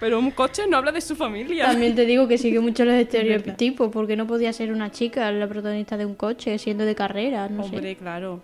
Pero 0.01 0.19
un 0.19 0.31
coche 0.31 0.63
no 0.69 0.77
habla 0.79 0.93
de 0.93 1.01
su 1.01 1.15
familia. 1.17 1.67
También 1.67 1.95
te 1.95 2.05
digo 2.07 2.27
que 2.29 2.39
sigue 2.39 2.61
mucho 2.61 2.85
los 2.85 2.95
estereotipos, 2.95 3.91
porque 3.93 4.17
no 4.17 4.27
podía 4.27 4.53
ser 4.53 4.73
una 4.73 4.91
chica 4.91 5.31
la 5.33 5.47
protagonista 5.49 5.97
de 5.97 6.07
un 6.07 6.15
coche 6.15 6.59
siendo 6.59 6.85
de 6.85 6.95
carrera, 6.95 7.49
no 7.49 7.63
Hombre, 7.65 7.81
sé. 7.91 7.97
claro. 7.97 8.43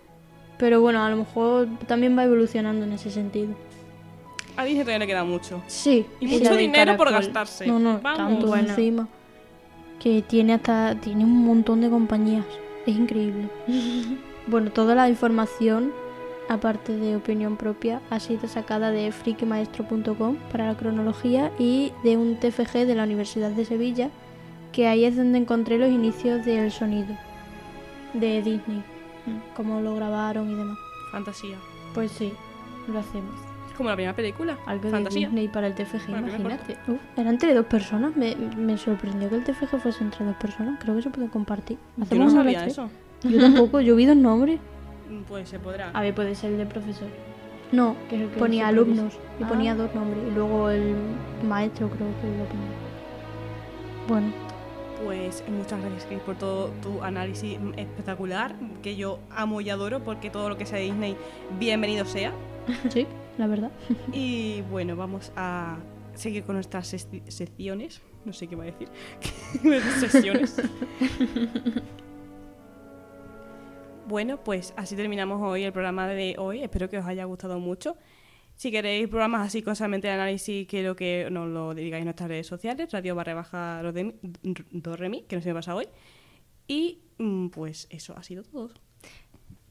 Pero 0.59 0.81
bueno, 0.81 1.01
a 1.03 1.09
lo 1.09 1.15
mejor 1.15 1.67
también 1.87 2.15
va 2.17 2.25
evolucionando 2.25 2.85
en 2.85 2.91
ese 2.91 3.09
sentido. 3.09 3.55
A 4.57 4.65
Disney 4.65 4.83
todavía 4.83 4.99
le 4.99 5.07
queda 5.07 5.23
mucho. 5.23 5.63
Sí. 5.67 6.05
Y 6.19 6.27
sí, 6.27 6.39
mucho 6.39 6.55
dinero 6.55 6.97
por 6.97 7.09
gastarse. 7.11 7.65
No, 7.65 7.79
no, 7.79 7.99
Vamos. 8.01 8.17
tanto 8.17 8.47
Buena. 8.47 8.69
encima. 8.69 9.07
Que 9.99 10.21
tiene 10.21 10.53
hasta 10.53 10.95
tiene 10.95 11.23
un 11.23 11.45
montón 11.45 11.79
de 11.79 11.89
compañías. 11.89 12.45
Es 12.85 12.95
increíble. 12.95 13.47
bueno, 14.47 14.69
toda 14.71 14.95
la 14.95 15.07
información, 15.07 15.93
aparte 16.49 16.97
de 16.97 17.15
opinión 17.15 17.55
propia, 17.55 18.01
ha 18.09 18.19
sido 18.19 18.49
sacada 18.49 18.91
de 18.91 19.13
frikimaestro.com 19.13 20.35
para 20.51 20.67
la 20.67 20.75
cronología 20.75 21.51
y 21.57 21.93
de 22.03 22.17
un 22.17 22.35
TFG 22.35 22.85
de 22.85 22.95
la 22.95 23.03
Universidad 23.03 23.51
de 23.51 23.63
Sevilla, 23.63 24.09
que 24.73 24.87
ahí 24.87 25.05
es 25.05 25.15
donde 25.15 25.37
encontré 25.37 25.77
los 25.77 25.89
inicios 25.89 26.45
del 26.45 26.69
sonido 26.69 27.15
de 28.13 28.41
Disney, 28.41 28.83
cómo 29.55 29.81
lo 29.81 29.95
grabaron 29.95 30.49
y 30.49 30.55
demás. 30.55 30.77
Fantasía. 31.11 31.57
Pues 31.93 32.11
sí, 32.11 32.33
lo 32.87 32.99
hacemos. 32.99 33.33
Como 33.77 33.89
la 33.89 33.95
primera 33.95 34.15
película. 34.15 34.57
Algo 34.65 34.83
de 34.85 34.91
Fantasía. 34.91 35.27
Disney 35.27 35.47
para 35.47 35.67
el 35.67 35.73
TFG, 35.75 36.03
primer 36.03 36.19
imagínate. 36.27 36.77
Uf, 36.87 36.99
era 37.15 37.29
entre 37.29 37.53
dos 37.53 37.65
personas. 37.65 38.15
Me, 38.17 38.35
me 38.35 38.77
sorprendió 38.77 39.29
que 39.29 39.35
el 39.37 39.43
TFG 39.45 39.79
fuese 39.79 40.03
entre 40.03 40.25
dos 40.25 40.35
personas. 40.35 40.77
Creo 40.83 40.95
que 40.97 41.01
se 41.01 41.09
puede 41.09 41.29
compartir. 41.29 41.77
Yo 41.97 42.03
Hacemos 42.03 42.33
no 42.33 42.41
una 42.41 42.43
sabía 42.43 42.65
eso. 42.65 42.89
Yo 43.23 43.39
tampoco. 43.39 43.79
Yo 43.79 43.95
vi 43.95 44.05
dos 44.05 44.17
nombres. 44.17 44.59
Mm, 45.09 45.21
Pues 45.27 45.47
se 45.49 45.59
podrá. 45.59 45.91
A 45.93 46.01
ver, 46.01 46.13
puede 46.13 46.35
ser 46.35 46.51
el 46.51 46.57
de 46.57 46.65
profesor. 46.65 47.07
No, 47.71 47.95
Que 48.09 48.23
es 48.25 48.31
que 48.31 48.37
ponía 48.39 48.67
alumnos 48.67 49.13
y 49.39 49.43
Ah. 49.43 49.47
ponía 49.47 49.75
dos 49.75 49.93
nombres. 49.95 50.23
Y 50.27 50.31
luego 50.35 50.69
el 50.71 50.95
maestro 51.47 51.87
creo 51.89 52.07
que 52.21 52.27
lo 52.37 52.45
ponía. 52.45 52.69
Bueno, 54.07 54.27
Pues 55.03 55.43
muchas 55.47 55.79
gracias 55.81 56.05
Chris 56.05 56.19
por 56.19 56.35
todo 56.37 56.67
tu 56.81 57.01
análisis 57.01 57.57
espectacular, 57.77 58.55
que 58.83 58.95
yo 58.95 59.19
amo 59.29 59.61
y 59.61 59.69
adoro 59.69 60.03
porque 60.03 60.29
todo 60.29 60.49
lo 60.49 60.57
que 60.57 60.65
sea 60.65 60.79
Disney, 60.79 61.15
bienvenido 61.57 62.05
sea. 62.05 62.33
sí, 62.89 63.07
la 63.37 63.47
verdad. 63.47 63.71
Y 64.11 64.61
bueno, 64.69 64.95
vamos 64.97 65.31
a 65.37 65.77
seguir 66.15 66.43
con 66.43 66.55
nuestras 66.55 66.93
sec- 66.93 67.27
secciones. 67.29 68.01
No 68.25 68.33
sé 68.33 68.47
qué 68.47 68.55
va 68.57 68.63
a 68.63 68.67
decir. 68.67 68.89
Sesiones. 69.99 70.61
bueno, 74.07 74.37
pues 74.43 74.73
así 74.75 74.95
terminamos 74.97 75.41
hoy 75.41 75.63
el 75.63 75.71
programa 75.71 76.07
de 76.07 76.35
hoy. 76.37 76.61
Espero 76.61 76.89
que 76.89 76.97
os 76.97 77.05
haya 77.05 77.23
gustado 77.23 77.59
mucho. 77.59 77.95
Si 78.59 78.71
queréis 78.71 79.07
programas 79.07 79.47
así 79.47 79.61
con 79.61 79.73
solamente 79.73 80.09
de 80.09 80.15
análisis, 80.15 80.67
quiero 80.67 80.93
que 80.93 81.29
nos 81.31 81.47
lo 81.47 81.73
digáis 81.73 82.01
en 82.01 82.07
nuestras 82.07 82.27
redes 82.27 82.45
sociales, 82.45 82.91
radio 82.91 83.15
barra 83.15 83.33
baja 83.33 83.81
Dorremi, 84.71 85.21
que 85.21 85.37
no 85.37 85.41
se 85.41 85.47
me 85.47 85.53
pasa 85.53 85.73
hoy. 85.73 85.87
Y 86.67 86.99
mm, 87.19 87.47
pues 87.51 87.87
eso 87.89 88.17
ha 88.17 88.23
sido 88.23 88.43
todo. 88.43 88.73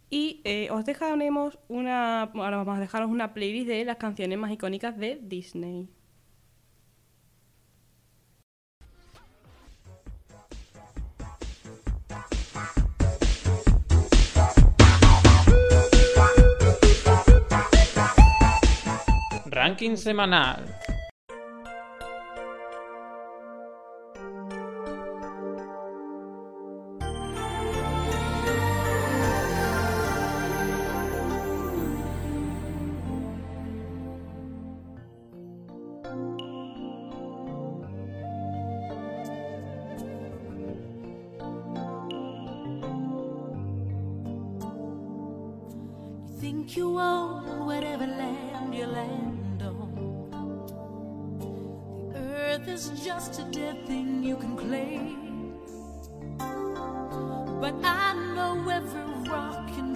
Y 0.09 0.41
eh, 0.45 0.71
os 0.71 0.87
dejaremos 0.87 1.59
una. 1.69 2.23
Ahora 2.23 2.57
vamos 2.57 2.79
a 2.79 2.81
dejaros 2.81 3.11
una 3.11 3.35
playlist 3.35 3.69
de 3.69 3.85
las 3.85 3.99
canciones 3.99 4.39
más 4.39 4.51
icónicas 4.53 4.97
de 4.97 5.21
Disney. 5.21 5.87
Ranking 19.59 19.97
semanal. 19.99 20.63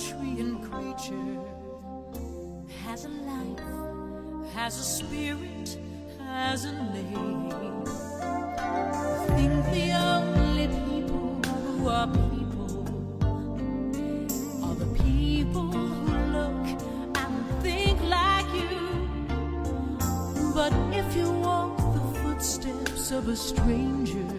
Tree 0.08 0.40
and 0.40 0.60
creature 0.68 1.38
has 2.84 3.04
a 3.04 3.08
life, 3.08 4.52
has 4.54 4.78
a 4.78 4.82
spirit, 4.82 5.78
has 6.26 6.64
a 6.64 6.72
name. 6.72 7.50
Think 9.36 9.54
the 9.76 9.88
only 10.12 10.66
people 10.86 11.26
who 11.46 11.88
are 11.88 12.08
people 12.34 12.72
are 14.64 14.74
the 14.74 14.90
people 15.04 15.70
who 15.70 16.12
look 16.36 16.66
and 17.22 17.34
think 17.62 17.98
like 18.18 18.50
you. 18.62 18.78
But 20.52 20.72
if 20.92 21.14
you 21.16 21.30
walk 21.30 21.76
the 21.96 22.04
footsteps 22.20 23.12
of 23.12 23.28
a 23.28 23.36
stranger, 23.36 24.32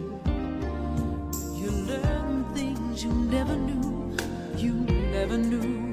you 1.61 1.69
learn 1.91 2.43
things 2.53 3.03
you 3.03 3.11
never 3.11 3.55
knew, 3.55 3.82
never 5.23 5.37
knew. 5.37 5.92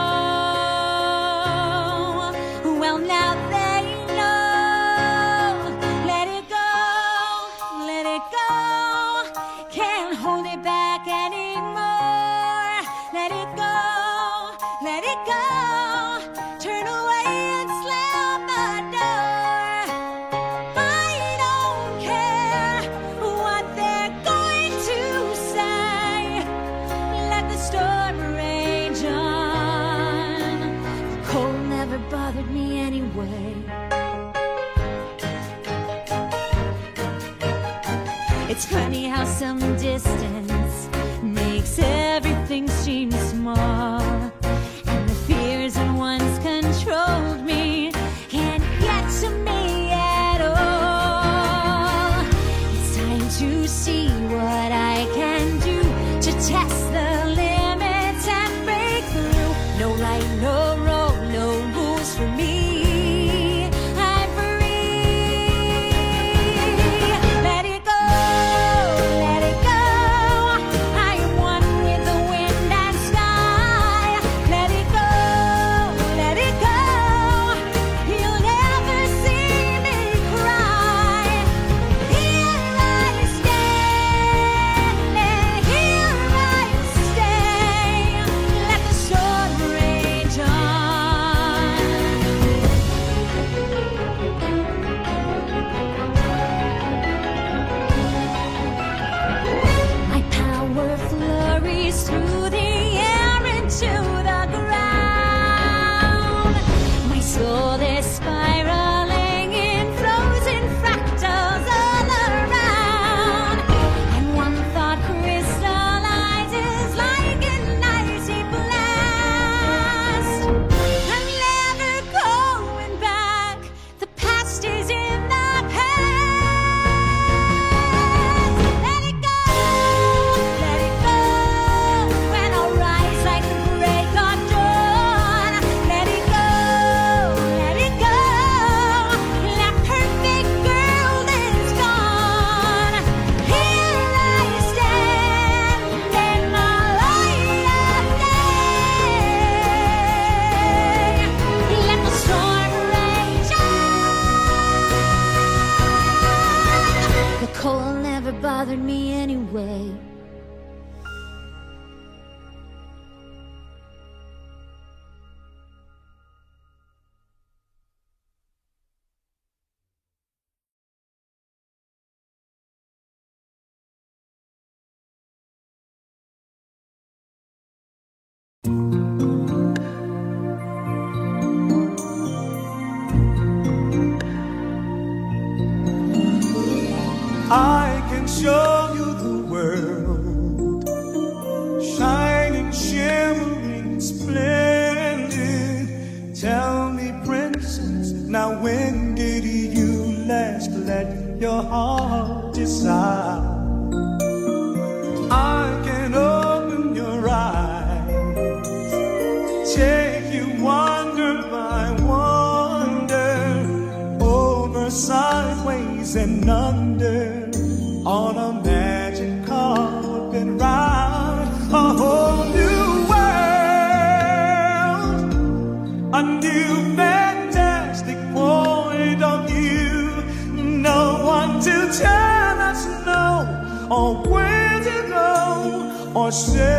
Washed 236.31 236.70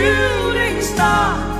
shooting 0.00 0.80
star. 0.80 1.59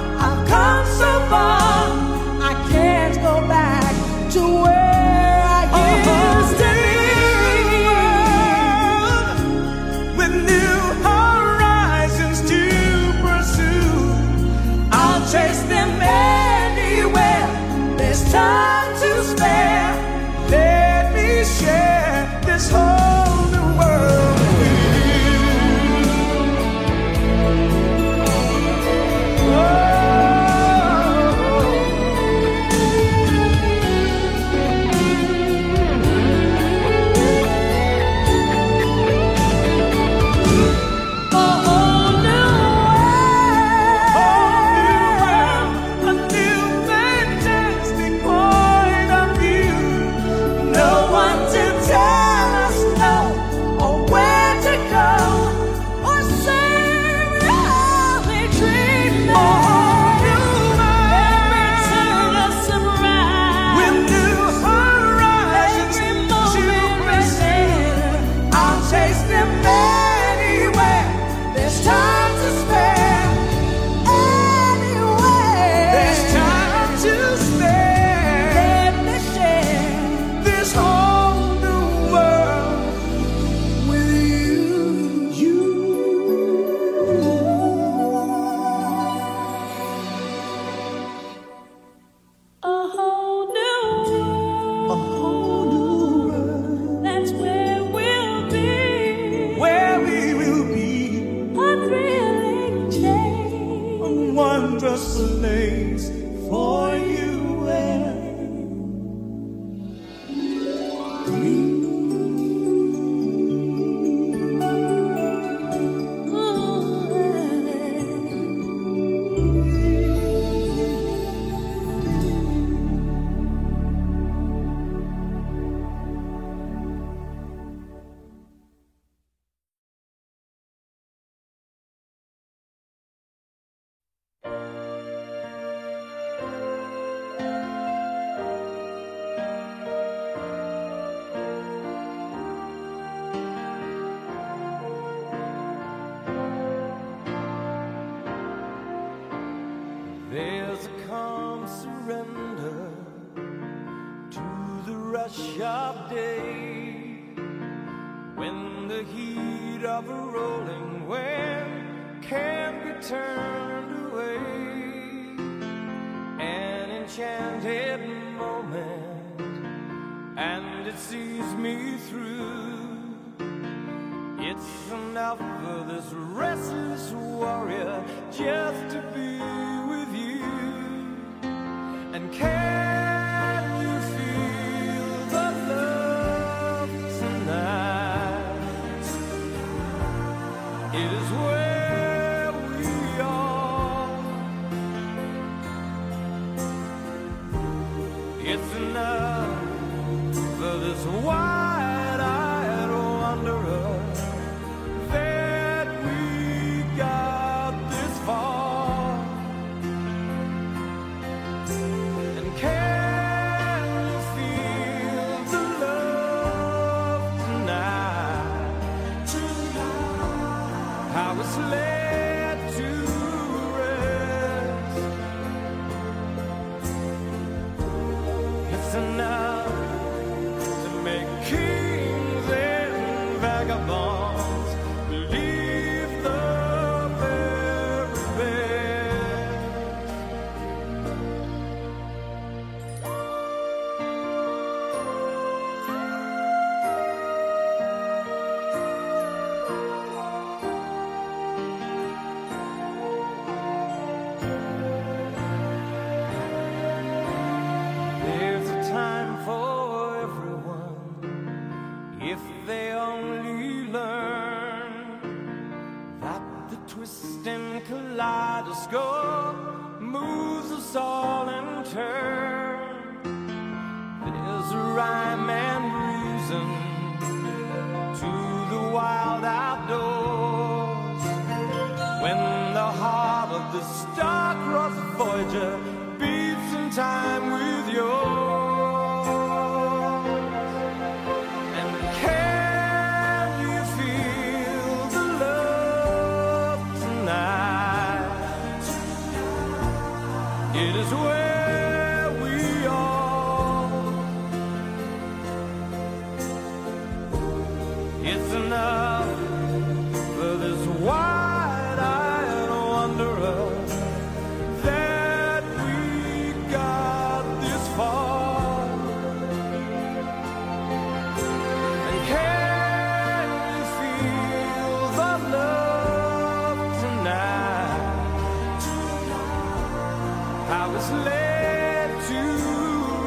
I 330.72 330.86
was 330.86 331.10
led 331.10 332.10
to 332.28 332.40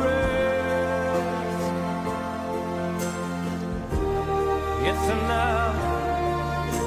rest. 0.05 1.63
It's 4.87 5.07
enough 5.17 5.77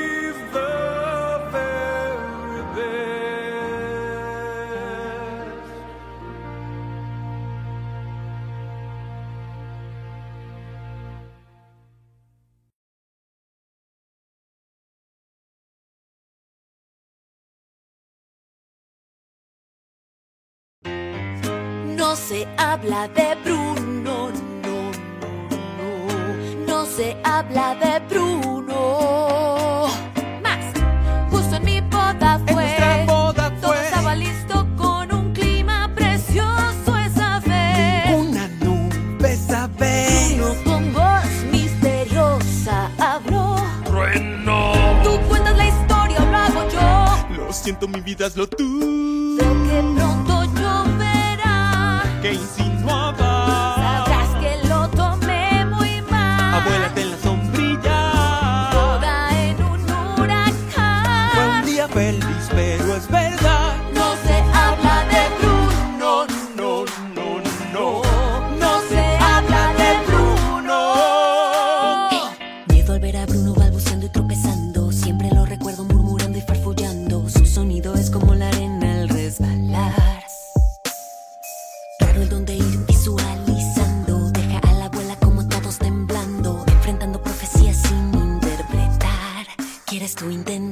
habla 22.74 23.06
de 23.06 23.36
Bruno, 23.44 24.30
no, 24.30 24.30
no, 24.64 24.90
no, 25.78 26.66
no 26.66 26.86
se 26.86 27.16
habla 27.22 27.76
de 27.76 28.00
Bruno. 28.08 29.86
Más, 30.42 30.74
justo 31.30 31.54
en 31.54 31.64
mi 31.64 31.80
boda 31.82 32.40
fue. 32.48 32.76
En 32.76 33.06
boda 33.06 33.52
fue. 33.60 33.60
Todo 33.60 33.74
estaba 33.74 34.16
listo 34.16 34.66
con 34.76 35.12
un 35.12 35.32
clima 35.32 35.88
precioso 35.94 36.96
esa 36.96 37.38
vez. 37.46 38.10
Una 38.12 38.48
nube 38.60 39.32
esa 39.32 39.68
vez. 39.78 40.36
Bruno 40.36 40.54
con 40.64 40.92
voz 40.92 41.30
misteriosa 41.52 42.90
habló. 42.98 43.54
Trueno. 43.84 44.72
Tú 45.04 45.16
cuentas 45.28 45.56
la 45.56 45.68
historia, 45.68 46.18
lo 46.18 46.36
hago 46.36 46.68
yo. 46.70 47.36
Lo 47.36 47.52
siento, 47.52 47.86
mi 47.86 48.00
vida 48.00 48.26
es 48.26 48.34
lo 48.36 48.48
tuyo. 48.48 49.38
Sé 49.38 49.44
que 49.44 49.80
pronto 49.94 50.44
lloverá. 50.56 52.02
tu 90.14 90.30
intención. 90.30 90.63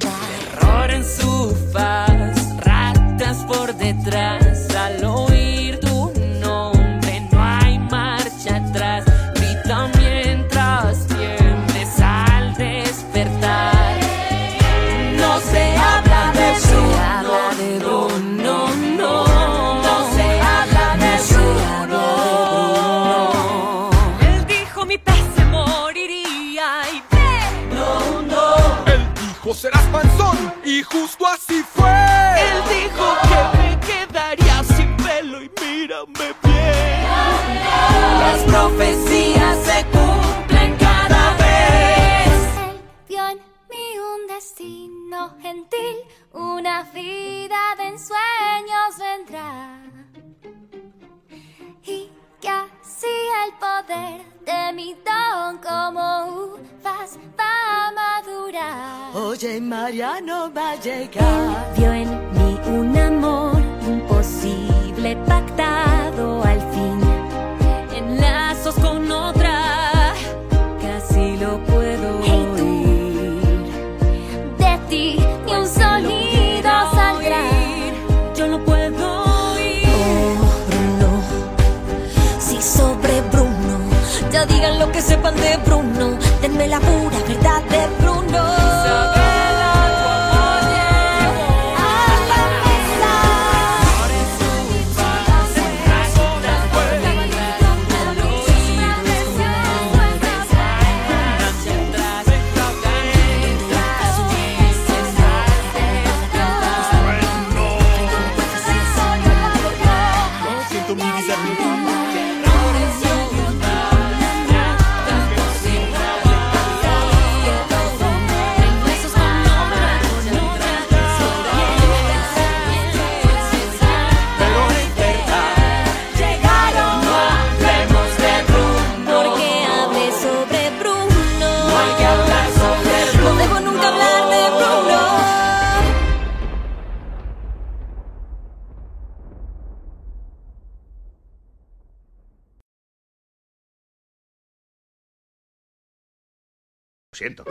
Siento. 147.23 147.45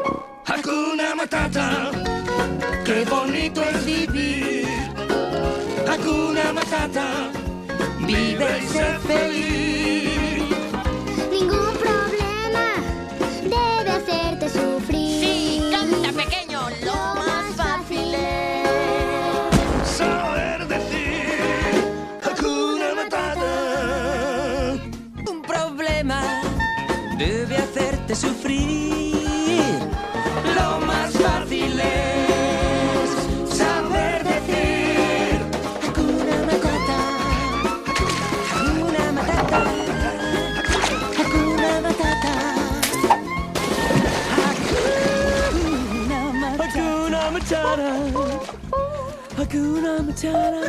turn 50.22 50.61